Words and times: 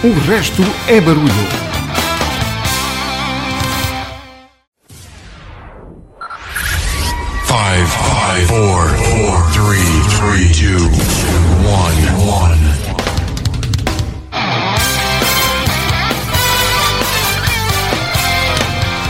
O 0.00 0.12
resto 0.30 0.62
é 0.86 1.00
barulho. 1.00 1.28
Five, 7.44 7.86
five, 7.88 8.46
four, 8.46 8.86
four, 8.90 9.50
three, 9.50 9.90
three, 10.14 10.52
two, 10.54 10.84
one, 11.66 11.98
one. 12.24 12.68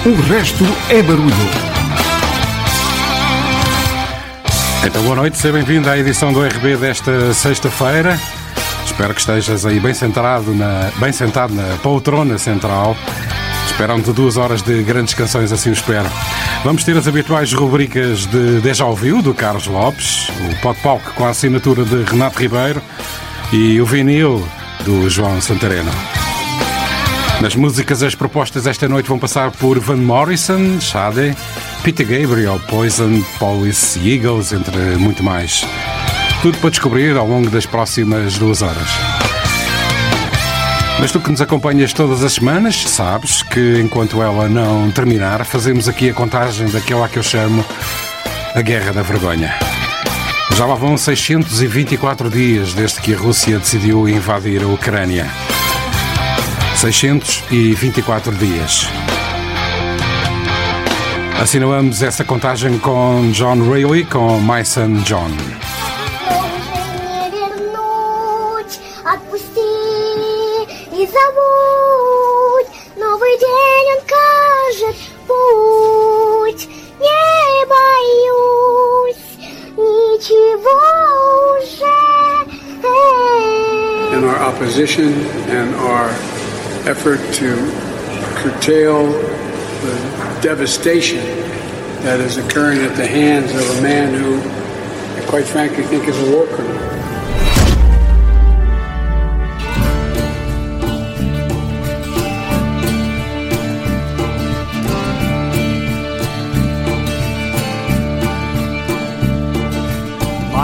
O 0.07 0.14
resto 0.32 0.64
é 0.89 1.02
barulho. 1.02 1.34
Então, 4.86 5.02
boa 5.02 5.16
noite, 5.16 5.36
seja 5.36 5.52
bem-vindo 5.52 5.91
à 5.91 5.98
edição 5.98 6.32
do 6.32 6.43
RB 6.43 6.79
desta 6.79 7.34
sexta-feira. 7.34 8.18
Espero 8.98 9.14
que 9.14 9.20
estejas 9.20 9.64
aí 9.64 9.79
bem 9.79 9.94
sentado 9.94 10.52
na, 10.52 10.90
bem 10.96 11.12
sentado 11.12 11.54
na 11.54 11.76
poltrona 11.76 12.36
central. 12.36 12.96
Esperam-te 13.66 14.12
duas 14.12 14.36
horas 14.36 14.61
de 14.61 14.82
grandes 14.82 15.14
canções, 15.14 15.52
assim 15.52 15.70
o 15.70 15.72
espero. 15.72 16.11
Vamos 16.64 16.82
ter 16.82 16.96
as 16.96 17.06
habituais 17.06 17.53
rubricas 17.53 18.26
de 18.26 18.61
Deja 18.61 18.86
Ouviu, 18.86 19.22
do 19.22 19.32
Carlos 19.32 19.68
Lopes, 19.68 20.29
o 20.50 20.75
Palco 20.82 21.12
com 21.14 21.25
a 21.25 21.29
assinatura 21.29 21.84
de 21.84 22.03
Renato 22.11 22.40
Ribeiro 22.40 22.82
e 23.53 23.80
o 23.80 23.86
vinil 23.86 24.44
do 24.84 25.08
João 25.08 25.40
Santareno. 25.40 25.92
Nas 27.40 27.54
músicas, 27.54 28.03
as 28.03 28.17
propostas 28.17 28.67
esta 28.67 28.89
noite 28.89 29.08
vão 29.08 29.17
passar 29.20 29.53
por 29.53 29.78
Van 29.78 29.94
Morrison, 29.94 30.80
Sade, 30.80 31.36
Peter 31.84 32.05
Gabriel, 32.05 32.61
Poison, 32.69 33.22
Police, 33.39 33.97
Eagles, 34.00 34.53
entre 34.53 34.77
muito 34.97 35.22
mais. 35.22 35.64
Tudo 36.41 36.56
para 36.58 36.70
descobrir 36.70 37.16
ao 37.16 37.27
longo 37.27 37.50
das 37.50 37.66
próximas 37.66 38.38
duas 38.38 38.62
horas. 38.62 38.89
Mas 41.00 41.11
tu 41.11 41.19
que 41.20 41.30
nos 41.30 41.41
acompanhas 41.41 41.92
todas 41.92 42.22
as 42.22 42.34
semanas, 42.34 42.77
sabes 42.89 43.42
que 43.42 43.80
enquanto 43.80 44.22
ela 44.22 44.48
não 44.48 44.91
terminar, 44.91 45.45
fazemos 45.45 45.89
aqui 45.89 46.11
a 46.11 46.14
contagem 46.14 46.69
daquela 46.69 47.08
que 47.08 47.19
eu 47.19 47.22
chamo 47.22 47.64
a 48.55 48.61
Guerra 48.61 48.92
da 48.92 49.03
Vergonha. 49.03 49.53
Já 50.56 50.64
lá 50.64 50.75
vão 50.75 50.97
624 50.97 52.30
dias 52.30 52.73
desde 52.73 53.00
que 53.00 53.14
a 53.14 53.19
Rússia 53.19 53.58
decidiu 53.58 54.08
invadir 54.08 54.62
a 54.62 54.67
Ucrânia. 54.67 55.28
624 56.77 58.34
dias. 58.36 58.89
Assinalamos 61.41 62.02
essa 62.02 62.25
contagem 62.25 62.78
com 62.78 63.30
John 63.33 63.69
Reilly, 63.70 64.05
com 64.05 64.41
My 64.41 64.64
Son 64.64 64.95
John. 65.05 65.30
Opposition 84.49 85.13
and 85.51 85.75
our 85.75 86.09
effort 86.89 87.19
to 87.35 87.55
curtail 88.41 89.13
the 89.13 90.39
devastation 90.41 91.23
that 92.03 92.19
is 92.19 92.39
occurring 92.39 92.79
at 92.79 92.97
the 92.97 93.07
hands 93.07 93.51
of 93.51 93.79
a 93.79 93.83
man 93.83 94.15
who, 94.15 94.41
I 95.21 95.27
quite 95.29 95.45
frankly, 95.45 95.85
think 95.85 96.09
is 96.09 96.19
a 96.29 96.33
war 96.35 96.47
criminal. 96.47 96.88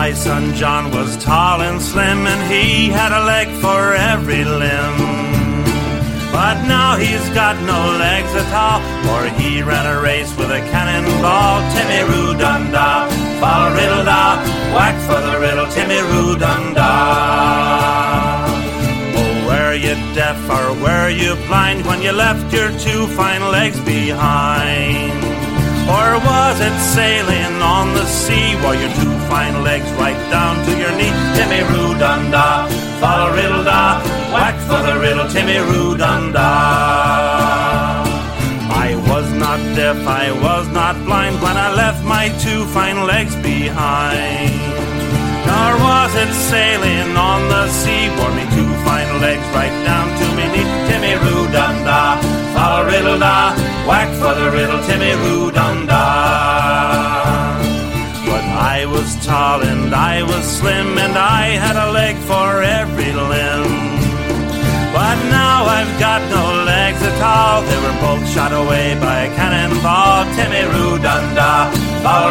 My 0.04 0.12
son 0.12 0.53
John 0.54 0.91
was 0.91 1.16
tall 1.16 1.62
and 1.62 1.81
slim, 1.81 2.26
and 2.26 2.42
he 2.53 2.91
had 2.91 3.10
a 3.10 3.25
leg 3.25 3.48
for 3.65 3.94
every 3.94 4.44
limb. 4.44 4.98
But 6.31 6.56
now 6.69 6.98
he's 6.98 7.26
got 7.31 7.56
no 7.65 7.81
legs 7.97 8.28
at 8.37 8.53
all, 8.53 8.81
for 9.04 9.20
he 9.41 9.62
ran 9.62 9.87
a 9.87 10.03
race 10.03 10.28
with 10.37 10.50
a 10.50 10.60
cannonball. 10.72 11.56
Timmy 11.72 12.03
Roo 12.10 12.37
Da, 12.37 13.09
fall 13.41 13.72
riddle 13.72 14.04
da, 14.04 14.37
whack 14.76 14.97
for 15.09 15.20
the 15.25 15.41
riddle, 15.41 15.69
Timmy 15.72 16.00
Roo. 16.12 16.37
Oh, 19.16 19.32
were 19.48 19.72
you 19.72 19.94
deaf 20.12 20.37
or 20.50 20.75
were 20.84 21.09
you 21.09 21.34
blind 21.47 21.87
when 21.87 22.03
you 22.03 22.12
left 22.12 22.53
your 22.53 22.69
two 22.78 23.06
fine 23.16 23.50
legs 23.50 23.81
behind? 23.81 25.16
Or 25.88 26.20
was 26.28 26.60
it 26.60 26.76
sailing 26.93 27.62
on 27.62 27.94
the 27.94 28.04
sea 28.04 28.54
while 28.60 28.75
your 28.75 28.93
two 29.00 29.13
fine 29.29 29.62
legs 29.62 29.91
right 29.93 30.19
down 30.31 30.65
to 30.67 30.73
your 30.77 30.93
knee? 30.99 31.12
Timmy 31.37 31.62
Roo 31.71 31.99
Dum 31.99 32.31
Da, 32.31 32.67
follow 33.01 33.35
riddle 33.35 33.65
da, 33.65 34.01
whack 34.33 34.57
for 34.69 34.81
the 34.83 34.99
riddle, 34.99 35.29
Timmy 35.29 35.59
Roo 35.59 35.97
Dum 35.97 36.33
Da. 36.33 38.05
I 38.87 38.97
was 39.09 39.27
not 39.33 39.59
deaf, 39.77 39.99
I 40.07 40.33
was 40.47 40.69
not 40.69 40.95
blind 41.05 41.41
when 41.43 41.57
I 41.57 41.73
left 41.75 42.05
my 42.05 42.29
two 42.45 42.65
fine 42.67 43.07
legs 43.07 43.35
behind. 43.37 44.53
Nor 45.49 45.71
was 45.89 46.12
it 46.25 46.33
sailing 46.51 47.17
on 47.17 47.41
the 47.49 47.69
sea, 47.69 48.09
bore 48.17 48.35
me 48.39 48.45
two 48.56 48.71
fine 48.87 49.21
legs 49.21 49.47
right 49.59 49.77
down 49.85 50.06
to 50.19 50.27
me 50.37 50.45
knee. 50.53 50.69
Timmy 50.89 51.15
Roo 51.25 51.45
Dum 51.53 51.75
Da, 51.85 52.21
follow 52.55 52.87
riddle 52.87 53.19
da, 53.19 53.55
whack 53.89 54.09
for 54.21 54.35
the 54.41 54.51
riddle, 54.51 54.81
Timmy 54.89 55.12
Roo 55.23 55.51
Dum 55.51 55.87
Da. 55.87 56.53
But 56.53 56.53
I 58.84 58.87
was 58.87 59.17
tall 59.25 59.62
and 59.62 59.95
I 59.95 60.22
was 60.22 60.45
slim, 60.45 60.99
and 60.99 61.17
I 61.17 61.56
had 61.56 61.75
a 61.75 61.91
leg 61.91 62.17
for 62.28 62.62
every 62.62 63.15
limb. 63.17 63.97
But 64.93 65.17
now 65.33 65.65
I've 65.65 65.99
got 65.99 66.21
no 66.28 66.53
legs 66.69 67.00
at 67.00 67.17
all. 67.25 67.65
They 67.65 67.81
were 67.81 67.97
both 68.05 68.28
shot 68.34 68.53
away 68.53 68.93
by 69.00 69.25
a 69.25 69.34
cannonball. 69.37 70.27
Timmy 70.37 70.69
Roo 70.69 71.00
Dum 71.00 71.34
Da, 71.34 71.73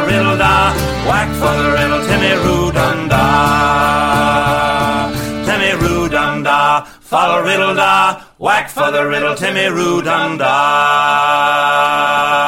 riddle 0.05 0.37
da, 0.37 0.75
whack 1.09 1.33
for 1.41 1.57
the 1.57 1.73
riddle, 1.73 2.05
Timmy 2.05 2.37
Roo 2.45 2.69
Dum 2.71 3.09
Da. 3.09 5.09
Timmy 5.47 5.73
Roo 5.81 6.07
Dum 6.07 6.43
Da, 6.43 6.85
follow 7.01 7.41
riddle 7.41 7.73
da, 7.73 8.21
whack 8.37 8.69
for 8.69 8.91
the 8.91 9.07
riddle, 9.07 9.33
Timmy 9.33 9.69
Roo 9.69 10.03
Dum 10.03 10.37
Da. 10.37 12.42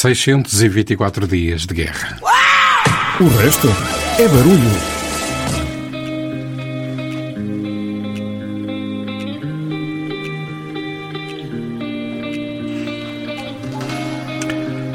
624 0.00 1.26
dias 1.26 1.66
de 1.66 1.74
guerra. 1.74 2.16
O 3.20 3.28
resto 3.36 3.68
é 4.18 4.26
barulho. 4.26 4.70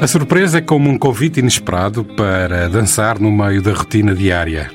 A 0.00 0.06
surpresa 0.08 0.58
é 0.58 0.60
como 0.60 0.90
um 0.90 0.98
convite 0.98 1.38
inesperado 1.38 2.04
para 2.04 2.68
dançar 2.68 3.20
no 3.20 3.30
meio 3.30 3.62
da 3.62 3.72
rotina 3.72 4.12
diária. 4.12 4.72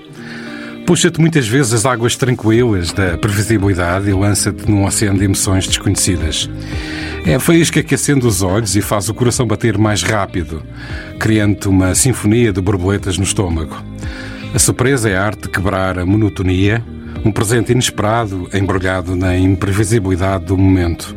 Puxa-te 0.88 1.20
muitas 1.20 1.46
vezes 1.46 1.74
as 1.74 1.86
águas 1.86 2.16
tranquilas 2.16 2.94
da 2.94 3.18
previsibilidade 3.18 4.10
e 4.10 4.14
lança-te 4.14 4.70
num 4.72 4.86
oceano 4.86 5.20
de 5.20 5.26
emoções 5.26 5.68
desconhecidas. 5.68 6.50
É 7.24 7.36
a 7.36 7.40
faísca 7.40 7.84
que 7.84 7.94
acende 7.94 8.26
os 8.26 8.42
olhos 8.42 8.76
e 8.76 8.82
faz 8.82 9.08
o 9.08 9.14
coração 9.14 9.46
bater 9.46 9.78
mais 9.78 10.02
rápido, 10.02 10.64
criando 11.20 11.70
uma 11.70 11.94
sinfonia 11.94 12.52
de 12.52 12.60
borboletas 12.60 13.18
no 13.18 13.24
estômago. 13.24 13.76
A 14.54 14.60
surpresa 14.60 15.08
é 15.08 15.16
a 15.16 15.24
arte 15.24 15.44
de 15.44 15.50
quebrar 15.50 16.00
a 16.00 16.06
monotonia, 16.06 16.84
um 17.24 17.32
presente 17.32 17.72
inesperado 17.72 18.50
embrulhado 18.52 19.16
na 19.16 19.38
imprevisibilidade 19.38 20.46
do 20.46 20.58
momento. 20.58 21.16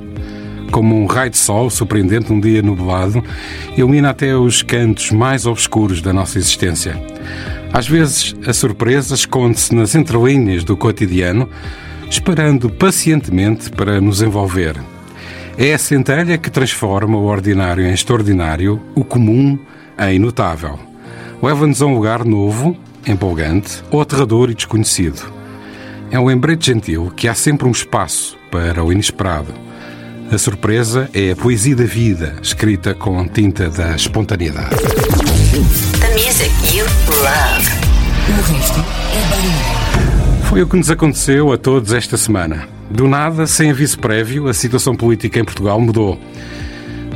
Como 0.70 0.94
um 0.94 1.06
raio 1.06 1.30
de 1.30 1.38
sol 1.38 1.70
surpreendente 1.70 2.30
num 2.30 2.38
dia 2.38 2.60
nublado, 2.60 3.24
ilumina 3.76 4.10
até 4.10 4.36
os 4.36 4.62
cantos 4.62 5.10
mais 5.10 5.46
obscuros 5.46 6.02
da 6.02 6.12
nossa 6.12 6.38
existência. 6.38 7.00
Às 7.72 7.88
vezes, 7.88 8.36
a 8.46 8.52
surpresa 8.52 9.14
esconde-se 9.14 9.74
nas 9.74 9.94
entrelinhas 9.94 10.64
do 10.64 10.76
cotidiano, 10.76 11.48
esperando 12.10 12.68
pacientemente 12.68 13.70
para 13.70 14.00
nos 14.00 14.20
envolver. 14.20 14.76
É 15.56 15.72
a 15.72 15.78
centelha 15.78 16.36
que 16.36 16.50
transforma 16.50 17.16
o 17.16 17.26
ordinário 17.26 17.86
em 17.86 17.92
extraordinário, 17.92 18.82
o 18.94 19.04
comum 19.04 19.56
em 19.98 20.18
notável. 20.18 20.78
Leva-nos 21.40 21.80
a 21.80 21.86
um 21.86 21.94
lugar 21.94 22.24
novo, 22.24 22.76
empolgante, 23.06 23.82
ou 23.88 24.00
aterrador 24.00 24.50
e 24.50 24.54
desconhecido. 24.54 25.32
É 26.10 26.18
um 26.18 26.26
lembrete 26.26 26.66
gentil 26.66 27.12
que 27.14 27.28
há 27.28 27.34
sempre 27.34 27.68
um 27.68 27.70
espaço 27.70 28.36
para 28.50 28.82
o 28.82 28.92
inesperado. 28.92 29.54
A 30.32 30.38
surpresa 30.38 31.08
é 31.14 31.30
a 31.30 31.36
poesia 31.36 31.76
da 31.76 31.84
vida, 31.84 32.34
escrita 32.42 32.92
com 32.92 33.24
tinta 33.28 33.70
da 33.70 33.94
espontaneidade. 33.94 34.74
The 36.00 36.14
music 36.14 36.76
you 36.76 36.84
love. 37.22 37.70
O 38.28 38.52
resto 38.52 38.80
é 38.80 39.30
barulho. 39.30 40.48
Foi 40.48 40.62
o 40.62 40.66
que 40.66 40.76
nos 40.76 40.90
aconteceu 40.90 41.52
a 41.52 41.58
todos 41.58 41.92
esta 41.92 42.16
semana. 42.16 42.73
Do 42.90 43.08
nada, 43.08 43.46
sem 43.46 43.70
aviso 43.70 43.98
prévio, 43.98 44.48
a 44.48 44.54
situação 44.54 44.94
política 44.94 45.40
em 45.40 45.44
Portugal 45.44 45.80
mudou. 45.80 46.18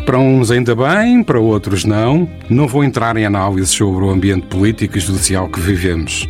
Para 0.05 0.19
uns 0.19 0.51
ainda 0.51 0.75
bem, 0.75 1.23
para 1.23 1.39
outros 1.39 1.85
não. 1.85 2.29
Não 2.49 2.67
vou 2.67 2.83
entrar 2.83 3.17
em 3.17 3.27
análises 3.27 3.71
sobre 3.71 4.05
o 4.05 4.11
ambiente 4.11 4.47
político 4.47 4.97
e 4.97 5.01
judicial 5.01 5.49
que 5.49 5.61
vivemos. 5.61 6.27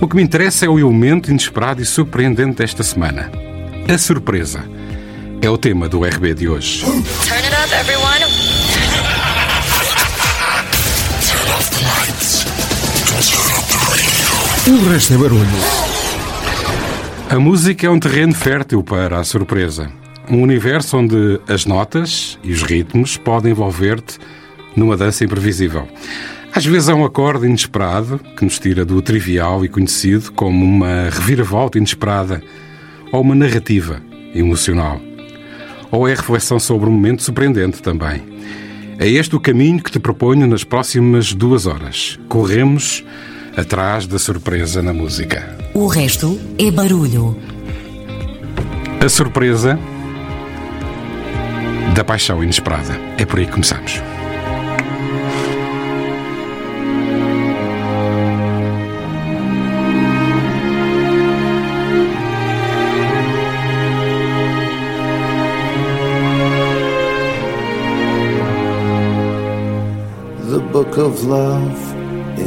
O 0.00 0.06
que 0.06 0.16
me 0.16 0.22
interessa 0.22 0.66
é 0.66 0.68
o 0.68 0.78
elemento 0.78 1.30
inesperado 1.30 1.82
e 1.82 1.84
surpreendente 1.84 2.58
desta 2.58 2.82
semana. 2.82 3.30
A 3.92 3.98
surpresa. 3.98 4.64
É 5.40 5.50
o 5.50 5.58
tema 5.58 5.88
do 5.88 6.04
RB 6.04 6.34
de 6.34 6.48
hoje. 6.48 6.84
Turn 6.84 7.44
it 7.44 7.54
up, 7.54 7.74
everyone. 7.74 8.24
O 14.68 14.90
resto 14.90 15.14
é 15.14 15.16
barulho. 15.18 15.91
A 17.32 17.38
música 17.40 17.86
é 17.86 17.90
um 17.90 17.98
terreno 17.98 18.34
fértil 18.34 18.82
para 18.82 19.18
a 19.18 19.24
surpresa. 19.24 19.90
Um 20.30 20.42
universo 20.42 20.98
onde 20.98 21.40
as 21.48 21.64
notas 21.64 22.38
e 22.44 22.52
os 22.52 22.60
ritmos 22.62 23.16
podem 23.16 23.52
envolver-te 23.52 24.18
numa 24.76 24.98
dança 24.98 25.24
imprevisível. 25.24 25.88
Às 26.54 26.66
vezes 26.66 26.90
é 26.90 26.94
um 26.94 27.06
acorde 27.06 27.46
inesperado 27.46 28.20
que 28.36 28.44
nos 28.44 28.58
tira 28.58 28.84
do 28.84 29.00
trivial 29.00 29.64
e 29.64 29.68
conhecido, 29.70 30.30
como 30.32 30.62
uma 30.62 31.08
reviravolta 31.08 31.78
inesperada 31.78 32.42
ou 33.10 33.22
uma 33.22 33.34
narrativa 33.34 34.02
emocional. 34.34 35.00
Ou 35.90 36.06
é 36.06 36.14
reflexão 36.14 36.60
sobre 36.60 36.90
um 36.90 36.92
momento 36.92 37.22
surpreendente 37.22 37.80
também. 37.80 38.22
É 38.98 39.08
este 39.08 39.34
o 39.34 39.40
caminho 39.40 39.82
que 39.82 39.90
te 39.90 39.98
proponho 39.98 40.46
nas 40.46 40.64
próximas 40.64 41.32
duas 41.32 41.64
horas. 41.64 42.20
Corremos 42.28 43.02
atrás 43.56 44.06
da 44.06 44.18
surpresa 44.18 44.82
na 44.82 44.92
música. 44.92 45.56
O 45.74 45.86
resto 45.86 46.38
é 46.58 46.70
barulho. 46.70 47.36
A 49.04 49.08
surpresa 49.08 49.78
da 51.94 52.04
paixão 52.04 52.42
inesperada. 52.42 52.98
É 53.18 53.26
por 53.26 53.38
aí 53.38 53.46
que 53.46 53.52
começamos. 53.52 54.00
The 70.50 70.58
book 70.70 70.98
of 70.98 71.24
love 71.24 71.91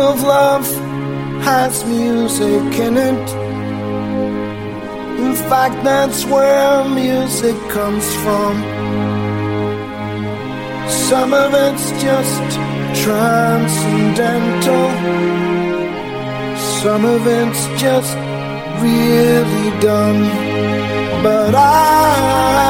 of 0.00 0.22
love 0.22 0.66
has 1.42 1.84
music 1.84 2.72
in 2.86 2.96
it 2.96 3.28
in 5.24 5.34
fact 5.50 5.76
that's 5.84 6.24
where 6.24 6.84
music 6.88 7.56
comes 7.70 8.06
from 8.22 8.54
some 11.10 11.32
of 11.34 11.52
it's 11.54 11.90
just 12.02 12.60
transcendental. 13.02 14.90
Some 16.82 17.04
of 17.04 17.26
it's 17.26 17.66
just 17.80 18.14
really 18.82 19.80
dumb. 19.80 20.22
But 21.22 21.54
I, 21.54 22.69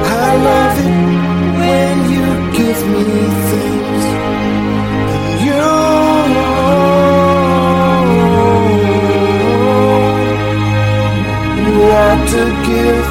I 0.05 0.35
love 0.49 0.79
it 0.87 0.97
when 1.61 1.95
you 2.15 2.27
give 2.59 2.81
me 2.95 3.05
things. 3.51 4.05
And 5.15 5.35
you 5.47 5.67
you 11.65 11.73
want 11.93 12.21
to 12.35 12.45
give 12.69 13.02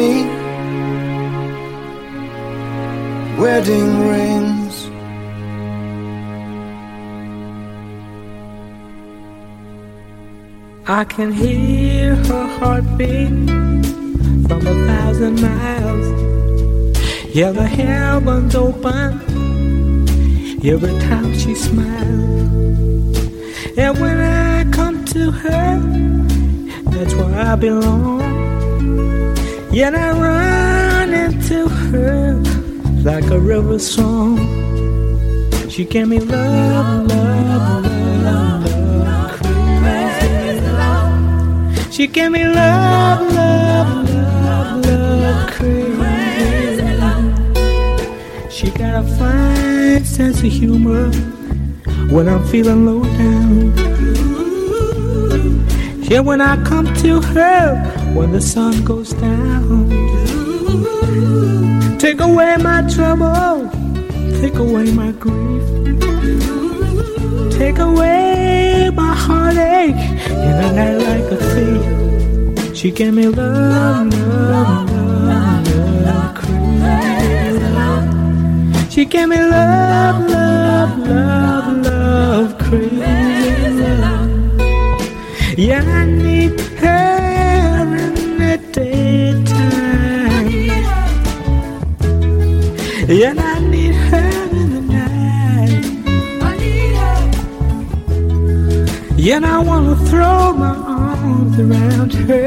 me 0.00 0.24
wedding 3.40 3.90
rings. 4.10 4.76
I 11.00 11.04
can 11.04 11.30
hear 11.32 12.14
her 12.28 12.46
heartbeat 12.58 13.28
from 14.46 14.60
a 14.72 14.76
thousand 14.88 15.34
miles. 15.48 16.06
Yeah, 17.34 17.52
the 17.52 17.68
heavens 17.80 18.54
open 18.54 19.08
every 20.72 20.96
time 21.08 21.30
she 21.42 21.54
smiles. 21.54 23.16
And 23.82 23.92
when 24.02 24.18
I 24.18 24.64
come 24.78 25.04
to 25.16 25.30
her, 25.30 25.70
that's 26.92 27.14
where 27.14 27.38
I 27.50 27.54
belong. 27.56 28.39
Yet 29.72 29.94
I 29.94 30.10
run 30.10 31.14
into 31.14 31.68
her 31.68 32.34
like 33.04 33.30
a 33.30 33.38
river 33.38 33.78
song. 33.78 34.36
She 35.68 35.84
gave 35.84 36.08
me 36.08 36.18
love, 36.18 37.06
love, 37.06 37.84
love, 38.24 38.64
love, 39.04 39.38
crazy 39.38 40.60
love. 40.72 41.92
She 41.92 42.08
gave 42.08 42.32
me 42.32 42.44
love, 42.44 43.32
love, 43.32 44.10
love, 44.10 44.84
love, 44.84 45.50
crazy. 45.52 46.82
She 48.50 48.70
got 48.72 49.04
a 49.04 49.06
fine 49.18 50.04
sense 50.04 50.38
of 50.38 50.50
humor 50.50 51.12
when 52.10 52.28
I'm 52.28 52.44
feeling 52.48 52.86
low 52.86 53.04
down. 53.04 53.70
Yeah, 56.10 56.18
when 56.18 56.40
I 56.40 56.56
come 56.64 56.92
to 57.02 57.20
her 57.20 57.76
when 58.14 58.32
the 58.32 58.40
sun 58.40 58.84
goes 58.84 59.10
down. 59.12 59.59
Take 61.98 62.20
away 62.20 62.56
my 62.56 62.80
trouble, 62.94 63.68
take 64.40 64.56
away 64.56 64.90
my 64.92 65.12
grief, 65.12 65.64
take 67.58 67.78
away 67.78 68.90
my 68.94 69.14
heartache 69.14 70.02
in 70.46 70.54
a 70.66 70.72
night 70.78 70.98
like 71.08 71.28
a 71.36 71.38
thief. 71.52 72.76
She 72.76 72.90
gave 72.90 73.12
me 73.12 73.26
love, 73.28 74.12
love, 74.14 74.90
love, 75.28 75.66
love, 76.06 76.34
crazy. 76.34 77.60
She 78.90 79.04
gave 79.04 79.28
me 79.28 79.36
love, 79.36 80.18
love, 80.30 80.98
love, 81.06 81.68
love, 81.86 82.58
crazy. 82.58 83.00
Yeah, 85.66 85.82
I 85.84 86.04
need 86.06 86.58
her 86.82 86.89
Yeah, 99.22 99.38
I 99.44 99.58
her 99.58 99.58
wanna 99.58 99.96
throw 100.06 100.54
my 100.54 100.74
arms 100.74 101.58
around 101.58 102.12
her 102.14 102.44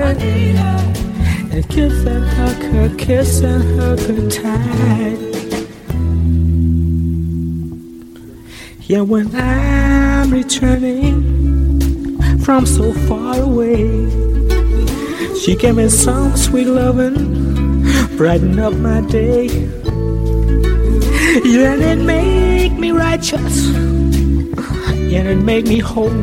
and 1.51 1.69
kiss 1.69 1.93
and 2.05 2.25
hug 2.25 2.61
her, 2.73 2.89
kiss 2.97 3.41
and 3.41 3.79
hug 3.79 3.99
her 3.99 4.29
tight. 4.29 5.19
Yeah, 8.81 9.01
when 9.01 9.33
I'm 9.35 10.31
returning 10.31 12.19
from 12.39 12.65
so 12.65 12.91
far 13.07 13.39
away. 13.39 14.09
She 15.39 15.55
gave 15.55 15.75
me 15.75 15.89
some 15.89 16.35
sweet 16.35 16.67
loving, 16.67 17.83
brighten 18.17 18.57
up 18.57 18.73
my 18.73 19.01
day. 19.01 19.82
And 21.35 21.81
it 21.81 21.97
make 21.97 22.73
me 22.73 22.91
righteous, 22.91 23.65
yeah, 25.09 25.23
it 25.31 25.37
make 25.37 25.65
me 25.65 25.79
whole. 25.79 26.13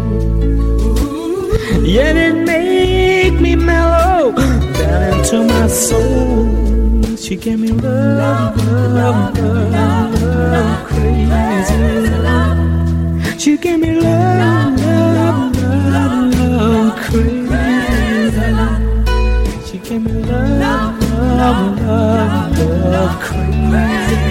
Yeah, 1.83 2.13
it 2.13 2.47
make 2.47 3.41
me 3.41 3.57
mellow 3.57 4.31
down 4.31 5.19
into 5.19 5.43
my 5.49 5.67
soul. 5.67 6.47
She 7.17 7.35
gave 7.35 7.59
me 7.59 7.73
love, 7.73 8.57
love, 8.69 9.37
love, 9.37 10.23
love, 10.23 10.87
crazy. 10.87 11.75
She 13.37 13.57
gave 13.57 13.81
me 13.81 14.01
love, 14.01 14.79
love, 14.79 15.57
love, 15.91 16.35
love, 16.39 16.97
crazy. 17.03 18.55
She 19.67 19.79
gave 19.79 20.03
me 20.03 20.13
love, 20.23 21.03
love, 21.03 21.81
love, 21.81 22.59
love, 22.61 23.21
crazy. 23.21 24.30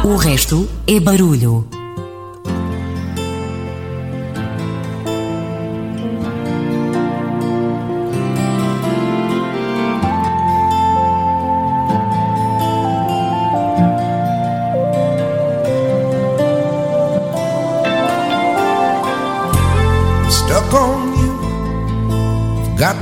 O 0.04 0.16
resto 0.16 0.68
é 0.88 1.00
barulho. 1.00 1.75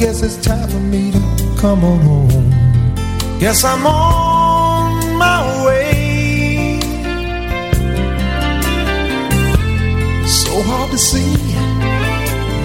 Guess 0.00 0.22
it's 0.22 0.38
time 0.38 0.66
for 0.66 0.78
me 0.78 1.12
to 1.12 1.54
come 1.60 1.84
on 1.84 1.98
home. 2.00 2.50
Guess 3.38 3.64
I'm 3.64 3.86
on 3.86 5.18
my 5.18 5.66
way. 5.66 6.80
So 10.26 10.62
hard 10.62 10.90
to 10.92 10.96
see 10.96 11.34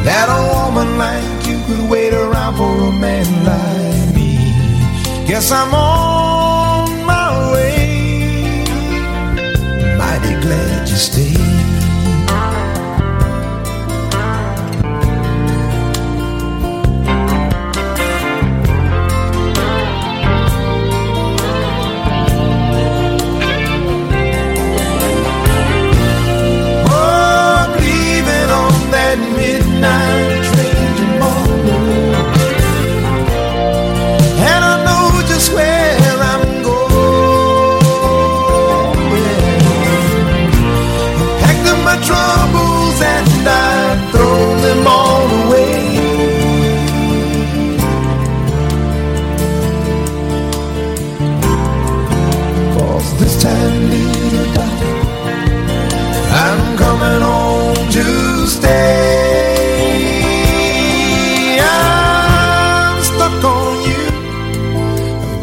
that 0.07 0.27
a 0.31 0.41
woman 0.55 0.97
like 0.97 1.45
you 1.45 1.59
could 1.67 1.89
wait 1.89 2.13
around 2.13 2.55
for 2.55 2.73
a 2.87 2.91
man 2.93 3.27
like 3.43 4.15
me. 4.15 4.31
Guess 5.27 5.51
I'm 5.51 5.73
on 5.73 7.05
my 7.05 7.51
way. 7.51 8.63
Mighty 9.97 10.39
glad 10.39 10.87
you 10.87 10.95
stayed. 10.95 11.74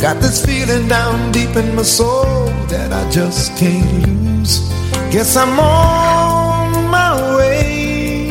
Got 0.03 0.21
this 0.21 0.45
feeling 0.45 0.89
down 0.89 1.31
deep 1.31 1.55
in 1.55 1.77
my 1.77 1.85
soul 1.85 2.47
that 2.67 2.93
I 2.93 3.09
just 3.09 3.57
can't 3.57 4.05
lose. 4.05 4.59
Guess 5.13 5.37
I'm 5.37 5.61
on 5.61 6.91
my 6.91 7.37
way. 7.37 8.27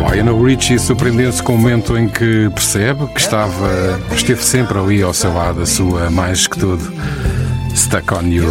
Lionel 0.00 0.42
Richie 0.42 0.78
surpreendeu-se 0.78 1.42
com 1.42 1.56
o 1.56 1.58
momento 1.58 1.98
em 1.98 2.08
que 2.08 2.48
percebe 2.48 3.06
que 3.08 3.20
estava, 3.20 4.00
esteve 4.10 4.42
sempre 4.42 4.78
ali 4.78 5.02
ao 5.02 5.12
seu 5.12 5.34
lado, 5.34 5.60
a 5.60 5.66
sua 5.66 6.10
mais 6.10 6.46
que 6.46 6.58
tudo, 6.58 6.90
Stuck 7.76 8.14
on 8.14 8.28
You. 8.28 8.50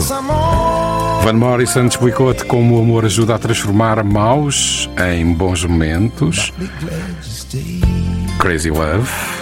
Van 1.24 1.34
Morrison 1.34 1.88
explicou-te 1.88 2.46
como 2.46 2.77
o 2.77 2.82
amor 2.84 3.06
ajuda 3.06 3.34
a 3.34 3.39
transformar 3.39 4.03
maus 4.03 4.88
em 5.03 5.34
bons 5.34 5.65
momentos. 5.65 6.53
Crazy 8.38 8.70
Love. 8.70 9.37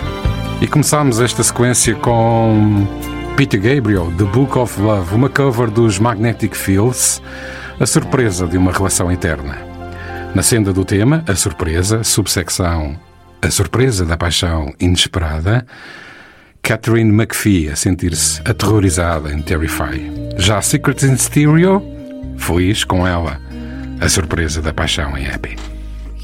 E 0.61 0.67
começámos 0.67 1.19
esta 1.19 1.43
sequência 1.43 1.93
com 1.95 2.87
Peter 3.35 3.59
Gabriel, 3.59 4.11
The 4.17 4.23
Book 4.23 4.57
of 4.57 4.79
Love, 4.79 5.13
uma 5.13 5.29
cover 5.29 5.69
dos 5.69 5.99
Magnetic 5.99 6.55
Fields, 6.55 7.21
a 7.79 7.85
surpresa 7.85 8.47
de 8.47 8.57
uma 8.57 8.71
relação 8.71 9.11
eterna. 9.11 9.57
Na 10.33 10.41
senda 10.41 10.71
do 10.71 10.85
tema, 10.85 11.23
a 11.27 11.35
surpresa, 11.35 12.03
subsecção, 12.03 12.97
a 13.41 13.51
surpresa 13.51 14.05
da 14.05 14.17
paixão 14.17 14.73
inesperada, 14.79 15.65
Catherine 16.63 17.11
McPhee 17.11 17.69
a 17.69 17.75
sentir-se 17.75 18.41
aterrorizada 18.45 19.31
em 19.31 19.41
Terrify. 19.41 20.09
Já 20.37 20.61
Secrets 20.61 21.03
in 21.03 21.17
Stereo, 21.17 21.83
feliz 22.37 22.83
com 22.83 23.05
ela, 23.05 23.39
a 23.99 24.07
surpresa 24.07 24.61
da 24.61 24.73
paixão 24.73 25.17
em 25.17 25.27
Happy. 25.27 25.57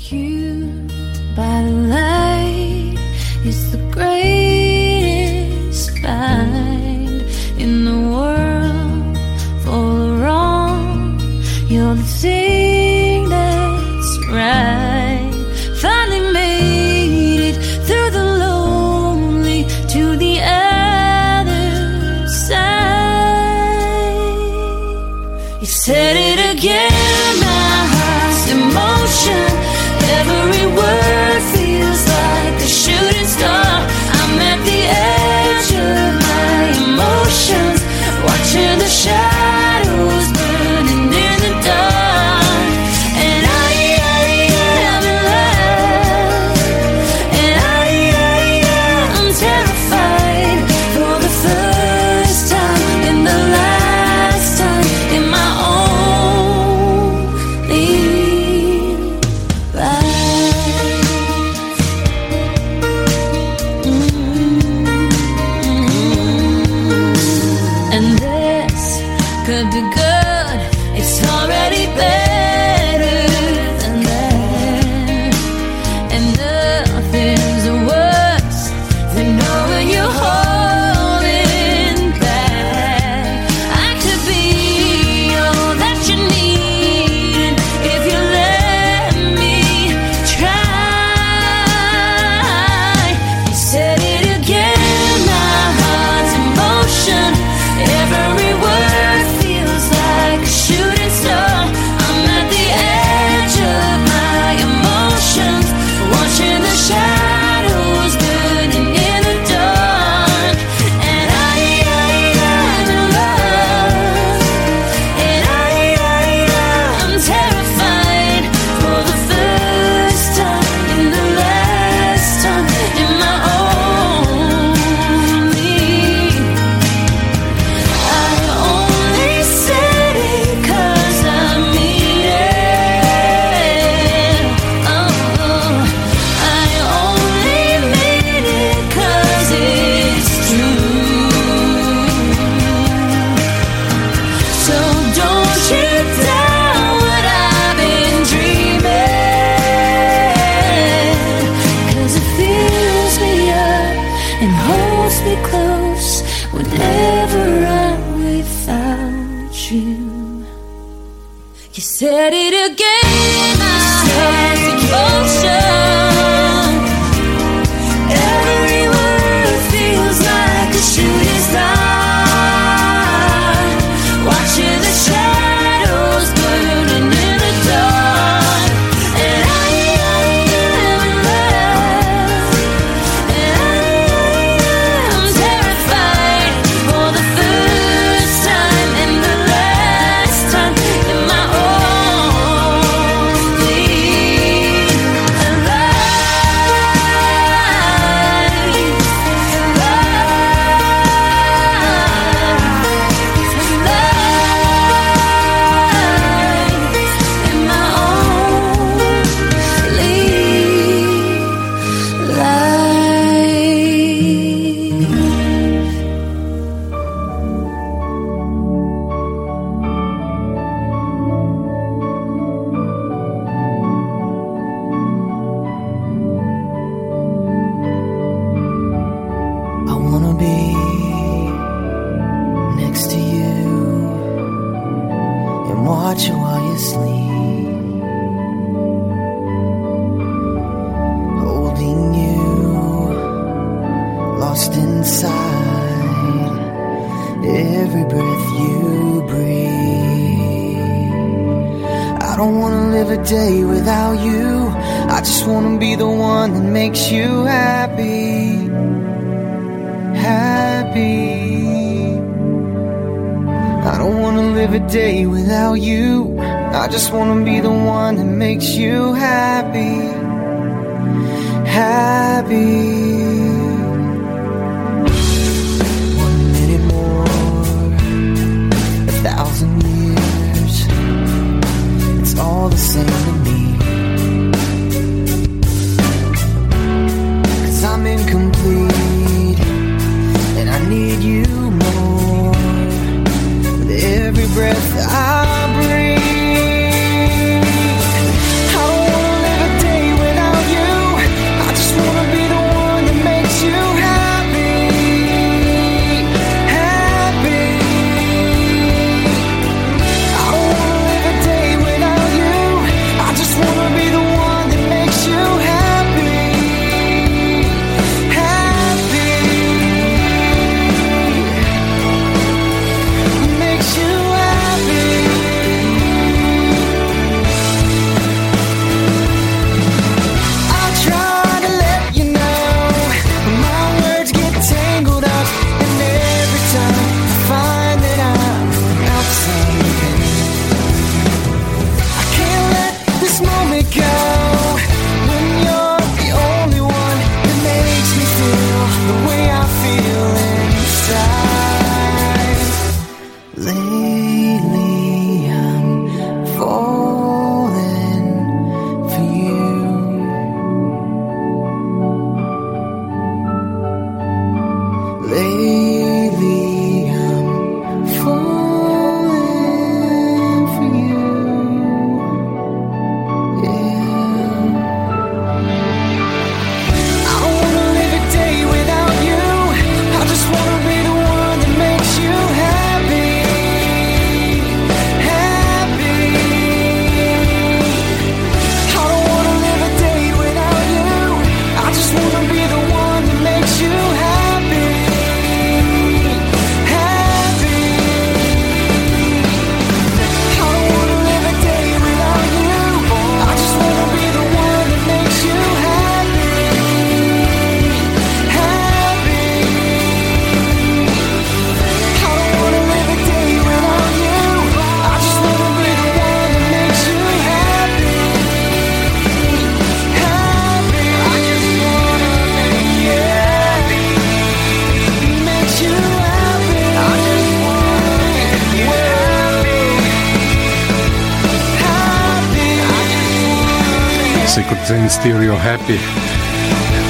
You, 0.09 0.87
greatest 3.91 5.89
find 5.99 7.21
in 7.59 7.85
the 7.85 7.99
world 8.15 9.17
for 9.63 9.83
the 10.03 10.11
wrong. 10.23 11.19
You're 11.67 11.95
the 11.95 12.03
thing 12.21 13.29
that's 13.29 14.17
right. 14.29 15.00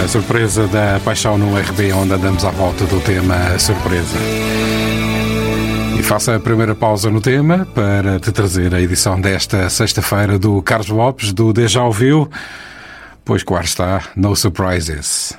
A 0.03 0.07
surpresa 0.07 0.67
da 0.67 0.99
paixão 1.03 1.37
no 1.37 1.57
RB, 1.57 1.91
onde 1.93 2.13
andamos 2.13 2.43
à 2.45 2.51
volta 2.51 2.85
do 2.85 2.99
tema 3.01 3.57
surpresa. 3.59 4.17
E 5.99 6.03
faço 6.03 6.31
a 6.31 6.39
primeira 6.39 6.73
pausa 6.73 7.09
no 7.09 7.21
tema 7.21 7.67
para 7.75 8.19
te 8.19 8.31
trazer 8.31 8.73
a 8.73 8.81
edição 8.81 9.19
desta 9.19 9.69
sexta-feira 9.69 10.39
do 10.39 10.61
Carlos 10.61 10.89
Lopes, 10.89 11.31
do 11.31 11.53
Deja 11.53 11.83
Ouviu. 11.83 12.29
Pois 13.23 13.43
claro 13.43 13.65
está, 13.65 14.01
No 14.15 14.35
Surprises. 14.35 15.33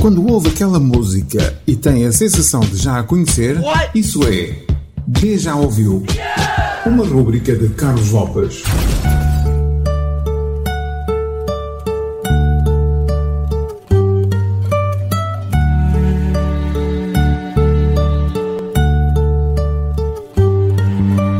Quando 0.00 0.26
ouve 0.30 0.48
aquela 0.50 0.78
música 0.78 1.60
e 1.66 1.74
tem 1.74 2.06
a 2.06 2.12
sensação 2.12 2.60
de 2.60 2.76
já 2.76 3.00
a 3.00 3.02
conhecer, 3.02 3.58
isso 3.94 4.20
é 4.24 4.64
Déjà 5.06 5.56
Ouviu. 5.56 6.04
Uma 6.88 7.04
rúbrica 7.04 7.54
de 7.54 7.68
Carlos 7.74 8.12
Lopes. 8.12 8.62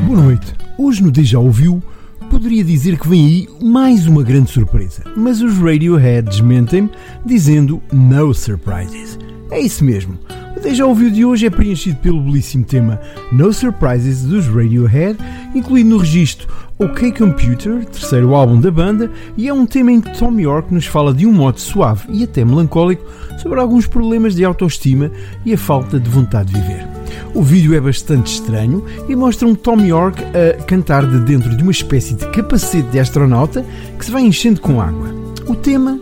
Boa 0.07 0.23
noite. 0.23 0.55
Hoje 0.77 1.03
no 1.03 1.11
Deja 1.11 1.39
Ouviu, 1.39 1.83
poderia 2.31 2.63
dizer 2.63 2.99
que 2.99 3.09
vem 3.09 3.27
aí 3.27 3.49
mais 3.65 4.07
uma 4.07 4.23
grande 4.23 4.51
surpresa, 4.51 5.03
mas 5.17 5.41
os 5.41 5.57
Radiohead 5.57 6.29
desmentem-me 6.29 6.91
dizendo 7.25 7.83
no 7.91 8.35
surprises. 8.35 9.19
É 9.51 9.59
isso 9.59 9.83
mesmo. 9.83 10.19
O 10.59 10.61
Deja 10.61 10.85
Ouviu 10.85 11.09
de 11.09 11.25
hoje 11.25 11.47
é 11.47 11.51
preenchido 11.51 11.99
pelo 11.99 12.21
belíssimo 12.21 12.65
tema 12.65 13.01
No 13.31 13.53
Surprises 13.53 14.25
dos 14.25 14.49
Radiohead, 14.49 15.17
incluído 15.55 15.91
no 15.91 15.99
registro 15.99 16.49
OK 16.81 17.13
Computer, 17.13 17.85
terceiro 17.85 18.35
álbum 18.35 18.61
da 18.61 18.69
banda, 18.69 19.09
e 19.37 19.47
é 19.47 19.55
um 19.55 19.65
tema 19.65 19.93
em 19.93 20.01
que 20.01 20.19
Tom 20.19 20.37
York 20.37 20.75
nos 20.75 20.85
fala 20.85 21.15
de 21.15 21.25
um 21.25 21.33
modo 21.33 21.61
suave 21.61 22.09
e 22.11 22.25
até 22.25 22.45
melancólico 22.45 23.05
sobre 23.41 23.61
alguns 23.61 23.87
problemas 23.87 24.35
de 24.35 24.45
autoestima 24.45 25.13
e 25.47 25.55
a 25.55 25.59
falta 25.59 26.01
de 26.01 26.11
vontade 26.11 26.53
de 26.53 26.61
viver. 26.61 26.89
O 27.35 27.43
vídeo 27.43 27.73
é 27.73 27.81
bastante 27.81 28.33
estranho 28.33 28.85
e 29.09 29.15
mostra 29.15 29.47
um 29.47 29.55
Tom 29.55 29.79
York 29.85 30.21
a 30.25 30.61
cantar 30.65 31.07
de 31.07 31.21
dentro 31.21 31.57
de 31.57 31.63
uma 31.63 31.71
espécie 31.71 32.15
de 32.15 32.27
capacete 32.31 32.89
de 32.89 32.99
astronauta 32.99 33.65
que 33.97 34.05
se 34.05 34.11
vai 34.11 34.23
enchendo 34.23 34.61
com 34.61 34.81
água. 34.81 35.15
O 35.47 35.55
tema 35.55 36.01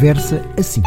versa 0.00 0.42
assim. 0.56 0.82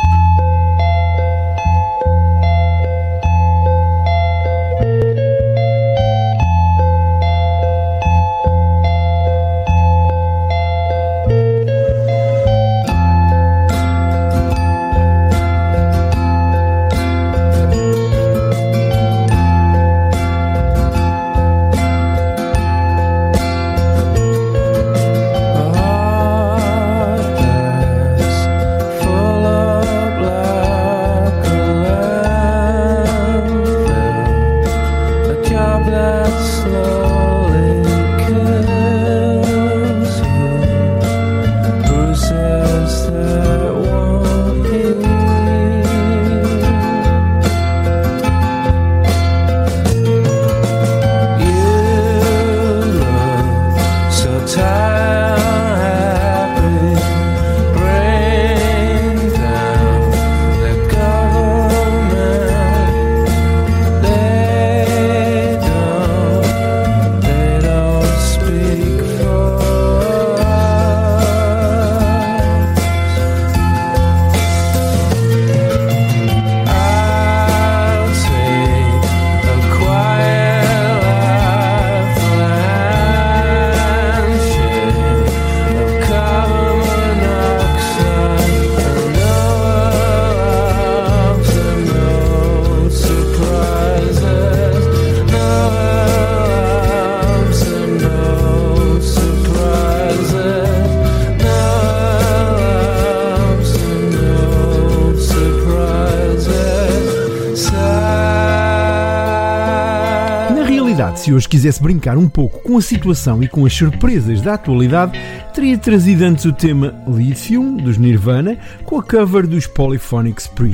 Se 111.32 111.36
hoje 111.36 111.48
quisesse 111.48 111.82
brincar 111.82 112.17
um 112.17 112.28
pouco 112.28 112.60
com 112.60 112.78
a 112.78 112.82
situação 112.82 113.41
e 113.41 113.48
com 113.48 113.65
as 113.65 113.74
surpresas 113.74 114.41
da 114.41 114.56
atualidade, 114.56 115.17
teria 115.54 115.78
trazido 115.78 116.26
antes 116.26 116.44
o 116.44 116.52
tema 116.52 116.94
Lithium 117.08 117.78
dos 117.78 117.98
Nirvana 117.98 118.58
com 118.84 119.00
a 119.00 119.04
cover 119.04 119.48
dos 119.48 119.65
Polyphonic 119.65 120.41
Spree. 120.41 120.74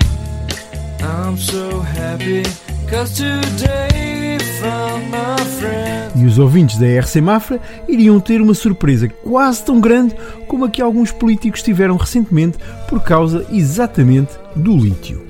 E 6.15 6.25
os 6.25 6.39
ouvintes 6.39 6.79
da 6.79 6.87
RC 6.87 7.21
Mafra 7.21 7.61
iriam 7.87 8.19
ter 8.19 8.41
uma 8.41 8.55
surpresa 8.55 9.07
quase 9.07 9.63
tão 9.63 9.79
grande 9.79 10.15
como 10.47 10.65
a 10.65 10.69
que 10.71 10.81
alguns 10.81 11.11
políticos 11.11 11.61
tiveram 11.61 11.97
recentemente 11.97 12.57
por 12.89 13.03
causa 13.03 13.45
exatamente 13.51 14.31
do 14.55 14.75
lítio. 14.75 15.26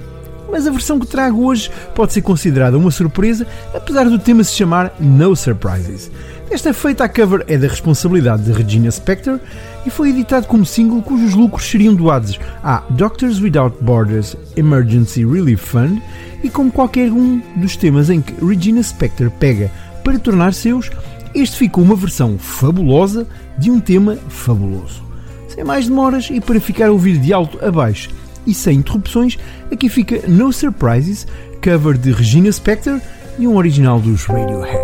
Mas 0.58 0.66
a 0.66 0.72
versão 0.72 1.00
que 1.00 1.06
trago 1.06 1.46
hoje 1.46 1.70
pode 1.94 2.14
ser 2.14 2.24
considerada 2.24 2.80
uma 2.80 2.90
surpresa, 2.90 3.46
apesar 3.76 4.06
do 4.06 4.18
tema 4.18 4.44
se 4.44 4.56
chamar 4.56 4.92
No 5.00 5.36
Surprises. 5.36 6.10
Esta 6.50 6.74
feita 6.74 7.04
a 7.04 7.08
cover 7.08 7.46
é 7.48 7.60
da 7.60 7.68
responsabilidade 7.68 8.42
de 8.42 8.52
Regina 8.52 8.90
Spektor 8.90 9.40
e 9.86 9.92
foi 9.92 10.10
editado 10.10 10.48
como 10.48 10.66
single 10.66 11.04
cujos 11.04 11.36
lucros 11.36 11.70
seriam 11.70 11.94
doados 11.94 12.40
à 12.64 12.82
Doctors 12.90 13.40
Without 13.40 13.78
Borders 13.82 14.36
Emergency 14.56 15.24
Relief 15.24 15.64
Fund 15.64 16.02
e 16.44 16.50
como 16.50 16.72
qualquer 16.72 17.12
um 17.12 17.40
dos 17.58 17.78
temas 17.78 18.10
em 18.10 18.20
que 18.20 18.44
Regina 18.44 18.82
Spektor 18.82 19.30
pega 19.30 19.70
para 20.04 20.18
tornar 20.18 20.56
seus, 20.56 20.90
este 21.36 21.56
ficou 21.56 21.84
uma 21.84 21.96
versão 21.96 22.36
fabulosa 22.40 23.28
de 23.60 23.70
um 23.70 23.80
tema 23.80 24.18
fabuloso. 24.28 25.04
Sem 25.50 25.64
mais 25.64 25.88
demoras 25.88 26.30
e 26.32 26.42
para 26.42 26.60
ficar 26.60 26.88
a 26.88 26.92
ouvir 26.92 27.20
de 27.20 27.32
alto 27.32 27.64
a 27.64 27.70
baixo 27.70 28.10
e 28.48 28.54
sem 28.54 28.80
interrupções, 28.80 29.38
aqui 29.72 29.90
fica 29.90 30.24
No 30.28 30.52
Surprises, 30.52 31.28
cover 31.64 31.98
de 31.98 32.12
Regina 32.12 32.50
Spektor 32.52 33.00
e 33.38 33.48
um 33.48 33.58
original 33.58 34.00
dos 34.00 34.26
Radiohead. 34.26 34.77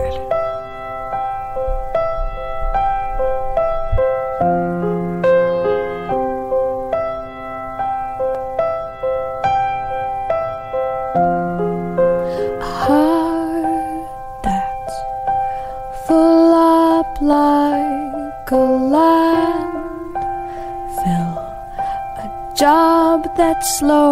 slow 23.64 24.03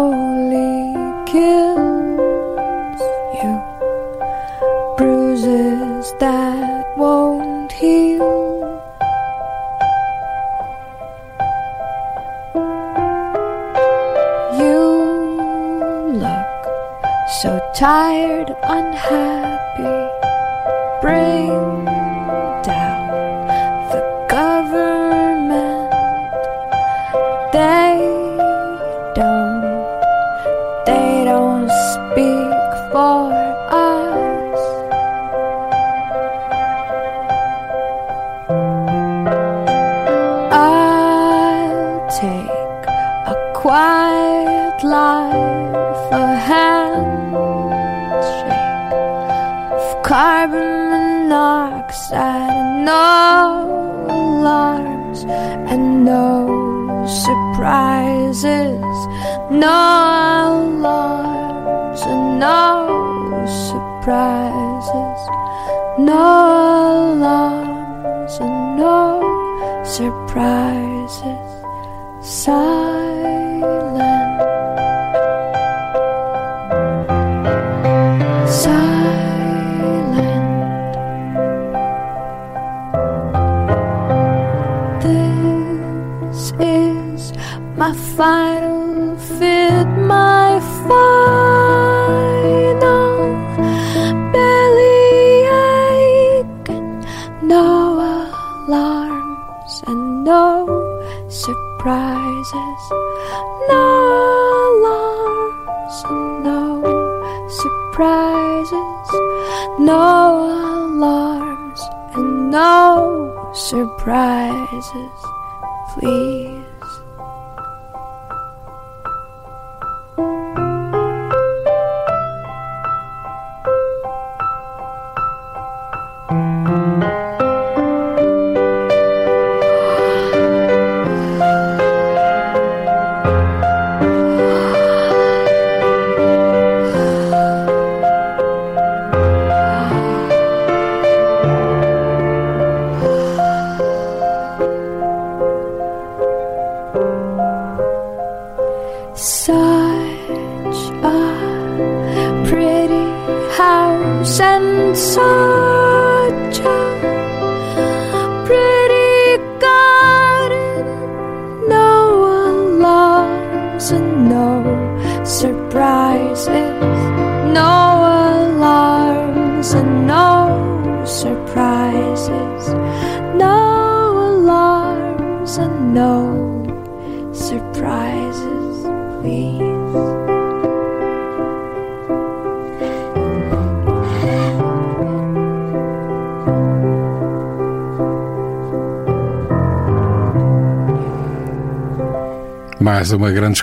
please. 116.00 117.11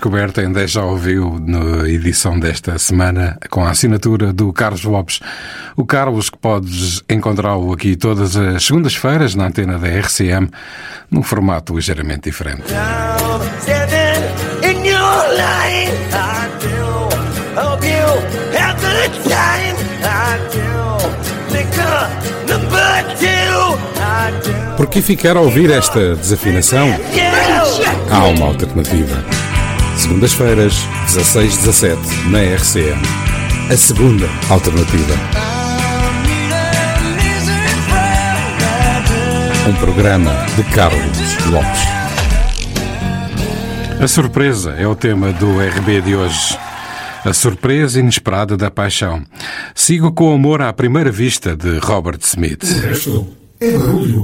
Descoberta, 0.09 0.41
ainda 0.41 0.65
já 0.65 0.83
ouviu 0.83 1.37
na 1.39 1.87
edição 1.87 2.39
desta 2.39 2.79
semana 2.79 3.37
com 3.51 3.63
a 3.63 3.69
assinatura 3.69 4.33
do 4.33 4.51
Carlos 4.51 4.83
Lopes. 4.83 5.19
O 5.77 5.85
Carlos 5.85 6.31
que 6.31 6.37
podes 6.37 7.03
encontrá-lo 7.07 7.71
aqui 7.71 7.95
todas 7.95 8.35
as 8.35 8.65
segundas-feiras 8.65 9.35
na 9.35 9.45
antena 9.45 9.77
da 9.77 9.87
RCM, 9.87 10.49
num 11.11 11.21
formato 11.21 11.75
ligeiramente 11.75 12.21
diferente. 12.21 12.63
Por 24.75 24.87
que 24.87 25.01
ficar 25.03 25.37
a 25.37 25.41
ouvir 25.41 25.69
esta 25.69 26.15
desafinação? 26.15 26.87
Há 28.11 28.23
uma 28.23 28.47
alternativa. 28.47 29.48
Segundas-feiras, 29.99 30.87
16-17, 31.07 31.97
na 32.29 32.39
RCM. 32.39 33.01
A 33.69 33.75
segunda 33.75 34.29
alternativa. 34.49 35.13
Um 39.67 39.73
programa 39.75 40.31
de 40.55 40.63
Carlos 40.73 41.01
Lopes. 41.51 41.81
A 44.01 44.07
surpresa 44.07 44.71
é 44.71 44.87
o 44.87 44.95
tema 44.95 45.33
do 45.33 45.59
RB 45.59 46.01
de 46.01 46.15
hoje. 46.15 46.57
A 47.25 47.33
surpresa 47.33 47.99
inesperada 47.99 48.55
da 48.55 48.71
paixão. 48.71 49.21
Sigo 49.75 50.13
com 50.13 50.31
o 50.31 50.33
amor 50.33 50.61
à 50.61 50.71
primeira 50.71 51.11
vista 51.11 51.57
de 51.57 51.77
Robert 51.79 52.19
Smith. 52.21 52.63
O 52.63 52.87
resto 52.87 53.27
é 53.59 53.77
barulho. 53.77 54.23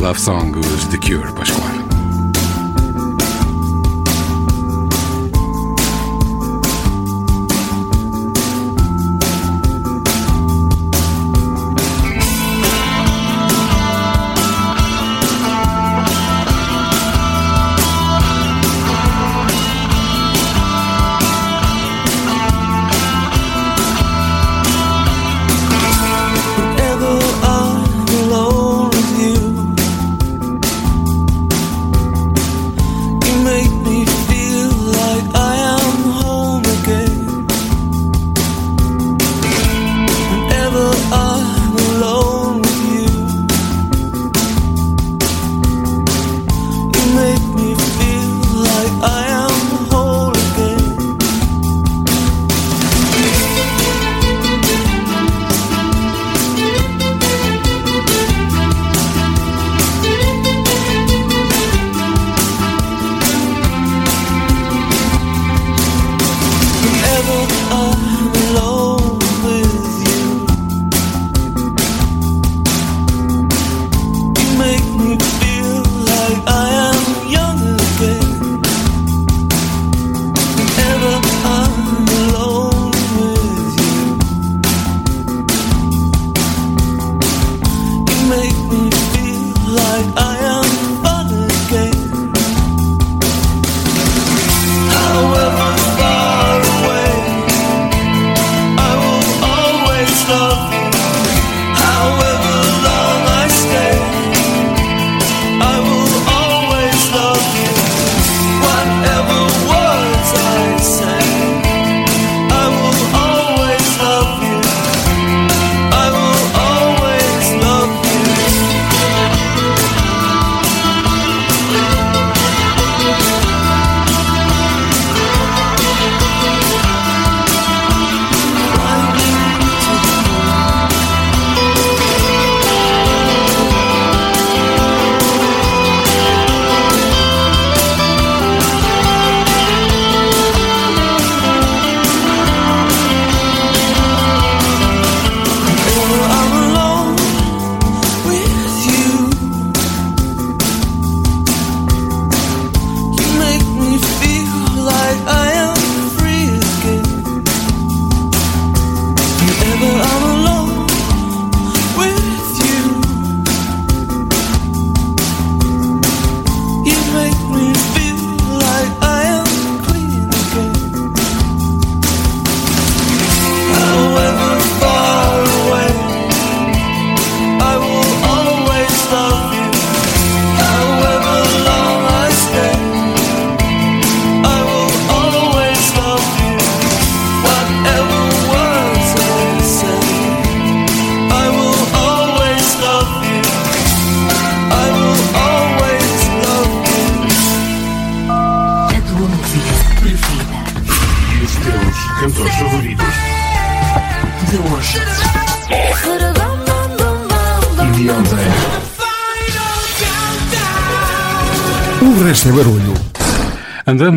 Love 0.00 0.18
Song 0.18 0.58
os 0.58 0.86
The 0.86 0.96
Cure, 0.96 1.30
pois 1.36 1.77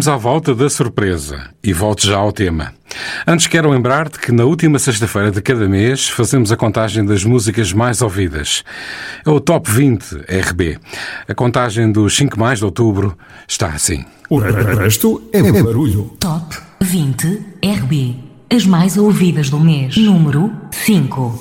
Andamos 0.01 0.07
à 0.07 0.17
volta 0.17 0.55
da 0.55 0.67
surpresa 0.67 1.51
e 1.63 1.71
volto 1.73 2.07
já 2.07 2.17
ao 2.17 2.31
tema. 2.31 2.73
Antes 3.27 3.45
quero 3.45 3.69
lembrar-te 3.69 4.17
que 4.17 4.31
na 4.31 4.45
última 4.45 4.79
sexta-feira 4.79 5.29
de 5.29 5.43
cada 5.43 5.69
mês 5.69 6.09
fazemos 6.09 6.51
a 6.51 6.57
contagem 6.57 7.05
das 7.05 7.23
músicas 7.23 7.71
mais 7.71 8.01
ouvidas. 8.01 8.63
É 9.23 9.29
o 9.29 9.39
Top 9.39 9.69
20 9.69 10.23
RB. 10.27 10.79
A 11.27 11.35
contagem 11.35 11.91
dos 11.91 12.15
5 12.17 12.39
mais 12.39 12.57
de 12.57 12.65
outubro 12.65 13.15
está 13.47 13.67
assim. 13.67 14.03
O 14.27 14.39
resto 14.39 15.21
é 15.31 15.39
barulho. 15.61 16.15
Top 16.19 16.57
20 16.81 17.39
RB. 17.63 18.15
As 18.51 18.65
mais 18.65 18.97
ouvidas 18.97 19.51
do 19.51 19.59
mês. 19.59 19.95
Número 19.97 20.51
5. 20.71 21.37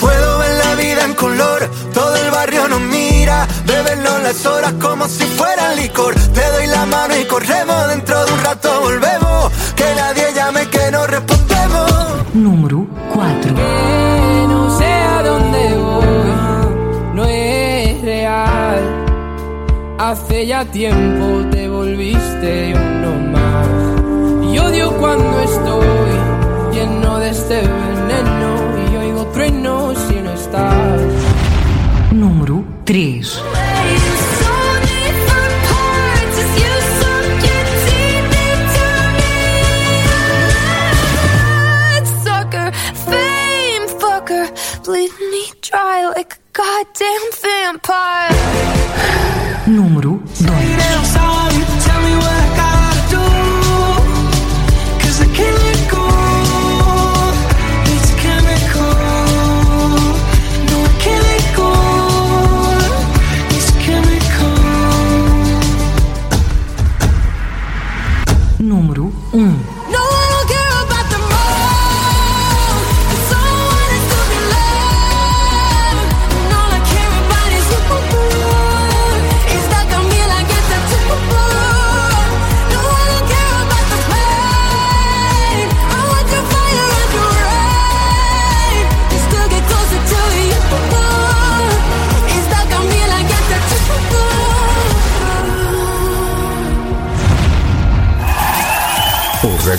En 1.61 1.69
color, 1.69 1.93
todo 1.93 2.17
el 2.17 2.31
barrio 2.31 2.69
nos 2.69 2.81
mira, 2.81 3.47
bebernos 3.67 4.23
las 4.23 4.47
horas 4.47 4.73
como 4.81 5.07
si 5.09 5.25
fuera 5.25 5.75
licor. 5.75 6.15
Te 6.15 6.51
doy 6.53 6.67
la 6.67 6.87
mano 6.87 7.17
y 7.19 7.25
corremos, 7.25 7.89
dentro 7.89 8.25
de 8.25 8.33
un 8.33 8.45
rato 8.45 8.81
volvemos, 8.81 9.53
que 9.77 9.95
nadie 9.95 10.33
llame 10.35 10.67
que 10.69 10.91
no 10.91 11.07
respondemos. 11.07 12.35
Número 12.35 12.87
4. 13.15 13.55
Que 13.55 14.47
no 14.49 14.79
sé 14.79 14.93
a 14.93 15.23
dónde 15.23 15.77
voy, 15.77 17.15
no 17.15 17.25
es 17.25 18.03
real. 18.03 19.07
Hace 19.99 20.47
ya 20.47 20.65
tiempo 20.65 21.49
te 21.51 21.69
volviste 21.69 22.75
uno 22.75 23.13
más. 23.33 23.69
Y 24.53 24.59
odio 24.59 24.91
cuando 24.93 25.41
estoy 25.41 25.87
lleno 26.73 27.19
de 27.19 27.31
este 27.31 27.61
veneno 27.61 28.91
y 28.93 28.97
oigo 28.97 29.27
truenos 29.27 29.99
3. 30.09 31.20
Sucker, 32.91 33.50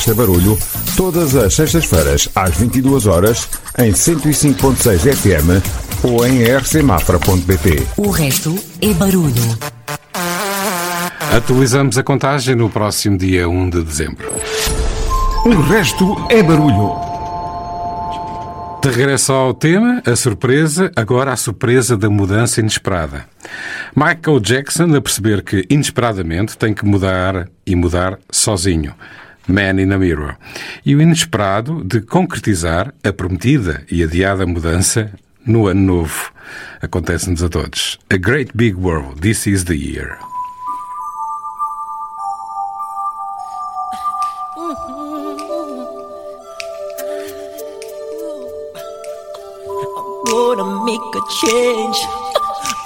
O 0.01 0.03
resto 0.03 0.19
é 0.19 0.25
barulho, 0.25 0.57
todas 0.97 1.35
as 1.35 1.53
sextas-feiras, 1.53 2.27
às 2.33 2.57
22 2.57 3.05
horas, 3.05 3.47
em 3.77 3.91
105.6 3.91 5.13
FM 5.13 6.03
ou 6.03 6.25
em 6.25 6.43
rcmafra.pt. 6.43 7.85
O 7.97 8.09
resto 8.09 8.57
é 8.81 8.95
barulho. 8.95 9.59
Atualizamos 11.37 11.99
a 11.99 12.03
contagem 12.03 12.55
no 12.55 12.67
próximo 12.67 13.15
dia 13.15 13.47
1 13.47 13.69
de 13.69 13.83
dezembro. 13.83 14.33
O 15.45 15.61
resto 15.61 16.17
é 16.31 16.41
barulho. 16.41 16.95
De 18.81 18.89
regresso 18.89 19.31
ao 19.31 19.53
tema, 19.53 20.01
a 20.03 20.15
surpresa, 20.15 20.91
agora 20.95 21.31
a 21.31 21.37
surpresa 21.37 21.95
da 21.95 22.09
mudança 22.09 22.59
inesperada. 22.59 23.27
Michael 23.95 24.39
Jackson 24.39 24.95
a 24.95 24.99
perceber 25.01 25.43
que, 25.43 25.63
inesperadamente, 25.69 26.57
tem 26.57 26.73
que 26.73 26.83
mudar 26.83 27.47
e 27.67 27.75
mudar 27.75 28.17
sozinho. 28.31 28.95
Man 29.47 29.79
in 29.79 29.91
a 29.91 29.97
Mirror. 29.97 30.37
E 30.85 30.95
o 30.95 31.01
inesperado 31.01 31.83
de 31.83 32.01
concretizar 32.01 32.93
a 33.03 33.11
prometida 33.11 33.83
e 33.91 34.03
adiada 34.03 34.45
mudança 34.45 35.11
no 35.45 35.67
ano 35.67 35.81
novo. 35.81 36.31
Acontece-nos 36.81 37.43
a 37.43 37.49
todos. 37.49 37.99
A 38.11 38.17
Great 38.17 38.51
Big 38.55 38.75
World, 38.75 39.21
This 39.21 39.47
is 39.47 39.65
the 39.65 39.75
Year. 39.75 40.17
gonna 50.31 50.85
make 50.85 51.15
a 51.15 51.21
change 51.41 51.97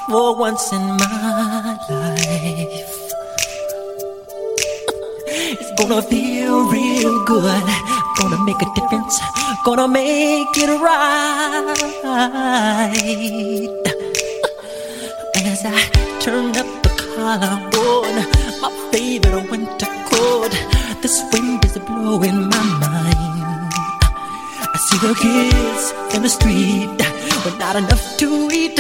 for 0.08 0.36
once 0.36 0.74
in 0.74 0.82
my 0.82 1.78
life. 1.90 2.95
Gonna 5.78 6.02
feel 6.02 6.70
real 6.70 7.26
good. 7.26 7.64
Gonna 8.18 8.44
make 8.46 8.62
a 8.62 8.66
difference. 8.76 9.20
Gonna 9.66 9.88
make 9.88 10.56
it 10.56 10.70
right. 10.80 11.76
As 15.36 15.66
I 15.66 15.80
turn 16.22 16.56
up 16.56 16.70
the 16.82 16.90
collar 16.98 17.60
on 17.76 18.14
my 18.62 18.72
favorite 18.92 19.52
winter 19.52 19.92
coat, 20.10 20.54
this 21.02 21.22
wind 21.34 21.66
is 21.66 21.78
blowing 21.80 22.50
my 22.50 22.64
mind. 22.80 23.74
I 24.74 24.78
see 24.88 24.98
the 25.06 25.14
kids 25.14 25.94
in 26.16 26.22
the 26.24 26.30
street 26.30 26.98
with 27.44 27.60
not 27.60 27.76
enough 27.76 28.18
to 28.18 28.50
eat. 28.52 28.80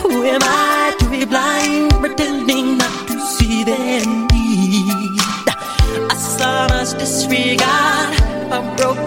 Who 0.00 0.22
am 0.24 0.40
I 0.42 0.94
to 1.00 1.10
be 1.10 1.24
blind, 1.24 1.90
pretending 1.94 2.78
not 2.78 3.08
to 3.08 3.20
see 3.20 3.64
sonorous 3.64 4.25
disregard, 7.06 8.18
a 8.50 8.74
broken 8.76 9.05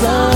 sun. 0.00 0.27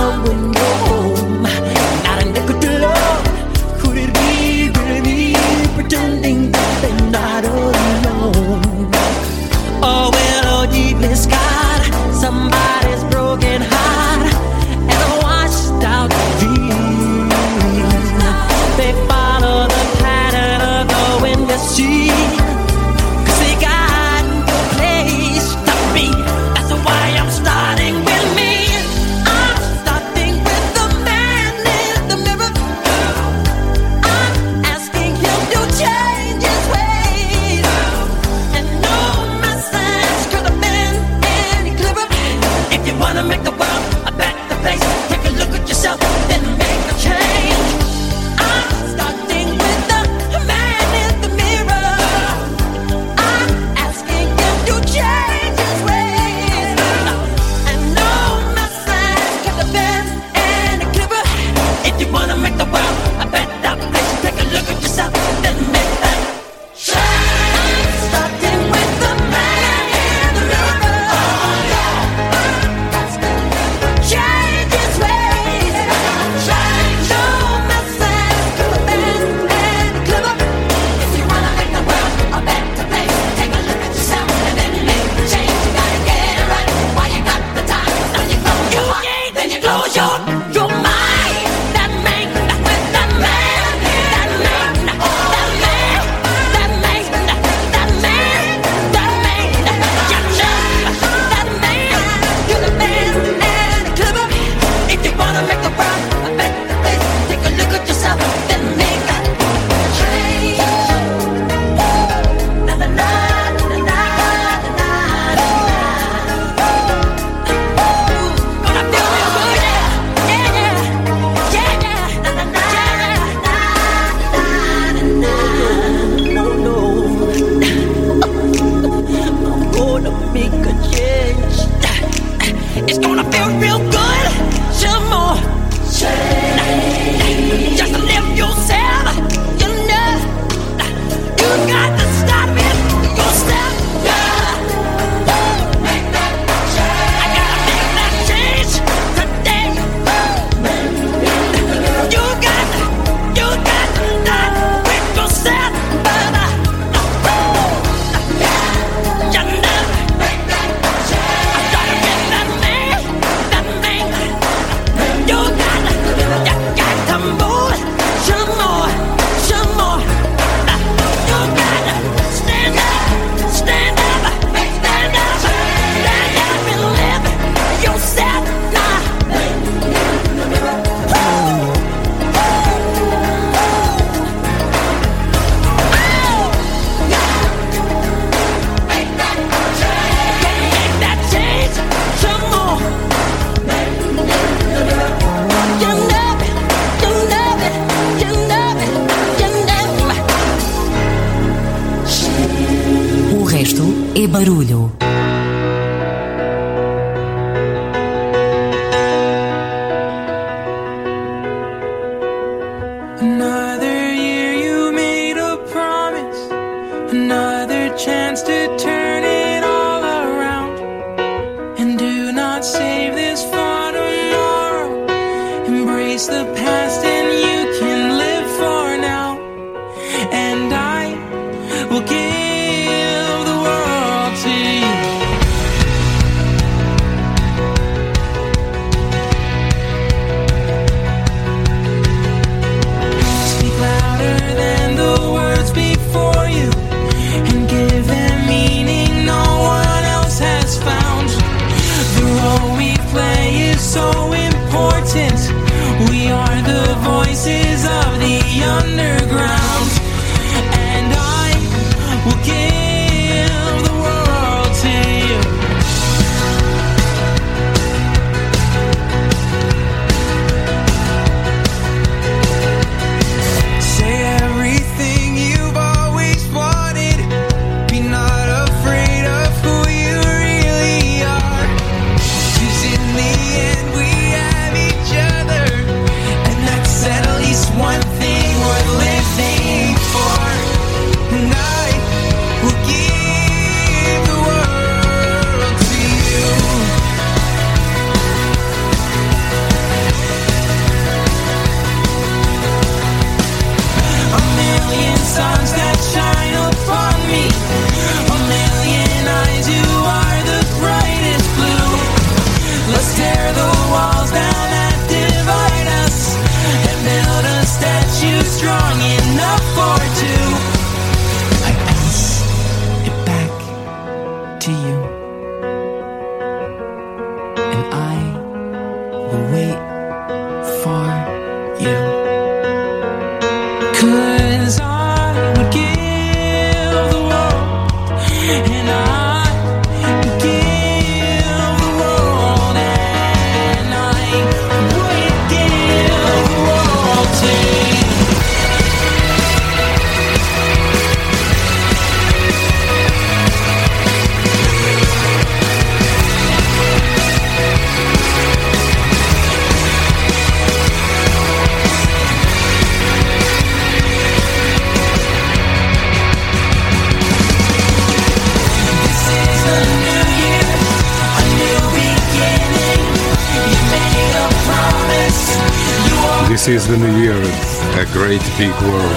Big 378.62 378.84
world. 378.84 379.16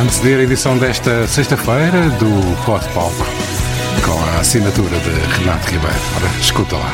Antes 0.00 0.20
de 0.20 0.28
ir 0.28 0.38
à 0.38 0.42
edição 0.42 0.78
desta 0.78 1.26
sexta-feira 1.26 2.10
do 2.10 2.64
Pod 2.64 2.86
Palco, 2.94 3.26
com 4.04 4.36
a 4.36 4.40
assinatura 4.40 4.96
de 5.00 5.10
Renato 5.38 5.68
Ribeiro. 5.68 5.96
Ora, 6.16 6.30
escuta 6.40 6.76
lá. 6.76 6.92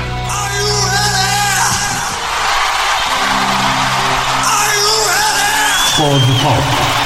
Pod 5.97 6.23
Palco. 6.43 7.05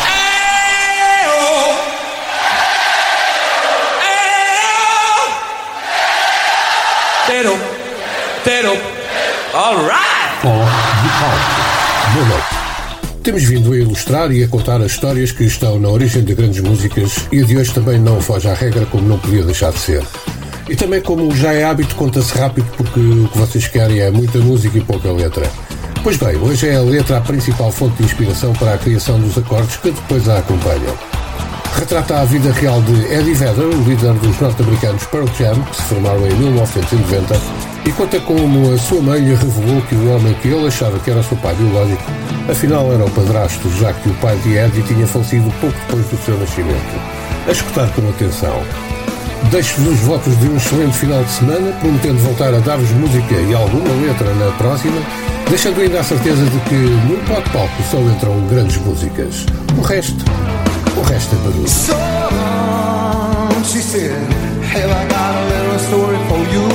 Pero, 7.27 7.59
pero, 8.45 8.73
alright! 9.55 10.41
Pod 10.41 10.69
Palco. 11.21 12.58
Temos 13.29 13.45
vindo 13.45 13.75
a 13.75 13.77
ilustrar 13.77 14.33
e 14.33 14.43
a 14.43 14.49
contar 14.49 14.81
as 14.81 14.93
histórias 14.93 15.33
que 15.33 15.45
estão 15.45 15.79
na 15.79 15.91
origem 15.91 16.25
de 16.25 16.35
grandes 16.35 16.63
músicas 16.63 17.29
e 17.31 17.43
a 17.43 17.45
de 17.45 17.59
hoje 17.59 17.75
também 17.75 17.99
não 17.99 18.23
foge 18.23 18.49
à 18.49 18.55
regra 18.55 18.87
como 18.87 19.07
não 19.07 19.19
podia 19.19 19.43
deixar 19.43 19.71
de 19.71 19.79
ser. 19.81 20.03
E 20.67 20.75
também 20.75 21.03
como 21.03 21.37
já 21.37 21.53
é 21.53 21.63
hábito, 21.63 21.95
conta-se 21.95 22.33
rápido 22.39 22.67
porque 22.75 22.99
o 22.99 23.29
que 23.29 23.37
vocês 23.37 23.69
querem 23.69 24.01
é 24.01 24.11
muita 24.11 24.39
música 24.39 24.79
e 24.79 24.81
pouca 24.81 25.13
letra. 25.13 25.47
Pois 26.03 26.17
bem, 26.17 26.37
hoje 26.37 26.69
é 26.69 26.77
a 26.77 26.81
letra 26.81 27.19
a 27.19 27.21
principal 27.21 27.71
fonte 27.71 27.99
de 27.99 28.05
inspiração 28.05 28.55
para 28.55 28.73
a 28.73 28.79
criação 28.79 29.21
dos 29.21 29.37
acordes 29.37 29.77
que 29.77 29.91
depois 29.91 30.27
a 30.27 30.39
acompanham. 30.39 30.97
Retrata 31.79 32.21
a 32.21 32.25
vida 32.25 32.51
real 32.51 32.81
de 32.81 33.13
Eddie 33.13 33.35
Vedder, 33.35 33.67
o 33.67 33.83
líder 33.83 34.15
dos 34.15 34.41
norte-americanos 34.41 35.05
Pearl 35.05 35.27
Jam, 35.39 35.63
que 35.65 35.77
se 35.77 35.83
formaram 35.83 36.27
em 36.27 36.35
1990, 36.35 37.39
e 37.85 37.93
conta 37.93 38.19
como 38.21 38.73
a 38.73 38.79
sua 38.79 39.03
mãe 39.03 39.21
lhe 39.21 39.35
revelou 39.35 39.83
que 39.83 39.95
o 39.95 40.15
homem 40.15 40.33
que 40.41 40.49
ele 40.49 40.67
achava 40.67 40.99
que 40.99 41.11
era 41.11 41.23
seu 41.23 41.37
pai 41.37 41.55
biológico, 41.55 42.03
afinal 42.49 42.93
era 42.93 43.05
o 43.05 43.11
padrasto, 43.11 43.71
já 43.79 43.93
que 43.93 44.09
o 44.09 44.15
pai 44.15 44.37
de 44.39 44.57
Eddie 44.57 44.83
tinha 44.83 45.07
falecido 45.07 45.53
pouco 45.61 45.77
depois 45.87 46.07
do 46.07 46.17
seu 46.25 46.39
nascimento. 46.39 47.01
A 47.47 47.51
escutar 47.53 47.89
com 47.93 48.09
atenção. 48.09 48.63
Deixo-vos 49.51 49.95
os 49.95 50.01
votos 50.01 50.39
de 50.41 50.49
um 50.49 50.57
excelente 50.57 50.97
final 50.97 51.23
de 51.23 51.31
semana, 51.31 51.73
prometendo 51.81 52.19
voltar 52.19 52.53
a 52.53 52.59
dar-vos 52.59 52.91
música 52.91 53.35
e 53.35 53.55
alguma 53.55 53.89
letra 54.05 54.35
na 54.35 54.51
próxima, 54.53 55.01
deixando 55.49 55.81
ainda 55.81 56.01
a 56.01 56.05
certeza 56.05 56.45
de 56.45 56.59
que 56.61 56.75
no 56.75 57.17
pop 57.27 57.49
palco 57.51 57.83
só 57.91 57.99
entram 57.99 58.41
grandes 58.49 58.77
músicas. 58.79 59.47
O 59.77 59.81
resto, 59.81 60.25
o 60.97 61.03
resto 61.03 61.37
é 61.37 61.39
barulho. 61.39 61.69
So 61.69 61.95
she 63.65 63.81
said, 63.81 64.13
I 64.75 65.07
got 65.09 65.35
a 65.35 65.45
little 65.49 65.79
story 65.79 66.19
for 66.29 66.43
you. 66.53 66.69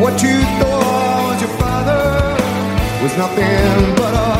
What 0.00 0.22
you 0.22 0.40
thought 0.58 0.69
was 3.02 3.16
nothing 3.16 3.94
but 3.94 4.14
a 4.14 4.30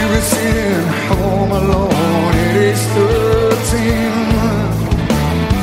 you 0.00 0.08
were 0.08 0.20
sitting 0.20 0.86
home 1.08 1.50
alone 1.52 2.34
at 2.34 2.56
age 2.56 2.76
13. 2.76 4.18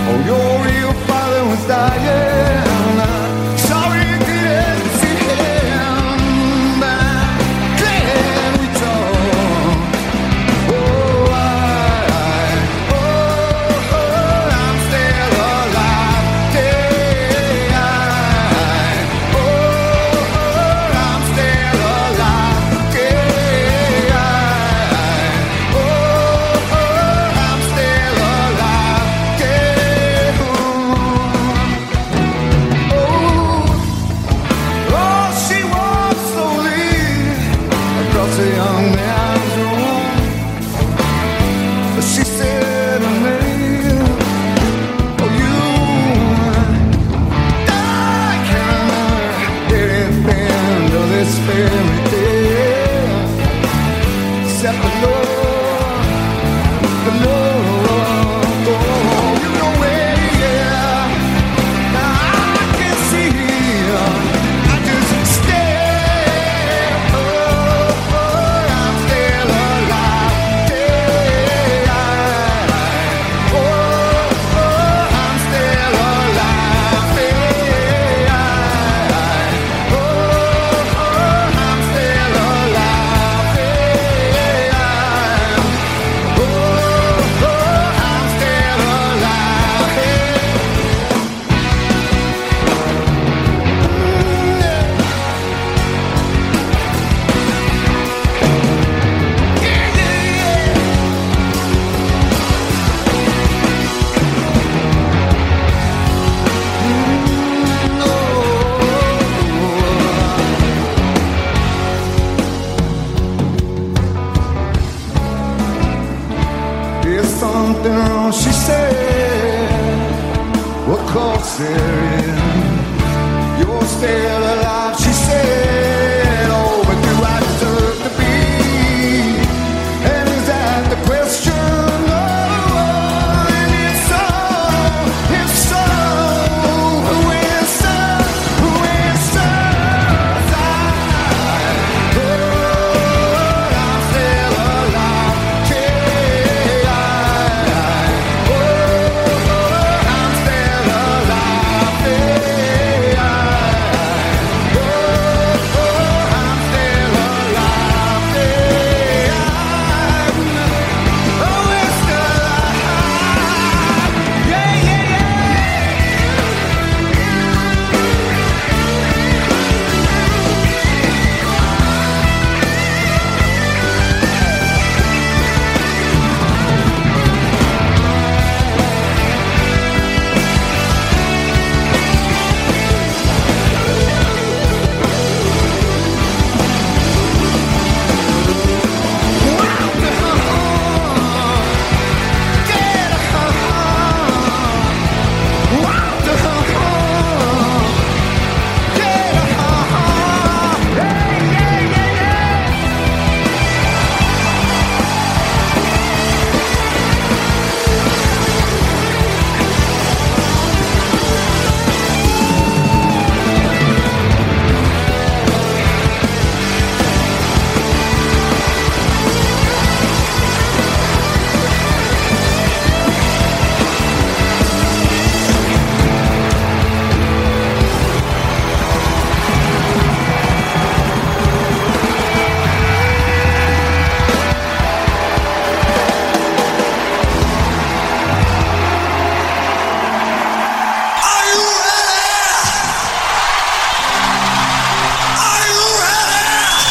Oh, 0.08 0.20
your 0.30 0.51
real 0.66 0.93
father 1.08 1.43
was 1.49 1.68
dying. 1.68 2.64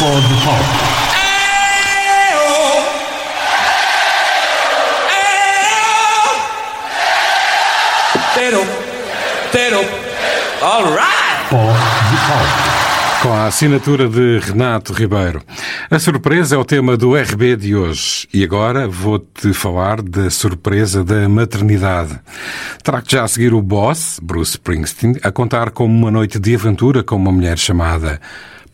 For 0.04 0.10
the 0.10 0.36
Pop. 0.44 0.60
Tero, 8.34 8.66
Tero, 9.50 9.80
all 10.60 10.84
right. 10.92 11.48
Com 13.22 13.32
a 13.32 13.46
assinatura 13.46 14.06
de 14.06 14.40
Renato 14.40 14.92
Ribeiro. 14.92 15.40
A 15.90 15.98
surpresa 15.98 16.56
é 16.56 16.58
o 16.58 16.66
tema 16.66 16.98
do 16.98 17.16
RB 17.16 17.56
de 17.56 17.74
hoje. 17.74 18.28
E 18.34 18.44
agora 18.44 18.86
vou-te 18.86 19.54
falar 19.54 20.02
da 20.02 20.28
surpresa 20.28 21.02
da 21.02 21.26
maternidade. 21.30 22.20
Trago 22.82 23.06
já 23.08 23.24
a 23.24 23.28
seguir 23.28 23.54
o 23.54 23.62
boss, 23.62 24.20
Bruce 24.22 24.50
Springsteen, 24.50 25.16
a 25.22 25.32
contar 25.32 25.70
como 25.70 25.96
uma 25.96 26.10
noite 26.10 26.38
de 26.38 26.54
aventura 26.54 27.02
com 27.02 27.16
uma 27.16 27.32
mulher 27.32 27.56
chamada 27.56 28.20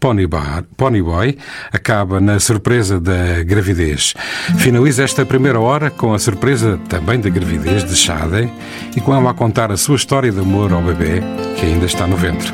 Pony, 0.01 0.27
Bar, 0.27 0.65
Pony 0.79 1.03
Boy 1.03 1.37
acaba 1.71 2.21
na 2.21 2.41
surpresa 2.41 2.99
da 2.99 3.43
gravidez. 3.45 4.15
Finaliza 4.57 5.05
esta 5.05 5.27
primeira 5.27 5.61
hora 5.61 5.91
com 5.91 6.15
a 6.15 6.19
surpresa 6.19 6.81
também 6.89 7.21
da 7.21 7.29
gravidez 7.29 7.85
de 7.85 7.95
Shade 7.95 8.51
e 8.97 9.01
com 9.01 9.15
ela 9.15 9.31
a 9.31 9.35
contar 9.35 9.71
a 9.71 9.77
sua 9.77 9.97
história 9.97 10.33
de 10.33 10.41
amor 10.41 10.73
ao 10.73 10.81
bebê 10.81 11.23
que 11.55 11.67
ainda 11.67 11.85
está 11.85 12.07
no 12.07 12.17
ventre. 12.17 12.51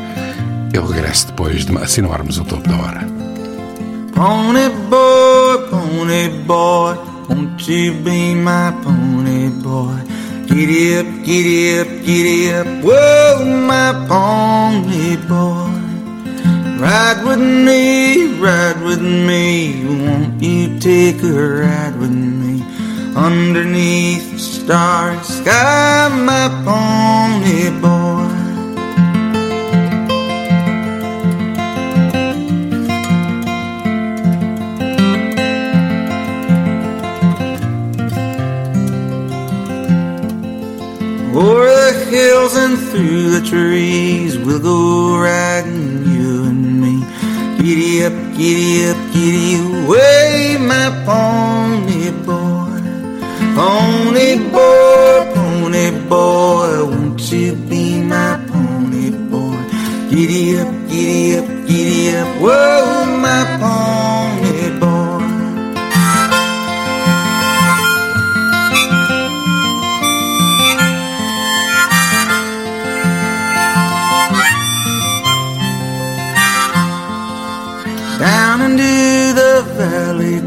Eu 0.75 0.85
regresso 0.85 1.29
depois 1.29 1.65
de 1.65 1.77
assinalarmos 1.79 2.37
o 2.39 2.45
topo 2.45 2.69
da 2.69 2.77
hora. 2.77 3.07
Pony 4.13 4.69
boy, 4.91 5.59
pony 5.71 6.29
boy, 6.47 6.97
won't 7.29 7.71
you 7.71 7.95
be 8.03 8.35
my 8.35 8.73
pony 8.83 9.51
boy? 9.63 9.95
Giddy 10.47 10.99
up, 10.99 11.07
giddy 11.25 11.81
up, 11.81 11.89
giddy 12.05 12.51
up, 12.55 12.67
whoa, 12.83 13.45
my 13.45 13.93
pony 14.09 15.17
boy. 15.29 15.76
Ride 16.79 17.25
with 17.25 17.41
me, 17.41 18.39
ride 18.39 18.83
with 18.83 19.01
me, 19.01 19.83
won't 19.87 20.43
you 20.43 20.79
take 20.79 21.23
a 21.23 21.33
ride 21.33 21.97
with 21.99 22.11
me? 22.11 22.63
Underneath 23.17 24.31
the 24.33 24.39
starry 24.39 25.19
sky, 25.25 26.09
my 26.13 26.49
pony 26.67 27.71
boy. 27.81 28.47
O'er 41.35 41.67
the 41.67 42.05
hills 42.11 42.55
and 42.55 42.79
through 42.79 43.31
the 43.31 43.47
trees, 43.49 44.39
we'll 44.39 44.61
go 44.61 45.19
riding. 45.19 46.06
Giddy 47.67 48.05
up, 48.05 48.13
giddy 48.37 48.91
up, 48.91 48.97
giddy 49.13 49.57
away, 49.57 50.57
my 50.57 50.87
pony 51.05 52.13
boy. 52.25 52.79
Pony 53.57 54.39
boy, 54.55 55.35
pony 55.35 55.91
boy, 56.09 56.85
won't 56.85 57.33
you 57.33 57.57
be 57.69 58.01
my 58.03 58.39
pony 58.47 59.11
boy? 59.11 59.59
Giddy 60.09 60.61
up, 60.61 60.71
giddy 60.89 61.39
up, 61.39 61.49
giddy 61.67 62.17
up, 62.17 62.29
whoa, 62.41 63.05
my 63.19 63.43
pony 63.59 64.26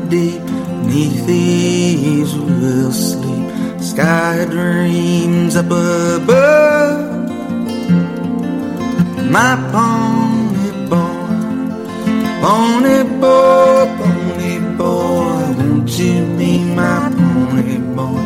deep, 0.10 0.42
neath 0.90 1.26
the 1.28 1.34
eaves 1.34 2.34
we'll 2.38 2.92
sleep. 2.92 3.52
Sky 3.82 4.46
dreams 4.50 5.56
up 5.56 5.66
above. 5.68 7.20
My 9.30 9.56
pony 9.72 10.70
boy, 10.90 11.28
pony 12.42 13.04
boy, 13.22 13.86
pony 14.00 14.60
boy, 14.78 15.54
won't 15.58 15.90
you 16.00 16.26
be 16.38 16.64
my 16.74 17.12
pony 17.16 17.78
boy? 17.96 18.22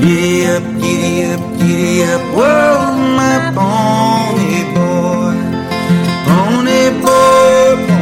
Giddy 0.00 0.46
up, 0.46 0.64
giddy 0.80 1.24
up, 1.32 1.40
giddy 1.58 2.04
up, 2.04 2.22
whoa, 2.34 2.96
my. 3.16 3.36
Pony 3.56 4.64
boy, 4.74 5.36
pony 6.26 6.82
boy, 7.00 7.95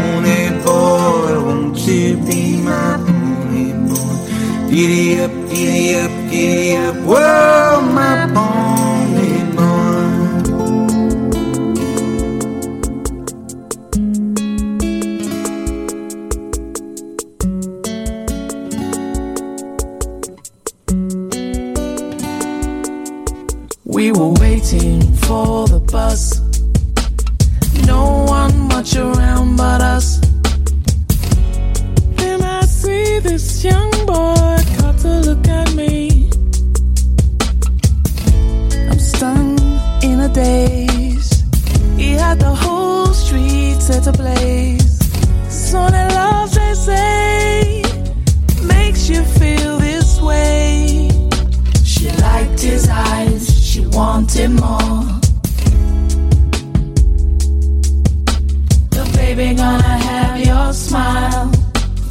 Giddy 4.74 5.20
up, 5.20 5.30
giddy 5.50 5.94
up, 5.94 6.10
giddy 6.32 6.76
up, 6.76 6.96
whoa, 7.06 7.80
my 7.94 8.26
bonny 8.34 9.44
boy. 9.54 10.34
We 23.84 24.10
were 24.10 24.32
waiting 24.40 25.00
for 25.18 25.68
the 25.68 25.78
bus 25.78 26.33
Baby, 59.44 59.56
gonna 59.56 59.96
have 60.08 60.40
your 60.40 60.72
smile 60.72 61.52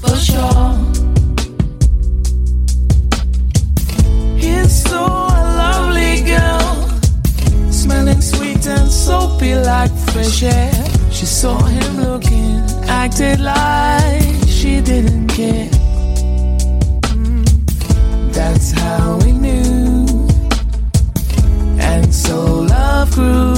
for 0.01 0.15
sure. 0.17 0.69
A 4.85 5.41
lovely 5.61 6.21
girl, 6.21 7.71
smelling 7.71 8.21
sweet 8.21 8.67
and 8.67 8.91
soapy 8.91 9.55
like 9.55 9.91
fresh 10.11 10.43
air. 10.43 10.73
She 11.11 11.25
saw 11.25 11.57
him 11.63 12.01
looking, 12.01 12.61
acted 12.87 13.39
like 13.39 14.47
she 14.47 14.81
didn't 14.81 15.27
care. 15.29 15.69
Mm-hmm. 17.09 18.31
That's 18.31 18.71
how 18.71 19.17
we 19.25 19.31
knew, 19.31 20.05
and 21.79 22.13
so 22.13 22.61
love 22.61 23.11
grew. 23.11 23.52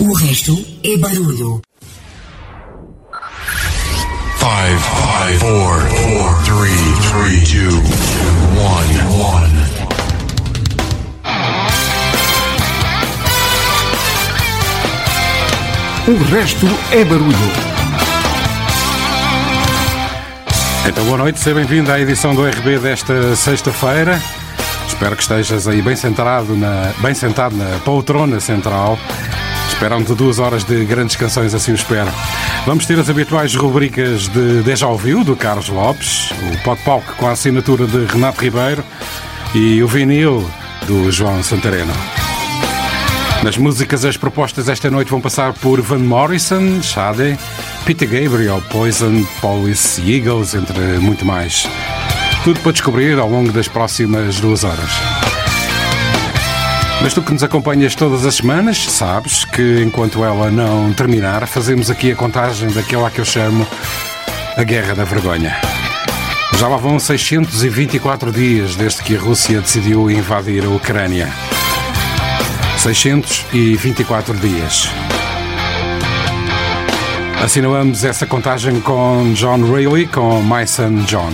O 0.00 0.14
resto 0.14 0.56
é 0.82 0.96
barulho. 0.96 1.60
5, 3.12 3.20
5, 4.38 5.44
4, 5.44 5.90
4, 6.18 6.42
3, 6.56 6.72
3, 7.10 7.52
2, 7.52 7.84
1, 8.46 9.36
1. 16.08 16.14
O 16.14 16.16
resto 16.32 16.66
é 16.92 17.04
barulho. 17.04 17.36
Então, 20.88 21.04
boa 21.04 21.18
noite, 21.18 21.38
seja 21.40 21.56
bem-vindo 21.56 21.92
à 21.92 22.00
edição 22.00 22.34
do 22.34 22.42
RB 22.48 22.78
desta 22.78 23.36
sexta-feira. 23.36 24.18
Espero 24.88 25.14
que 25.14 25.20
estejas 25.22 25.68
aí 25.68 25.82
bem 25.82 25.94
sentado 25.94 26.56
na, 26.56 26.90
bem 27.02 27.12
sentado 27.12 27.54
na 27.54 27.78
poltrona 27.80 28.40
central 28.40 28.98
Esperam-te 29.80 30.14
duas 30.14 30.38
horas 30.38 30.62
de 30.62 30.84
grandes 30.84 31.16
canções, 31.16 31.54
assim 31.54 31.72
o 31.72 31.74
espero. 31.74 32.12
Vamos 32.66 32.84
ter 32.84 32.98
as 32.98 33.08
habituais 33.08 33.54
rubricas 33.54 34.28
de 34.28 34.62
Deja 34.62 34.86
Ouviu, 34.86 35.24
do 35.24 35.34
Carlos 35.34 35.70
Lopes, 35.70 36.30
o 36.32 36.62
Pop 36.62 36.78
Pop 36.84 37.02
com 37.16 37.26
a 37.26 37.30
assinatura 37.30 37.86
de 37.86 38.04
Renato 38.04 38.42
Ribeiro 38.42 38.84
e 39.54 39.82
o 39.82 39.88
vinil 39.88 40.46
do 40.86 41.10
João 41.10 41.42
Santareno. 41.42 41.94
Nas 43.42 43.56
músicas, 43.56 44.04
as 44.04 44.18
propostas 44.18 44.68
esta 44.68 44.90
noite 44.90 45.10
vão 45.10 45.18
passar 45.18 45.54
por 45.54 45.80
Van 45.80 46.00
Morrison, 46.00 46.82
Sade, 46.82 47.38
Peter 47.86 48.06
Gabriel, 48.06 48.62
Poison, 48.70 49.24
Police, 49.40 49.98
Eagles, 50.02 50.54
entre 50.54 50.78
muito 50.98 51.24
mais. 51.24 51.66
Tudo 52.44 52.60
para 52.60 52.72
descobrir 52.72 53.18
ao 53.18 53.30
longo 53.30 53.50
das 53.50 53.66
próximas 53.66 54.40
duas 54.40 54.62
horas. 54.62 55.39
Mas 57.02 57.14
tu 57.14 57.22
que 57.22 57.32
nos 57.32 57.42
acompanhas 57.42 57.94
todas 57.94 58.26
as 58.26 58.36
semanas, 58.36 58.78
sabes 58.78 59.44
que 59.44 59.82
enquanto 59.82 60.22
ela 60.22 60.50
não 60.50 60.92
terminar, 60.92 61.46
fazemos 61.46 61.90
aqui 61.90 62.12
a 62.12 62.16
contagem 62.16 62.70
daquela 62.70 63.10
que 63.10 63.20
eu 63.20 63.24
chamo 63.24 63.66
a 64.56 64.62
Guerra 64.62 64.94
da 64.94 65.04
Vergonha. 65.04 65.56
Já 66.58 66.68
lá 66.68 66.76
vão 66.76 66.98
624 66.98 68.30
dias 68.30 68.76
desde 68.76 69.02
que 69.02 69.16
a 69.16 69.20
Rússia 69.20 69.60
decidiu 69.60 70.10
invadir 70.10 70.64
a 70.64 70.68
Ucrânia. 70.68 71.32
624 72.76 74.36
dias. 74.36 74.90
Assinalamos 77.42 78.04
essa 78.04 78.26
contagem 78.26 78.78
com 78.82 79.32
John 79.34 79.62
Reilly, 79.72 80.06
com 80.06 80.42
My 80.42 80.66
Son 80.66 81.04
John. 81.06 81.32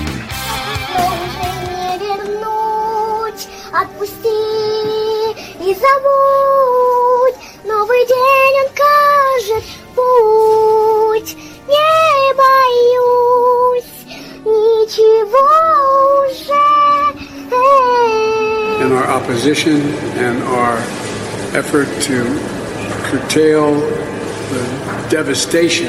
забудь. 5.86 7.36
Новый 7.64 8.06
день 8.06 8.56
он 8.64 8.70
кажет 8.76 9.64
путь. 9.96 11.38
Не 11.68 12.34
боюсь 12.34 13.86
ничего 14.44 15.48
уже. 16.28 16.82
in 18.82 18.92
our 18.92 19.04
opposition 19.04 19.80
and 20.18 20.42
our 20.44 20.78
effort 21.56 21.88
to 22.02 22.24
curtail 23.04 23.76
the 23.76 25.08
devastation 25.10 25.88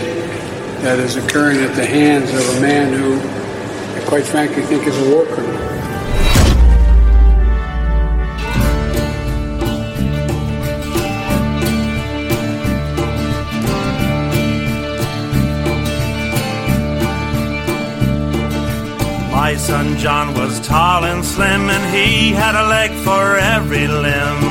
that 0.83 0.99
is 0.99 1.17
occurring 1.17 1.61
at 1.61 1.75
the 1.75 1.87
hands 1.87 2.31
of 2.35 2.57
a 2.57 2.61
man 2.61 2.93
who, 2.93 3.19
I 3.99 4.05
quite 4.07 4.25
frankly, 4.25 4.63
think 4.65 4.87
is 4.87 4.99
a 4.99 5.11
war 5.11 5.25
criminal. 5.25 5.66
My 19.48 19.56
son 19.56 19.98
John 19.98 20.34
was 20.34 20.60
tall 20.60 21.06
and 21.06 21.24
slim, 21.24 21.70
and 21.70 21.96
he 21.96 22.34
had 22.34 22.54
a 22.54 22.68
leg 22.68 22.92
for 23.08 23.38
every 23.38 23.88
limb. 23.88 24.42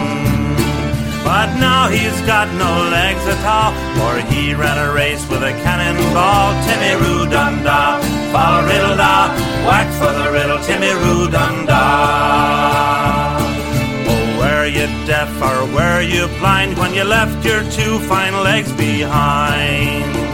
But 1.22 1.48
now 1.60 1.90
he's 1.90 2.18
got 2.24 2.48
no 2.54 2.72
legs 2.88 3.20
at 3.28 3.44
all, 3.44 3.72
for 3.96 4.12
he 4.32 4.54
ran 4.54 4.78
a 4.78 4.94
race 4.94 5.20
with 5.28 5.42
a 5.42 5.52
cannonball. 5.64 6.56
Timmy 6.64 6.94
Roo 7.02 7.28
Dum 7.28 7.56
riddle 8.70 8.96
da, 8.96 9.28
whack 9.68 9.88
for 10.00 10.12
the 10.16 10.32
riddle, 10.32 10.60
Timmy 10.64 10.92
Roo. 11.02 11.28
Oh, 14.08 14.38
were 14.40 14.64
you 14.64 14.86
deaf 15.04 15.30
or 15.42 15.66
were 15.76 16.00
you 16.00 16.26
blind 16.38 16.78
when 16.78 16.94
you 16.94 17.04
left 17.04 17.44
your 17.44 17.62
two 17.70 17.98
fine 18.08 18.32
legs 18.42 18.72
behind? 18.72 20.25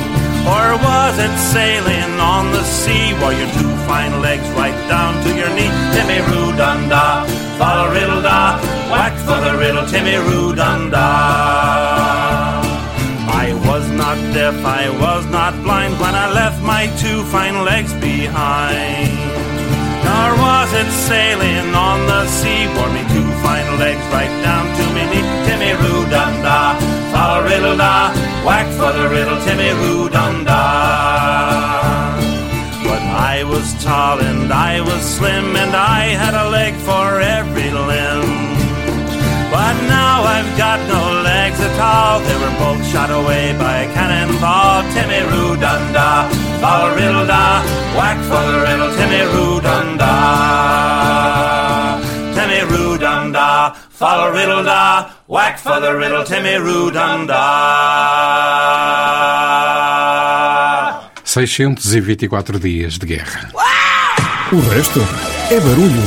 Or 0.43 0.75
was 0.75 1.15
it 1.19 1.35
sailing 1.39 2.19
on 2.19 2.51
the 2.51 2.65
sea? 2.65 3.15
Were 3.23 3.31
your 3.31 3.51
two 3.55 3.71
fine 3.87 4.21
legs 4.21 4.49
right 4.59 4.75
down 4.89 5.23
to 5.23 5.31
your 5.37 5.49
knee? 5.55 5.71
Timmy 5.95 6.19
Roo 6.31 6.51
Dum 6.57 6.89
Da, 6.89 7.25
follow 7.59 7.93
riddle 7.95 8.23
da, 8.23 8.59
whack 8.91 9.15
for 9.23 9.39
the 9.39 9.57
riddle, 9.57 9.87
Timmy 9.87 10.17
Roo 10.17 10.53
Dum 10.53 10.91
Da. 10.91 12.59
I 13.45 13.55
was 13.67 13.89
not 13.91 14.19
deaf, 14.35 14.57
I 14.65 14.91
was 14.99 15.25
not 15.27 15.55
blind 15.63 15.95
when 16.01 16.15
I 16.15 16.33
left 16.33 16.61
my 16.63 16.87
two 16.99 17.23
fine 17.31 17.65
legs 17.65 17.93
behind. 17.95 19.15
Nor 20.03 20.29
was 20.43 20.71
it 20.75 20.91
sailing 21.07 21.71
on 21.73 22.05
the 22.11 22.27
sea, 22.27 22.67
bore 22.75 22.91
me 22.91 23.03
two 23.15 23.31
fine 23.47 23.79
legs 23.79 24.05
right 24.11 24.35
down 24.43 24.67
to 24.67 24.85
me 24.95 25.03
knee. 25.07 25.27
Timmy 25.47 25.73
Roo 25.83 26.03
Dum 26.11 26.33
Da, 26.43 26.75
follow 27.13 27.45
riddle 27.45 27.77
da, 27.77 28.11
whack 28.47 28.67
for 28.79 28.93
the 28.99 29.07
riddle, 29.09 29.39
Timmy 29.45 29.71
Roo 29.81 30.09
Dum 30.09 30.45
Da. 30.45 32.17
But 32.89 33.03
I 33.33 33.45
was 33.45 33.67
tall 33.85 34.19
and 34.21 34.53
I 34.53 34.81
was 34.81 35.03
slim, 35.17 35.55
and 35.57 35.75
I 35.77 36.01
had 36.23 36.35
a 36.35 36.49
leg 36.49 36.75
for 36.89 37.21
every 37.21 37.71
limb. 37.71 38.31
But 39.53 39.77
now 39.99 40.25
I've 40.25 40.57
got 40.57 40.81
no 40.89 41.03
legs 41.31 41.61
at 41.61 41.77
all. 41.79 42.21
They 42.27 42.37
were 42.43 42.57
both 42.65 42.83
shot 42.91 43.11
away 43.11 43.53
by 43.59 43.75
a 43.85 43.93
cannonball. 43.93 44.83
Timmy 44.95 45.21
Roo 45.31 45.57
Dum 45.61 45.83
Da, 45.93 46.11
follow 46.63 46.95
riddle 46.97 47.27
da, 47.27 47.63
whack 47.97 48.19
for 48.31 48.43
the 48.51 48.59
riddle, 48.67 48.91
Timmy 48.97 49.23
Roo 49.33 49.61
Dum 49.61 49.99
Da. 49.99 50.13
Timmy 52.35 52.63
Roo 52.73 52.97
Dum 52.97 53.33
Da, 53.33 53.75
follow 54.03 54.33
riddle 54.33 54.65
da, 54.65 55.11
whack 55.29 55.61
for 55.61 55.81
the 55.81 55.93
riddle, 55.97 56.25
Timmy 56.25 56.57
Roo 56.57 56.91
Dum 56.91 57.25
Da. 57.25 57.39
624 61.23 62.59
dias 62.59 62.99
de 62.99 63.07
guerra. 63.07 63.49
O 64.53 64.59
resto 64.71 64.99
é 65.53 65.61
barulho. 65.61 66.03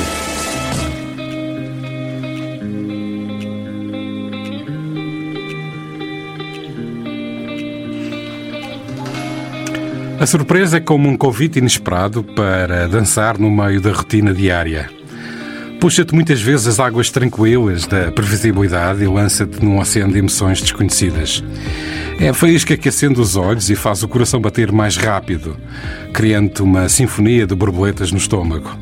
A 10.19 10.25
surpresa 10.25 10.75
é 10.77 10.81
como 10.81 11.07
um 11.07 11.15
convite 11.15 11.59
inesperado 11.59 12.25
para 12.25 12.89
dançar 12.89 13.37
no 13.37 13.49
meio 13.49 13.79
da 13.79 13.93
rotina 13.93 14.33
diária. 14.33 14.94
Puxa-te 15.85 16.15
muitas 16.15 16.41
vezes 16.41 16.65
as 16.65 16.79
águas 16.79 17.11
tranquilas 17.11 17.85
da 17.85 18.11
previsibilidade 18.11 19.03
e 19.03 19.07
lança-te 19.07 19.63
num 19.63 19.77
oceano 19.77 20.11
de 20.13 20.17
emoções 20.17 20.59
desconhecidas. 20.59 21.43
É 22.19 22.29
a 22.29 22.33
faísca 22.33 22.75
que 22.75 22.89
acende 22.89 23.21
os 23.21 23.35
olhos 23.35 23.69
e 23.69 23.75
faz 23.75 24.01
o 24.01 24.07
coração 24.07 24.41
bater 24.41 24.71
mais 24.71 24.97
rápido, 24.97 25.55
criando 26.11 26.61
uma 26.61 26.89
sinfonia 26.89 27.45
de 27.45 27.53
borboletas 27.53 28.11
no 28.11 28.17
estômago. 28.17 28.75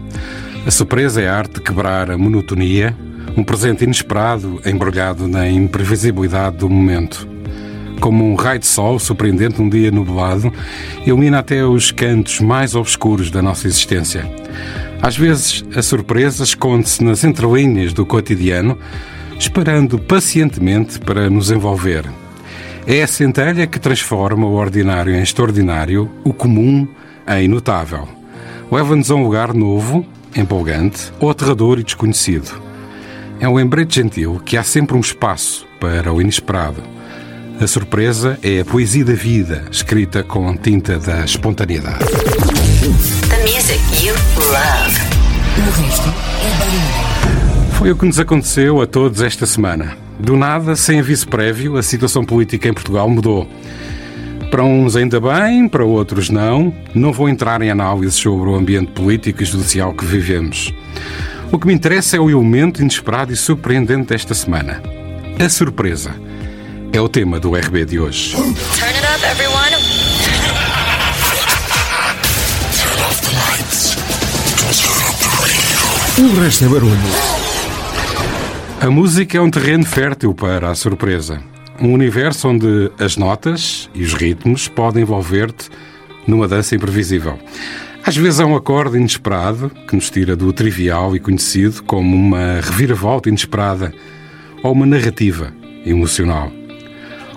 A 0.66 0.72
surpresa 0.72 1.20
é 1.20 1.28
a 1.28 1.36
arte 1.36 1.56
de 1.56 1.62
quebrar 1.62 2.10
a 2.10 2.18
monotonia, 2.18 2.95
um 3.36 3.43
presente 3.43 3.84
inesperado 3.84 4.62
embrulhado 4.66 5.28
na 5.28 5.45
imprevisibilidade 5.49 6.56
do 6.56 6.70
momento. 6.70 7.28
Como 7.99 8.32
um 8.32 8.36
raio 8.36 8.60
de 8.60 8.68
sol 8.68 8.97
surpreendente 8.97 9.62
num 9.62 9.68
dia 9.68 9.91
nublado, 9.91 10.54
ilumina 11.06 11.39
até 11.39 11.66
os 11.66 11.91
cantos 11.91 12.39
mais 12.39 12.76
obscuros 12.76 13.30
da 13.30 13.41
nossa 13.41 13.68
existência. 13.68 14.26
Às 15.04 15.18
vezes, 15.18 15.66
a 15.76 15.82
surpresa 15.82 16.45
esconde-se 16.45 17.04
nas 17.04 17.26
entrelinhas 17.26 17.91
do 17.91 18.06
cotidiano, 18.06 18.78
esperando 19.38 19.99
pacientemente 19.99 20.97
para 20.97 21.30
nos 21.30 21.51
envolver. 21.51 22.10
É 22.88 23.04
a 23.04 23.08
centelha 23.08 23.68
que 23.68 23.82
transforma 23.82 24.47
o 24.47 24.54
ordinário 24.54 25.14
em 25.14 25.22
extraordinário, 25.22 26.10
o 26.24 26.32
comum 26.32 26.88
em 27.28 27.49
notável. 27.49 28.08
Leva-nos 28.72 29.12
a 29.12 29.16
um 29.16 29.24
lugar 29.24 29.54
novo, 29.54 30.06
empolgante, 30.38 31.12
ou 31.20 31.30
aterrador 31.30 31.80
e 31.80 31.84
desconhecido. 31.84 32.62
É 33.41 33.49
um 33.49 33.56
lembrete 33.56 33.95
gentil 33.95 34.41
que 34.45 34.56
há 34.56 34.64
sempre 34.64 34.95
um 34.95 35.01
espaço 35.01 35.68
para 35.82 36.14
o 36.14 36.22
inesperado. 36.22 36.82
A 37.60 37.68
surpresa 37.68 38.39
é 38.41 38.62
a 38.62 38.66
poesia 38.66 39.04
da 39.04 39.14
vida, 39.14 39.66
escrita 39.70 40.24
com 40.24 40.56
tinta 40.56 40.97
da 40.97 41.26
espontaneidade. 41.26 42.06
The 42.84 43.38
music 43.43 43.79
you 44.05 44.13
love. 44.36 44.99
O 45.57 45.81
resto 45.81 46.09
é 46.09 46.49
barulho. 46.59 47.77
Foi 47.77 47.91
o 47.91 47.95
que 47.95 48.05
nos 48.05 48.19
aconteceu 48.19 48.81
a 48.81 48.86
todos 48.86 49.21
esta 49.21 49.45
semana. 49.45 49.95
Do 50.19 50.36
nada, 50.36 50.75
sem 50.75 50.99
aviso 50.99 51.29
prévio, 51.29 51.77
a 51.77 51.84
situação 51.84 52.25
política 52.25 52.67
em 52.67 52.73
Portugal 52.73 53.09
mudou. 53.09 53.49
Para 54.51 54.65
uns 54.65 54.97
ainda 54.97 55.21
bem, 55.21 55.69
para 55.69 55.86
outros 55.86 56.29
não. 56.29 56.75
Não 56.93 57.13
vou 57.13 57.29
entrar 57.29 57.61
em 57.61 57.71
análises 57.71 58.15
sobre 58.15 58.49
o 58.49 58.55
ambiente 58.55 58.91
político 58.91 59.41
e 59.41 59.45
judicial 59.45 59.93
que 59.93 60.03
vivemos. 60.03 60.73
O 61.53 61.57
que 61.57 61.65
me 61.65 61.73
interessa 61.73 62.17
é 62.17 62.19
o 62.19 62.29
elemento 62.29 62.81
inesperado 62.81 63.31
e 63.31 63.38
surpreendente 63.38 64.09
desta 64.09 64.34
semana. 64.34 64.84
A 65.39 65.47
surpresa. 65.47 66.13
É 66.91 66.99
o 66.99 67.07
tema 67.07 67.39
do 67.39 67.55
RB 67.55 67.86
de 67.86 67.97
hoje. 67.97 68.36
Turn 68.36 68.49
it 68.93 69.05
up, 69.05 69.23
everyone. 69.23 69.62
O 76.16 76.39
resto 76.39 76.66
é 76.66 76.68
barulho. 76.68 76.93
A 78.80 78.88
música 78.88 79.36
é 79.36 79.41
um 79.41 79.49
terreno 79.49 79.84
fértil 79.84 80.32
para 80.36 80.70
a 80.70 80.76
surpresa. 80.76 81.41
Um 81.82 81.91
universo 81.91 82.49
onde 82.49 82.91
as 82.99 83.18
notas 83.18 83.89
e 83.95 84.03
os 84.03 84.14
ritmos 84.14 84.68
podem 84.68 85.01
envolver-te 85.01 85.72
numa 86.28 86.47
dança 86.47 86.76
imprevisível. 86.76 87.39
Às 88.05 88.16
vezes 88.16 88.39
é 88.39 88.45
um 88.45 88.55
acorde 88.55 88.95
inesperado 88.95 89.72
que 89.88 89.95
nos 89.95 90.11
tira 90.11 90.36
do 90.36 90.53
trivial 90.53 91.16
e 91.16 91.20
conhecido 91.20 91.82
como 91.82 92.16
uma 92.16 92.61
reviravolta 92.61 93.30
inesperada 93.30 93.91
ou 94.61 94.72
uma 94.72 94.86
narrativa 94.86 95.51
emocional. 95.84 96.51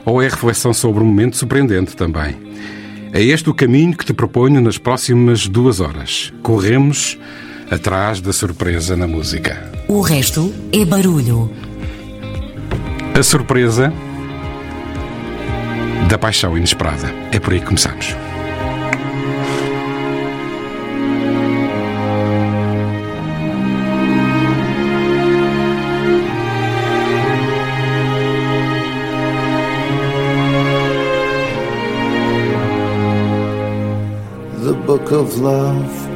Ou 0.04 0.20
é 0.20 0.28
reflexão 0.28 0.74
sobre 0.74 1.02
um 1.02 1.06
momento 1.06 1.38
surpreendente 1.38 1.96
também. 1.96 2.36
É 3.10 3.22
este 3.22 3.48
o 3.48 3.54
caminho 3.54 3.96
que 3.96 4.04
te 4.04 4.12
proponho 4.12 4.60
nas 4.60 4.76
próximas 4.76 5.48
duas 5.48 5.80
horas. 5.80 6.30
Corremos 6.42 7.18
atrás 7.70 8.20
da 8.20 8.32
surpresa 8.32 8.96
na 8.96 9.06
música. 9.06 9.70
O 9.88 10.00
resto 10.00 10.52
é 10.72 10.84
barulho. 10.84 11.50
A 13.18 13.22
surpresa 13.22 13.92
da 16.08 16.18
paixão 16.18 16.56
inesperada. 16.56 17.12
É 17.32 17.40
por 17.40 17.52
aí 17.52 17.60
que 17.60 17.66
começamos. 17.66 18.14
The 34.64 34.72
book 34.84 35.12
of 35.12 35.38
love 35.40 36.15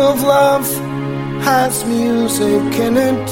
of 0.00 0.22
love 0.22 0.66
has 1.42 1.84
music 1.84 2.74
in 2.86 2.96
it 2.96 3.28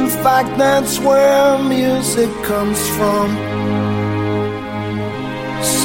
in 0.00 0.08
fact 0.24 0.50
that's 0.58 0.98
where 0.98 1.58
music 1.58 2.30
comes 2.44 2.80
from 2.96 3.28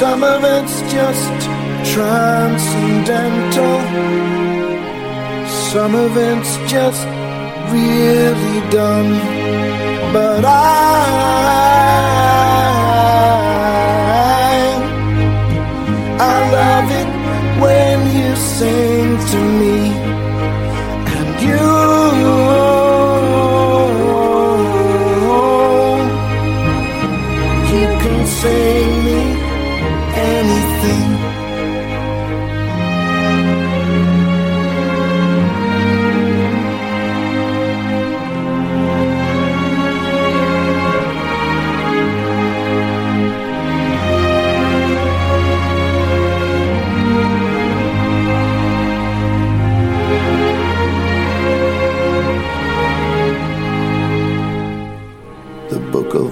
some 0.00 0.22
of 0.22 0.42
it's 0.44 0.80
just 0.92 1.50
transcendental. 1.84 3.80
Some 5.72 5.94
of 5.94 6.16
it's 6.16 6.56
just 6.70 7.04
really 7.72 8.70
done. 8.70 9.10
But 10.12 10.44
I 10.44 11.69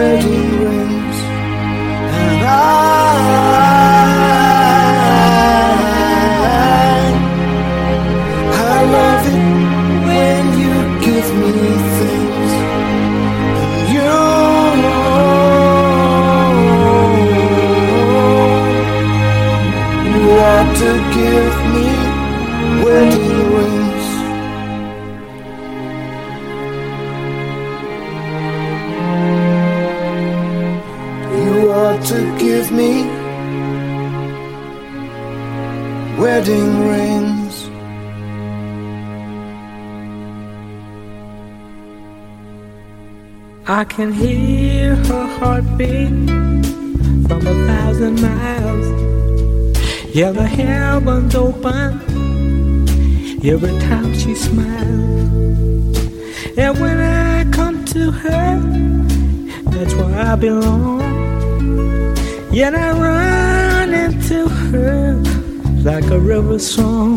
rings, 0.00 1.18
and 2.20 2.42
I, 2.42 2.54
I 8.52 8.82
love 8.96 9.26
it 9.32 9.42
when 10.06 10.42
you 10.62 10.74
give 11.04 11.28
me 11.42 11.52
things. 11.98 12.52
You, 13.92 14.10
to 20.80 20.90
give 21.14 21.59
wedding 36.40 36.88
rings. 36.88 37.56
I 43.68 43.84
can 43.84 44.10
hear 44.12 44.94
her 44.94 45.26
heartbeat 45.38 46.08
from 47.26 47.46
a 47.46 47.56
thousand 47.68 48.22
miles. 48.22 48.86
Yeah, 50.14 50.32
the 50.32 50.46
heavens 50.46 51.34
open 51.34 52.00
every 53.44 53.78
time 53.88 54.14
she 54.14 54.34
smiles. 54.34 55.98
And 56.56 56.72
when 56.80 56.98
I 57.00 57.44
come 57.50 57.84
to 57.96 58.10
her, 58.10 58.60
that's 59.72 59.94
where 59.94 60.18
I 60.18 60.36
belong. 60.36 61.00
Yet 62.50 62.74
I 62.74 62.90
run 62.92 63.94
into 63.94 64.48
her 64.48 65.29
like 65.84 66.04
a 66.10 66.18
river 66.18 66.58
song. 66.58 67.16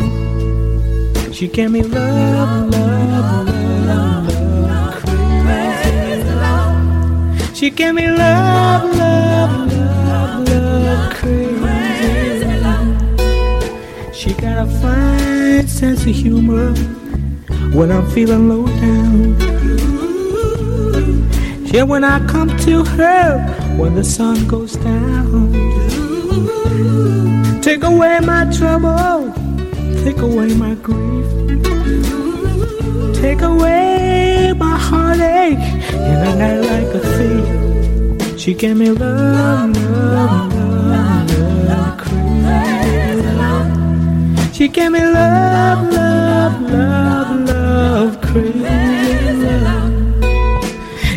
She 1.34 1.48
gave 1.48 1.72
me 1.72 1.81
love, 1.81 2.69
love, 2.69 3.48
love, 3.85 4.27
love, 4.68 5.03
crazy 5.03 6.23
love. 6.35 7.56
She 7.56 7.69
gave 7.69 7.94
me 7.95 8.07
love, 8.07 8.95
love, 8.95 9.73
love, 9.73 10.48
love, 10.48 11.14
crazy. 11.15 11.64
She 14.14 14.34
got 14.34 14.65
a 14.65 14.69
fine 14.80 15.68
sense 15.68 16.06
of 16.06 16.15
humor 16.15 16.73
when 17.73 17.91
I'm 17.91 18.10
feeling 18.11 18.48
low 18.48 18.65
down. 18.68 19.38
Yeah, 21.65 21.84
when 21.84 22.03
I 22.03 22.26
come 22.27 22.56
to 22.60 22.85
her 22.85 23.40
when 23.77 23.95
the 23.95 24.03
sun 24.03 24.48
goes 24.48 24.73
down. 24.73 26.02
Take 27.61 27.84
away 27.84 28.19
my 28.19 28.45
trouble, 28.57 29.31
take 30.03 30.19
away 30.19 30.53
my 30.55 30.76
grief, 30.76 31.27
take 33.22 33.41
away 33.41 34.53
my 34.57 34.77
heartache, 34.77 35.64
In 35.93 36.18
a 36.30 36.35
night 36.35 36.61
like 36.72 36.93
a 36.93 37.01
thief, 37.15 38.39
she 38.39 38.53
gave 38.53 38.76
me 38.77 38.89
love, 38.91 39.76
love, 39.76 40.53
love, 40.53 41.31
love, 41.69 41.97
crazy. 41.97 43.34
She 44.53 44.68
gave 44.68 44.91
me 44.91 44.99
love, 44.99 45.91
love, 45.93 46.61
love, 46.69 47.47
love, 47.49 48.23
love. 48.23 48.23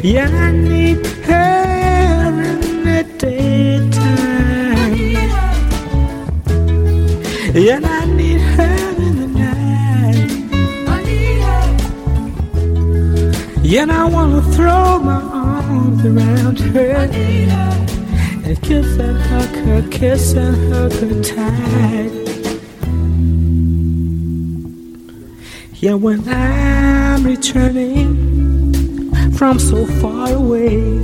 Yeah, 0.05 0.28
Yeah, 7.58 7.80
I 7.82 8.04
need 8.04 8.38
her 8.38 8.94
in 8.98 9.16
the 9.16 9.26
night. 9.28 10.30
I 10.86 11.02
need 11.04 11.40
her. 11.40 11.74
And 13.80 13.90
I 13.90 14.04
wanna 14.04 14.42
throw 14.52 14.98
my 14.98 15.22
arms 15.22 16.04
around 16.04 16.58
her 16.58 17.08
and 18.44 18.60
kiss 18.60 18.98
and 18.98 19.16
hug 19.16 19.48
her, 19.64 19.80
kiss 19.88 20.34
and 20.34 20.70
hug 20.70 20.92
her 20.92 21.22
tight. 21.22 22.12
Yeah, 25.76 25.94
when 25.94 26.28
I'm 26.28 27.24
returning 27.24 29.14
from 29.32 29.58
so 29.58 29.86
far 30.02 30.30
away, 30.30 31.00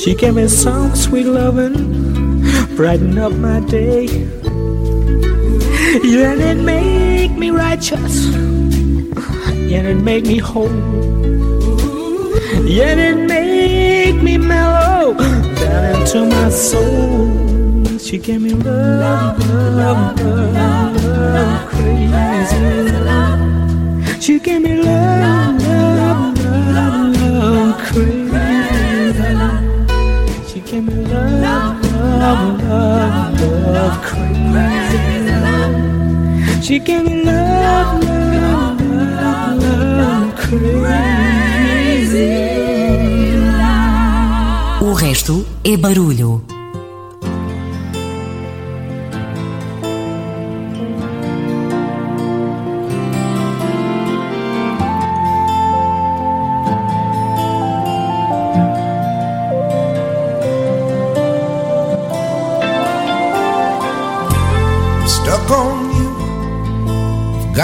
she 0.00 0.16
gave 0.16 0.34
me 0.34 0.48
some 0.48 0.96
sweet 0.96 1.26
loving, 1.26 2.42
brighten 2.74 3.18
up 3.18 3.34
my 3.34 3.60
day. 3.60 4.41
Yeah, 6.00 6.32
and 6.32 6.40
it 6.40 6.54
make 6.64 7.32
me 7.32 7.50
righteous. 7.50 8.24
Yeah, 9.54 9.82
it 9.82 9.96
make 9.96 10.24
me 10.24 10.38
whole. 10.38 10.72
Yeah, 12.64 12.94
it 12.96 13.28
make 13.28 14.22
me 14.22 14.38
mellow 14.38 15.12
down 15.12 16.00
into 16.00 16.24
my 16.24 16.48
soul. 16.48 17.28
She 17.98 18.16
gave 18.16 18.40
me 18.40 18.54
love, 18.54 19.38
love, 19.50 20.18
love, 20.18 21.04
love, 21.04 21.68
crazy 21.68 22.90
love. 23.04 24.22
She 24.22 24.38
gave 24.40 24.62
me 24.62 24.82
love, 24.82 25.60
love, 25.62 26.38
love, 26.72 27.16
love, 27.20 27.78
crazy 27.84 29.34
love. 29.34 30.48
She 30.48 30.60
gave 30.60 30.84
me 30.84 30.94
love, 31.04 31.84
love, 31.84 32.62
love, 32.62 33.40
love, 33.40 34.02
crazy. 34.02 35.11
She 36.62 36.78
love, 36.78 38.04
love, 38.04 38.80
love, 38.80 39.64
love, 39.98 40.32
crazy. 40.36 40.62
O 44.80 44.92
resto 44.92 45.44
é 45.64 45.76
barulho. 45.76 46.51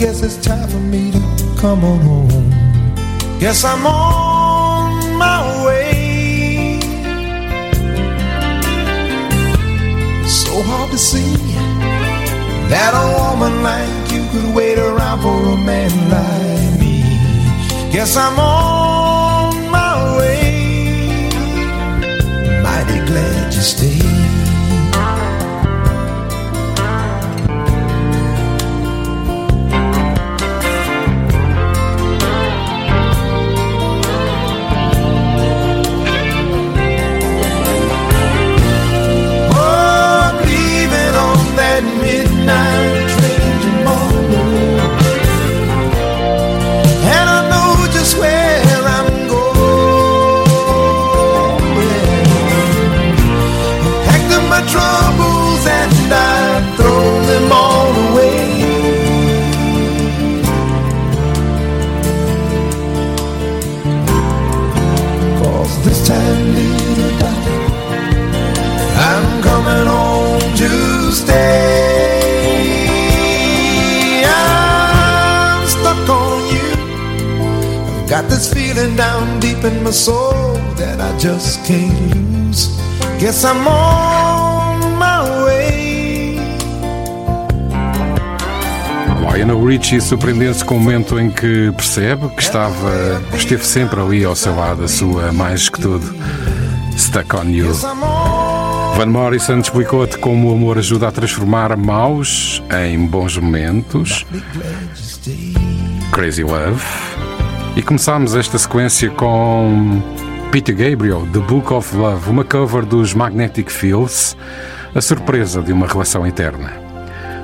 Guess 0.00 0.22
it's 0.22 0.38
time 0.38 0.66
for 0.66 0.78
me 0.78 1.10
to 1.10 1.54
come 1.60 1.84
on 1.84 1.98
home. 2.00 2.50
Guess 3.38 3.64
I'm 3.64 3.86
on 3.86 5.18
my 5.18 5.66
way. 5.66 6.80
So 10.26 10.62
hard 10.62 10.90
to 10.92 10.96
see 10.96 11.36
that 12.72 12.92
a 12.96 13.06
woman 13.18 13.62
like 13.62 14.10
you 14.10 14.26
could 14.32 14.54
wait 14.54 14.78
around 14.78 15.20
for 15.20 15.38
a 15.52 15.56
man 15.58 15.92
like 16.08 16.80
me. 16.80 17.02
Guess 17.92 18.16
I'm 18.16 18.38
on 18.38 19.70
my 19.70 20.16
way. 20.16 21.28
Mighty 22.62 23.04
glad 23.04 23.52
you 23.52 23.60
stayed. 23.60 24.09
Down 79.00 79.40
deep 79.40 79.64
in 79.64 79.82
my 79.82 79.90
soul 79.90 80.52
that 80.76 81.00
I 81.00 81.16
just 81.16 81.64
can't 81.64 82.14
lose. 82.14 82.68
Guess 83.18 83.46
I'm 83.46 83.66
on 83.66 84.98
my 84.98 85.44
way. 85.46 86.36
Lionel 89.22 89.64
Richie 89.64 90.02
surpreendeu-se 90.02 90.62
com 90.66 90.76
o 90.76 90.80
momento 90.80 91.18
em 91.18 91.30
que 91.30 91.72
percebe 91.72 92.28
que 92.28 92.42
estava, 92.42 93.22
esteve 93.34 93.64
sempre 93.64 93.98
ali 94.00 94.22
ao 94.22 94.36
seu 94.36 94.54
lado, 94.54 94.84
a 94.84 94.88
sua 94.88 95.32
mais 95.32 95.70
que 95.70 95.80
tudo. 95.80 96.14
Stuck 96.94 97.34
on 97.36 97.48
You. 97.48 97.72
Van 97.72 99.06
Morrison 99.06 99.60
explicou-te 99.60 100.18
como 100.18 100.50
o 100.50 100.52
amor 100.52 100.76
ajuda 100.76 101.08
a 101.08 101.12
transformar 101.12 101.74
maus 101.74 102.62
em 102.86 103.06
bons 103.06 103.38
momentos. 103.38 104.26
Crazy 106.12 106.42
Love. 106.42 106.99
E 107.80 107.82
começámos 107.82 108.34
esta 108.34 108.58
sequência 108.58 109.08
com 109.08 110.02
Peter 110.52 110.76
Gabriel, 110.76 111.26
The 111.32 111.38
Book 111.38 111.72
of 111.72 111.96
Love, 111.96 112.28
uma 112.28 112.44
cover 112.44 112.84
dos 112.84 113.14
Magnetic 113.14 113.70
Fields, 113.70 114.36
a 114.94 115.00
surpresa 115.00 115.62
de 115.62 115.72
uma 115.72 115.86
relação 115.86 116.26
eterna. 116.26 116.74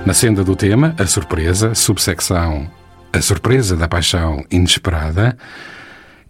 Na 0.05 0.13
senda 0.13 0.45
do 0.45 0.55
tema, 0.55 0.95
a 0.99 1.07
surpresa, 1.07 1.75
subsecção 1.75 2.71
A 3.15 3.23
surpresa 3.23 3.79
da 3.79 3.89
paixão 3.89 4.45
inesperada, 4.51 5.39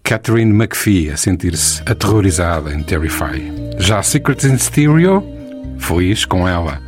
Catherine 0.04 0.52
McPhee 0.52 1.10
a 1.10 1.16
sentir-se 1.16 1.82
aterrorizada 1.84 2.72
em 2.72 2.84
Terrify. 2.84 3.74
Já 3.76 4.04
Secrets 4.04 4.44
in 4.44 4.56
Stereo, 4.56 5.20
feliz 5.80 6.24
com 6.24 6.46
ela, 6.46 6.80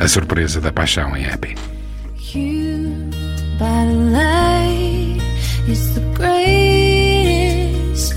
a 0.00 0.08
surpresa 0.08 0.62
da 0.62 0.72
paixão 0.72 1.14
em 1.14 1.26
Happy. 1.26 1.56
You 2.34 2.94
is 5.68 5.94
the 5.94 6.02
greatest 6.14 7.74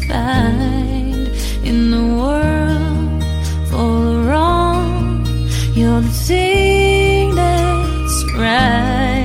find 0.07 1.28
in 1.64 1.91
the 1.91 2.06
world 2.22 3.24
for 3.69 4.02
the 4.10 4.19
wrong. 4.28 5.26
You're 5.74 6.02
the 6.02 6.10
thing 6.10 7.36
that's 7.36 8.24
right. 8.36 9.16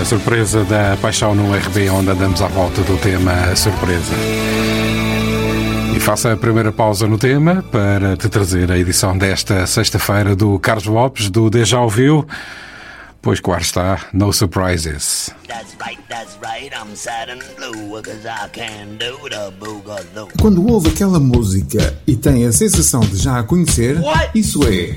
A 0.00 0.04
surpresa 0.04 0.64
da 0.64 0.96
paixão 1.00 1.34
no 1.34 1.54
RB, 1.54 1.88
onde 1.90 2.10
andamos 2.10 2.40
à 2.42 2.48
volta 2.48 2.82
do 2.82 2.96
tema 2.98 3.54
surpresa. 3.56 4.14
E 5.96 6.00
faça 6.00 6.32
a 6.32 6.36
primeira 6.36 6.70
pausa 6.70 7.08
no 7.08 7.18
tema 7.18 7.64
para 7.72 8.16
te 8.16 8.28
trazer 8.28 8.70
a 8.70 8.78
edição 8.78 9.16
desta 9.18 9.66
sexta-feira 9.66 10.36
do 10.36 10.58
Carlos 10.58 10.86
Lopes, 10.86 11.30
do 11.30 11.50
Deja 11.50 11.80
Ouviu. 11.80 12.26
Pois 13.20 13.40
claro 13.40 13.62
está, 13.62 14.06
No 14.12 14.32
Surprises. 14.32 15.30
Quando 20.40 20.66
ouve 20.66 20.90
aquela 20.90 21.18
música 21.18 21.98
e 22.06 22.16
tem 22.16 22.46
a 22.46 22.52
sensação 22.52 23.00
de 23.00 23.16
já 23.16 23.40
a 23.40 23.42
conhecer, 23.42 23.98
isso 24.34 24.60
é 24.68 24.94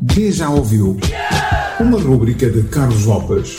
Deja 0.00 0.50
Ouviu. 0.50 0.98
Uma 1.80 1.98
rúbrica 1.98 2.48
de 2.48 2.62
Carlos 2.64 3.06
Lopes. 3.06 3.56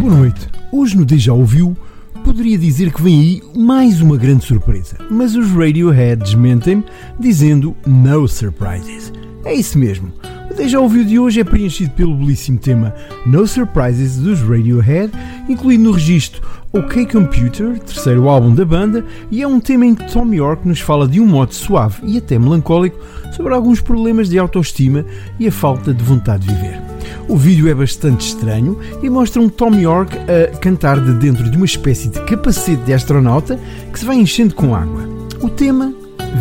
Boa 0.00 0.14
noite. 0.14 0.48
Hoje 0.70 0.96
no 0.96 1.04
Deja 1.04 1.32
Ouviu, 1.32 1.76
poderia 2.24 2.58
dizer 2.58 2.92
que 2.92 3.02
vem 3.02 3.20
aí 3.20 3.42
mais 3.56 4.00
uma 4.00 4.16
grande 4.16 4.44
surpresa, 4.44 4.96
mas 5.10 5.34
os 5.34 5.50
Radiohead 5.50 6.22
desmentem-me 6.22 6.84
dizendo 7.18 7.74
no 7.86 8.28
surprises. 8.28 9.12
É 9.44 9.54
isso 9.54 9.78
mesmo. 9.78 10.12
O 10.52 10.54
Deja 10.54 10.78
Ouviu 10.78 11.02
de 11.02 11.18
hoje 11.18 11.40
é 11.40 11.44
preenchido 11.44 11.92
pelo 11.92 12.14
belíssimo 12.14 12.58
tema 12.58 12.94
No 13.24 13.46
Surprises 13.46 14.18
dos 14.18 14.42
Radiohead, 14.42 15.10
incluído 15.48 15.84
no 15.84 15.92
registro 15.92 16.42
OK 16.74 17.06
Computer, 17.06 17.78
terceiro 17.78 18.28
álbum 18.28 18.54
da 18.54 18.62
banda, 18.62 19.02
e 19.30 19.40
é 19.40 19.48
um 19.48 19.58
tema 19.58 19.86
em 19.86 19.94
que 19.94 20.12
Tom 20.12 20.30
York 20.30 20.68
nos 20.68 20.78
fala 20.78 21.08
de 21.08 21.18
um 21.18 21.26
modo 21.26 21.54
suave 21.54 22.02
e 22.04 22.18
até 22.18 22.38
melancólico 22.38 22.98
sobre 23.34 23.54
alguns 23.54 23.80
problemas 23.80 24.28
de 24.28 24.38
autoestima 24.38 25.06
e 25.40 25.48
a 25.48 25.52
falta 25.52 25.94
de 25.94 26.04
vontade 26.04 26.46
de 26.46 26.54
viver. 26.54 26.82
O 27.28 27.36
vídeo 27.38 27.66
é 27.66 27.74
bastante 27.74 28.26
estranho 28.26 28.78
e 29.02 29.08
mostra 29.08 29.40
um 29.40 29.48
Tom 29.48 29.74
York 29.76 30.14
a 30.18 30.54
cantar 30.58 31.00
de 31.00 31.14
dentro 31.14 31.50
de 31.50 31.56
uma 31.56 31.64
espécie 31.64 32.08
de 32.08 32.20
capacete 32.26 32.82
de 32.82 32.92
astronauta 32.92 33.58
que 33.90 33.98
se 33.98 34.04
vai 34.04 34.16
enchendo 34.16 34.54
com 34.54 34.74
água. 34.74 35.08
O 35.40 35.48
tema 35.48 35.94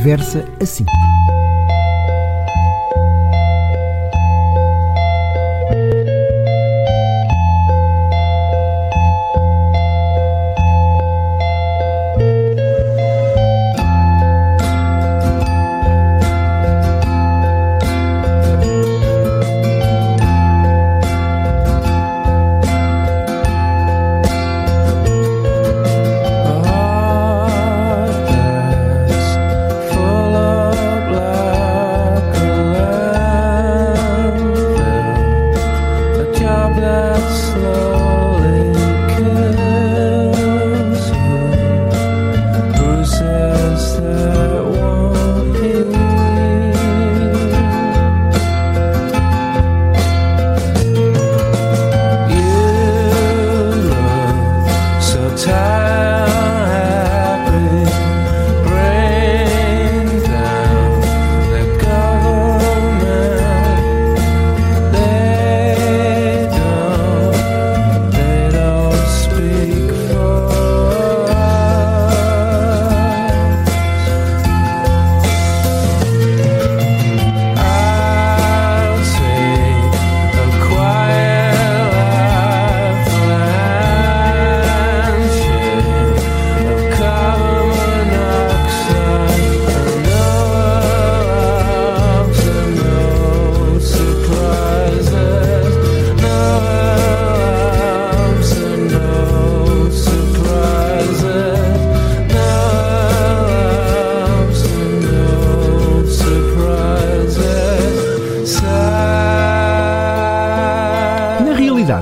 versa 0.03 0.45
assim. 0.59 0.83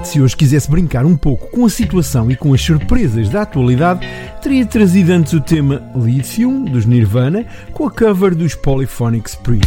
Se 0.09 0.19
hoje 0.19 0.35
quisesse 0.35 0.69
brincar 0.71 1.05
um 1.05 1.15
pouco 1.15 1.51
com 1.51 1.67
a 1.67 1.69
situação 1.69 2.31
e 2.31 2.35
com 2.35 2.51
as 2.51 2.61
surpresas 2.61 3.29
da 3.29 3.43
atualidade, 3.43 4.07
teria 4.41 4.65
trazido 4.65 5.11
antes 5.11 5.33
o 5.33 5.39
tema 5.39 5.83
Lithium, 5.95 6.63
dos 6.63 6.87
Nirvana, 6.87 7.45
com 7.73 7.85
a 7.85 7.91
cover 7.91 8.33
dos 8.33 8.55
Polyphonic 8.55 9.29
Spree. 9.29 9.61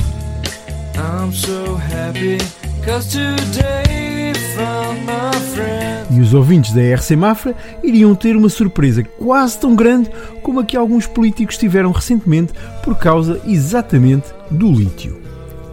E 6.11 6.21
os 6.21 6.35
ouvintes 6.35 6.73
da 6.73 6.83
RC 6.97 7.15
Mafra 7.15 7.55
iriam 7.81 8.13
ter 8.17 8.35
uma 8.35 8.49
surpresa 8.49 9.05
quase 9.05 9.57
tão 9.61 9.77
grande 9.77 10.11
como 10.43 10.59
a 10.59 10.65
que 10.65 10.77
alguns 10.77 11.07
políticos 11.07 11.57
tiveram 11.57 11.93
recentemente 11.93 12.53
por 12.83 12.99
causa 12.99 13.41
exatamente 13.47 14.27
do 14.51 14.73
lítio. 14.73 15.22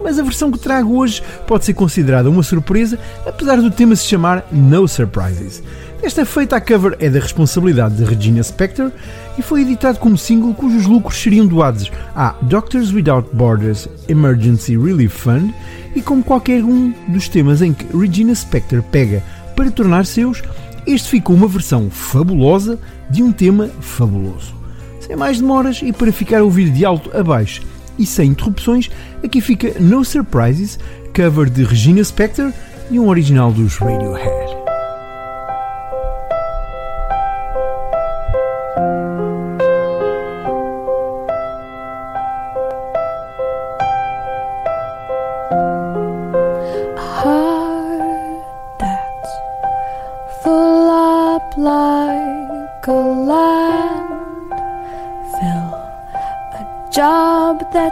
Mas 0.03 0.17
a 0.17 0.23
versão 0.23 0.51
que 0.51 0.59
trago 0.59 0.97
hoje 0.97 1.21
pode 1.45 1.65
ser 1.65 1.73
considerada 1.73 2.29
uma 2.29 2.43
surpresa, 2.43 2.97
apesar 3.25 3.57
do 3.57 3.71
tema 3.71 3.95
se 3.95 4.05
chamar 4.05 4.45
No 4.51 4.87
Surprises. 4.87 5.61
Esta 6.01 6.25
feita 6.25 6.55
a 6.55 6.61
cover 6.61 6.95
é 6.99 7.09
da 7.09 7.19
responsabilidade 7.19 7.97
de 7.97 8.05
Regina 8.05 8.41
Spektor 8.41 8.89
e 9.37 9.41
foi 9.41 9.61
editado 9.61 9.99
como 9.99 10.17
single 10.17 10.53
cujos 10.53 10.85
lucros 10.85 11.21
seriam 11.21 11.45
doados 11.45 11.91
à 12.15 12.33
Doctors 12.43 12.93
Without 12.93 13.29
Borders 13.33 13.89
Emergency 14.07 14.77
Relief 14.77 15.13
Fund 15.13 15.53
e 15.93 16.01
como 16.01 16.23
qualquer 16.23 16.63
um 16.63 16.93
dos 17.09 17.27
temas 17.27 17.61
em 17.61 17.73
que 17.73 17.85
Regina 17.95 18.33
Spektor 18.33 18.81
pega 18.81 19.21
para 19.57 19.69
tornar 19.71 20.05
seus, 20.05 20.41
este 20.87 21.09
ficou 21.09 21.35
uma 21.35 21.47
versão 21.47 21.89
fabulosa 21.89 22.79
de 23.09 23.21
um 23.21 23.33
tema 23.33 23.69
fabuloso. 23.81 24.55
Sem 25.01 25.17
mais 25.17 25.39
demoras 25.39 25.81
e 25.83 25.91
para 25.91 26.13
ficar 26.13 26.39
a 26.39 26.43
ouvir 26.43 26.69
de 26.69 26.85
alto 26.85 27.11
a 27.15 27.21
baixo 27.21 27.61
e 27.99 28.05
sem 28.05 28.31
interrupções, 28.31 28.89
aqui 29.23 29.41
fica 29.41 29.75
No 29.79 30.03
Surprises, 30.03 30.79
cover 31.15 31.49
de 31.49 31.63
Regina 31.63 32.01
Spektor 32.03 32.51
e 32.89 32.99
um 32.99 33.09
original 33.09 33.51
dos 33.51 33.77
Radiohead. 33.77 34.58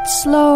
slow 0.08 0.47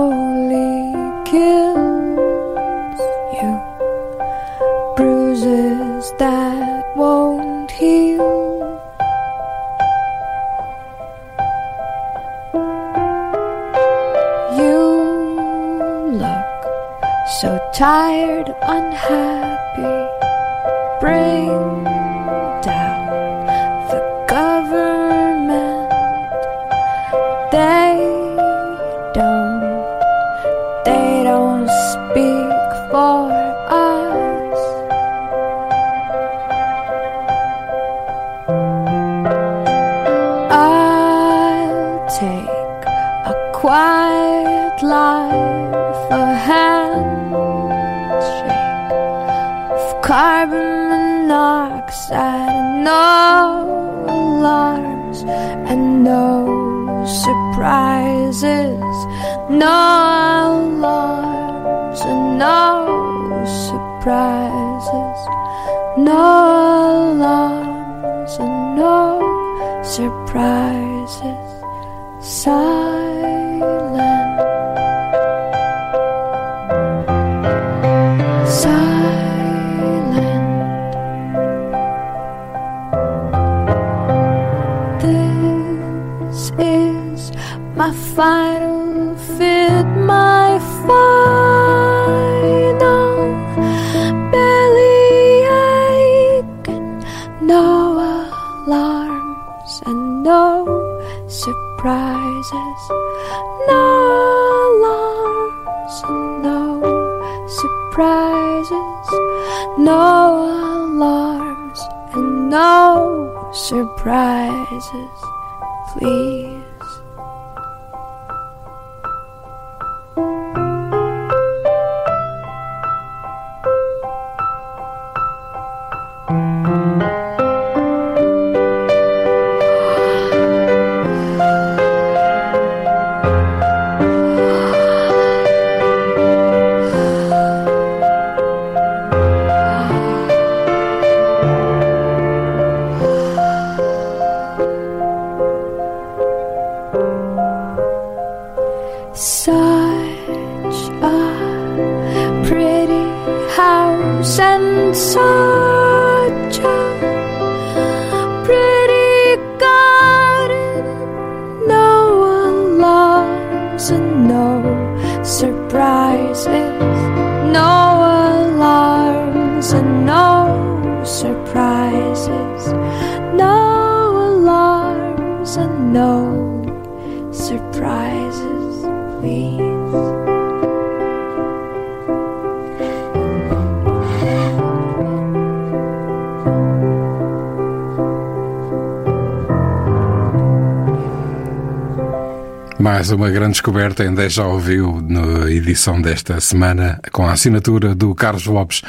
uma 193.15 193.29
grande 193.29 193.53
descoberta, 193.53 194.03
ainda 194.03 194.27
já 194.29 194.45
ouviu 194.45 195.01
na 195.01 195.49
edição 195.49 196.01
desta 196.01 196.39
semana, 196.39 196.99
com 197.11 197.25
a 197.25 197.33
assinatura 197.33 197.93
do 197.93 198.13
Carlos 198.15 198.45
Lopes. 198.45 198.81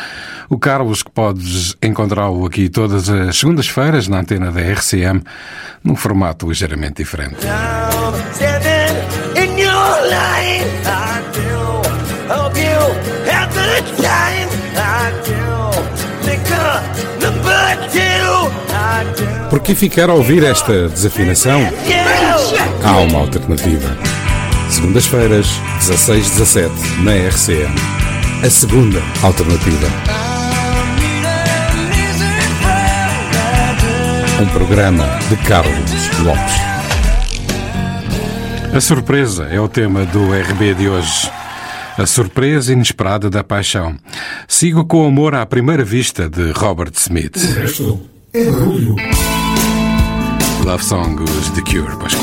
O 0.49 0.59
Carlos, 0.59 1.03
que 1.03 1.11
podes 1.11 1.77
encontrá-lo 1.83 2.45
aqui 2.47 2.69
todas 2.69 3.09
as 3.09 3.37
segundas-feiras 3.39 4.09
na 4.09 4.21
antena 4.21 4.51
da 4.51 4.61
RCM, 4.61 5.23
num 5.83 5.97
formato 5.97 6.49
ligeiramente 6.49 7.03
diferente. 7.03 7.37
Por 19.51 19.61
que 19.61 19.75
ficar 19.75 20.09
a 20.09 20.15
ouvir 20.15 20.45
esta 20.45 20.89
desafinação? 20.89 21.61
Há 22.85 22.97
uma 23.01 23.21
alternativa. 23.21 24.12
Segundas-feiras, 24.83 25.47
16-17, 25.79 26.69
na 27.05 27.13
RCM. 27.15 27.73
A 28.45 28.51
segunda 28.51 29.01
alternativa. 29.23 29.87
Um 34.43 34.47
programa 34.49 35.05
de 35.29 35.37
Carlos 35.47 36.19
Lopes. 36.25 36.55
A 38.75 38.81
surpresa 38.81 39.45
é 39.45 39.61
o 39.61 39.69
tema 39.69 40.05
do 40.05 40.33
RB 40.33 40.75
de 40.75 40.89
hoje. 40.89 41.31
A 41.97 42.05
surpresa 42.05 42.73
inesperada 42.73 43.31
da 43.31 43.45
paixão. 43.45 43.95
Sigo 44.49 44.85
com 44.85 45.07
amor 45.07 45.37
à 45.37 45.47
primeira 45.47 45.85
vista 45.85 46.29
de 46.29 46.51
Robert 46.51 46.95
Smith. 46.97 47.37
É 48.35 48.51
barulho. 48.51 48.97
Love 50.65 50.85
Song 50.85 51.23
os 51.23 51.51
The 51.51 51.61
Cure, 51.61 51.97
pois 52.01 52.22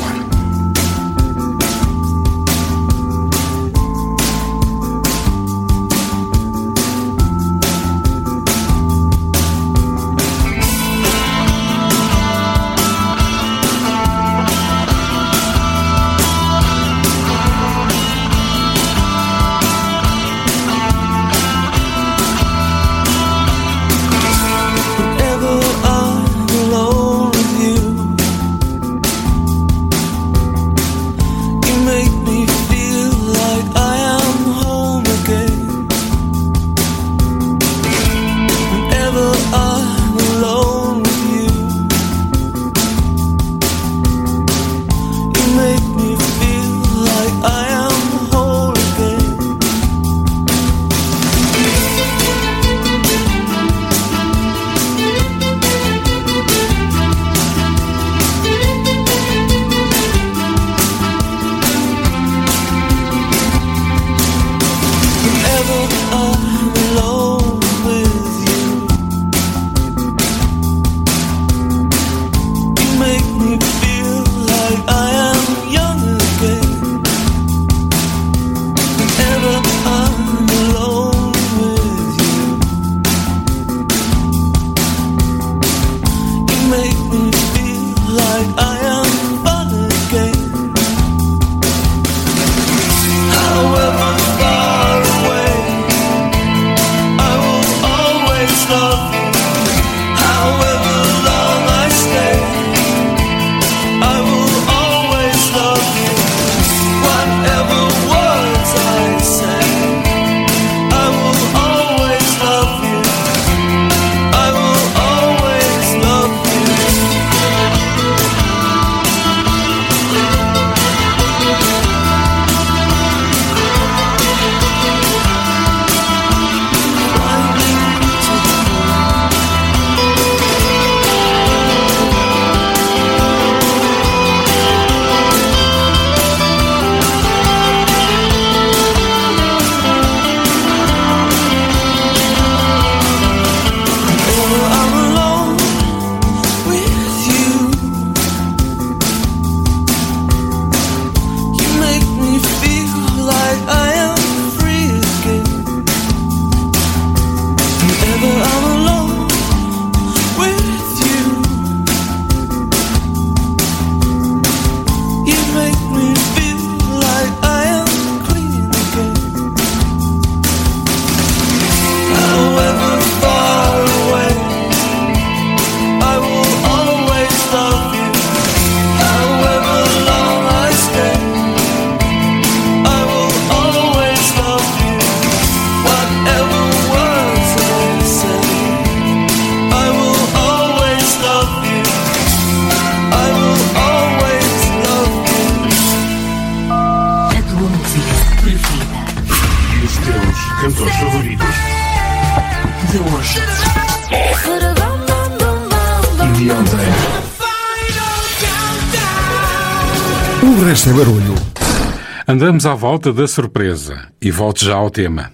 à 212.69 212.75
volta 212.75 213.11
da 213.11 213.27
surpresa 213.27 214.07
e 214.21 214.29
volto 214.29 214.63
já 214.63 214.75
ao 214.75 214.91
tema. 214.91 215.31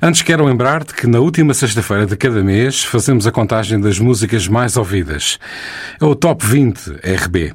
Antes 0.00 0.22
quero 0.22 0.44
lembrar-te 0.44 0.94
que 0.94 1.06
na 1.06 1.18
última 1.18 1.52
sexta-feira 1.52 2.06
de 2.06 2.16
cada 2.16 2.44
mês 2.44 2.84
fazemos 2.84 3.26
a 3.26 3.32
contagem 3.32 3.80
das 3.80 3.98
músicas 3.98 4.46
mais 4.46 4.76
ouvidas. 4.76 5.38
É 6.00 6.04
o 6.04 6.14
Top 6.14 6.46
20 6.46 7.00
RB. 7.02 7.52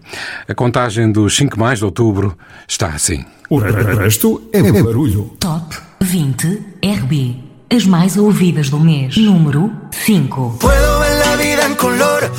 A 0.50 0.54
contagem 0.54 1.12
dos 1.12 1.36
5 1.38 1.58
mais 1.58 1.80
de 1.80 1.86
outubro 1.86 2.38
está 2.68 2.88
assim. 2.88 3.26
O 3.50 3.58
resto 3.58 4.42
é 4.52 4.62
barulho. 4.62 5.32
Top 5.40 5.78
20 6.02 6.62
RB. 6.84 7.52
As 7.74 7.86
mais 7.86 8.18
ouvidas 8.18 8.70
do 8.70 8.80
mês. 8.80 9.16
Número 9.16 9.72
5. 9.92 10.58
Puedo 10.60 11.00
ver 11.00 11.20
la 11.20 11.36
vida 11.38 11.66
en 11.66 11.76
color, 11.76 12.30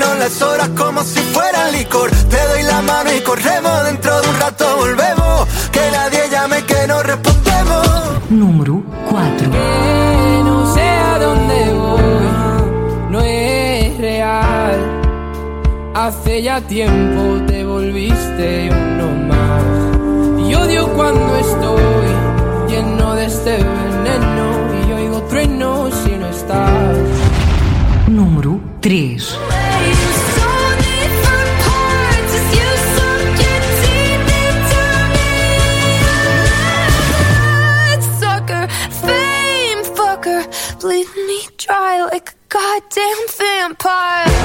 las 0.00 0.42
horas 0.42 0.68
como 0.76 1.02
si 1.02 1.20
fueran 1.20 1.72
licor. 1.72 2.10
Te 2.10 2.46
doy 2.48 2.62
la 2.62 2.82
mano 2.82 3.10
y 3.14 3.20
corremos, 3.20 3.84
dentro 3.84 4.20
de 4.20 4.28
un 4.28 4.40
rato 4.40 4.76
volvemos, 4.76 5.48
que 5.70 5.90
nadie 5.90 6.28
llame 6.30 6.62
que 6.64 6.86
no 6.86 7.02
respondemos. 7.02 7.86
Número 8.30 8.82
4. 9.10 9.50
Que 9.50 10.42
no 10.44 10.74
sé 10.74 10.88
a 10.88 11.18
dónde 11.18 11.72
voy, 11.72 13.10
no 13.10 13.20
es 13.20 13.98
real. 13.98 15.02
Hace 15.94 16.42
ya 16.42 16.60
tiempo 16.60 17.44
te 17.46 17.64
volviste 17.64 18.70
uno 18.70 19.08
más. 19.28 20.48
Y 20.48 20.54
odio 20.54 20.88
cuando 20.88 21.36
estoy 21.36 21.82
lleno 22.68 23.14
de 23.14 23.26
este 23.26 23.56
veneno 23.58 24.46
y 24.88 24.92
oigo 24.92 25.22
truenos 25.22 25.94
si 26.04 26.10
no 26.10 26.28
estás. 26.28 26.96
Número 28.08 28.60
3. 28.80 29.45
Goddamn 42.56 43.26
vampire. 43.36 44.35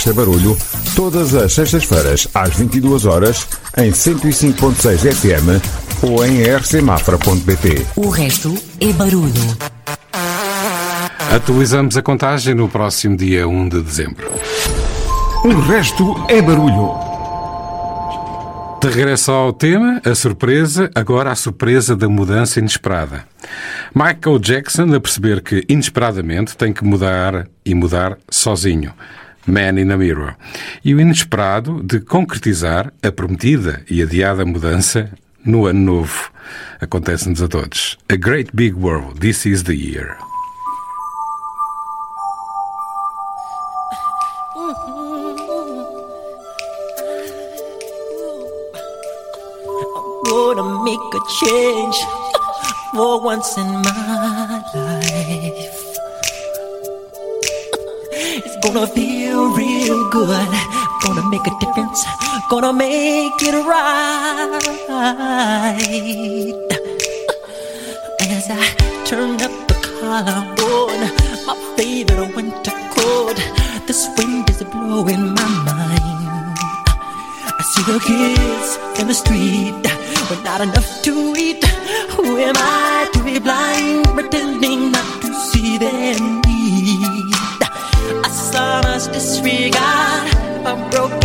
O 0.00 0.02
resto 0.02 0.10
é 0.10 0.12
barulho. 0.14 0.56
Todas 0.96 1.34
as 1.34 1.52
sextas-feiras, 1.52 2.26
às 2.32 2.56
22 2.56 3.04
horas, 3.04 3.46
em 3.76 3.90
105.6 3.90 5.12
FM 5.12 6.02
ou 6.02 6.24
em 6.24 6.42
rcmafra.pt. 6.42 7.86
O 7.96 8.08
resto 8.08 8.54
é 8.80 8.94
barulho. 8.94 9.58
Atualizamos 11.30 11.98
a 11.98 12.02
contagem 12.02 12.54
no 12.54 12.66
próximo 12.66 13.14
dia 13.14 13.46
1 13.46 13.68
de 13.68 13.82
dezembro. 13.82 14.30
O 15.44 15.60
resto 15.60 16.16
é 16.30 16.40
barulho. 16.40 16.94
De 18.80 18.88
regresso 18.88 19.30
ao 19.32 19.52
tema, 19.52 20.00
a 20.02 20.14
surpresa, 20.14 20.90
agora 20.94 21.30
a 21.30 21.34
surpresa 21.34 21.94
da 21.94 22.08
mudança 22.08 22.58
inesperada. 22.58 23.26
Michael 23.94 24.38
Jackson 24.38 24.94
a 24.94 25.00
perceber 25.00 25.42
que, 25.42 25.62
inesperadamente, 25.68 26.56
tem 26.56 26.72
que 26.72 26.82
mudar 26.82 27.46
e 27.66 27.74
mudar 27.74 28.16
sozinho. 28.30 28.94
Man 29.46 29.78
in 29.78 29.90
a 29.90 29.96
Mirror. 29.96 30.36
E 30.84 30.94
o 30.94 31.00
inesperado 31.00 31.82
de 31.82 32.00
concretizar 32.00 32.92
a 33.02 33.10
prometida 33.10 33.82
e 33.90 34.02
adiada 34.02 34.44
mudança 34.44 35.10
no 35.44 35.66
ano 35.66 35.80
novo. 35.80 36.30
Acontece-nos 36.80 37.42
a 37.42 37.48
todos. 37.48 37.98
A 38.08 38.16
Great 38.16 38.50
Big 38.54 38.74
World, 38.74 39.20
This 39.20 39.46
is 39.46 39.62
the 39.64 39.74
Year. 39.74 40.16
gonna 50.30 50.84
make 50.84 51.14
a 51.14 51.20
change 51.40 51.96
for 52.92 53.20
once 53.22 53.56
in 53.58 53.66
my 53.66 54.62
life. 54.74 55.79
It's 58.32 58.56
gonna 58.62 58.86
feel 58.86 59.50
real 59.54 60.08
good. 60.10 60.48
Gonna 61.04 61.28
make 61.30 61.46
a 61.46 61.54
difference. 61.58 62.04
Gonna 62.48 62.72
make 62.72 63.42
it 63.42 63.54
right. 63.66 64.60
As 68.20 68.46
I 68.50 68.64
turn 69.04 69.40
up 69.42 69.54
the 69.66 69.74
collar 69.82 70.42
on 70.62 70.98
my 71.46 71.56
favorite 71.76 72.36
winter 72.36 72.76
coat, 72.94 73.36
this 73.86 74.06
wind 74.16 74.48
is 74.48 74.62
blowing 74.62 75.34
my 75.34 75.48
mind. 75.66 76.58
I 77.58 77.62
see 77.72 77.82
the 77.90 77.98
kids 77.98 78.78
in 79.00 79.08
the 79.08 79.14
street 79.14 79.82
but 80.28 80.44
not 80.44 80.60
enough 80.60 81.02
to 81.02 81.34
eat. 81.36 81.64
Who 82.14 82.38
am 82.38 82.54
I 82.56 83.10
to 83.12 83.24
be 83.24 83.40
blind, 83.40 84.06
pretending 84.14 84.92
not 84.92 85.22
to 85.22 85.34
see 85.34 85.76
them? 85.78 86.49
honest 88.60 89.12
disregard. 89.12 90.34
I'm 90.66 90.90
broken. 90.90 91.19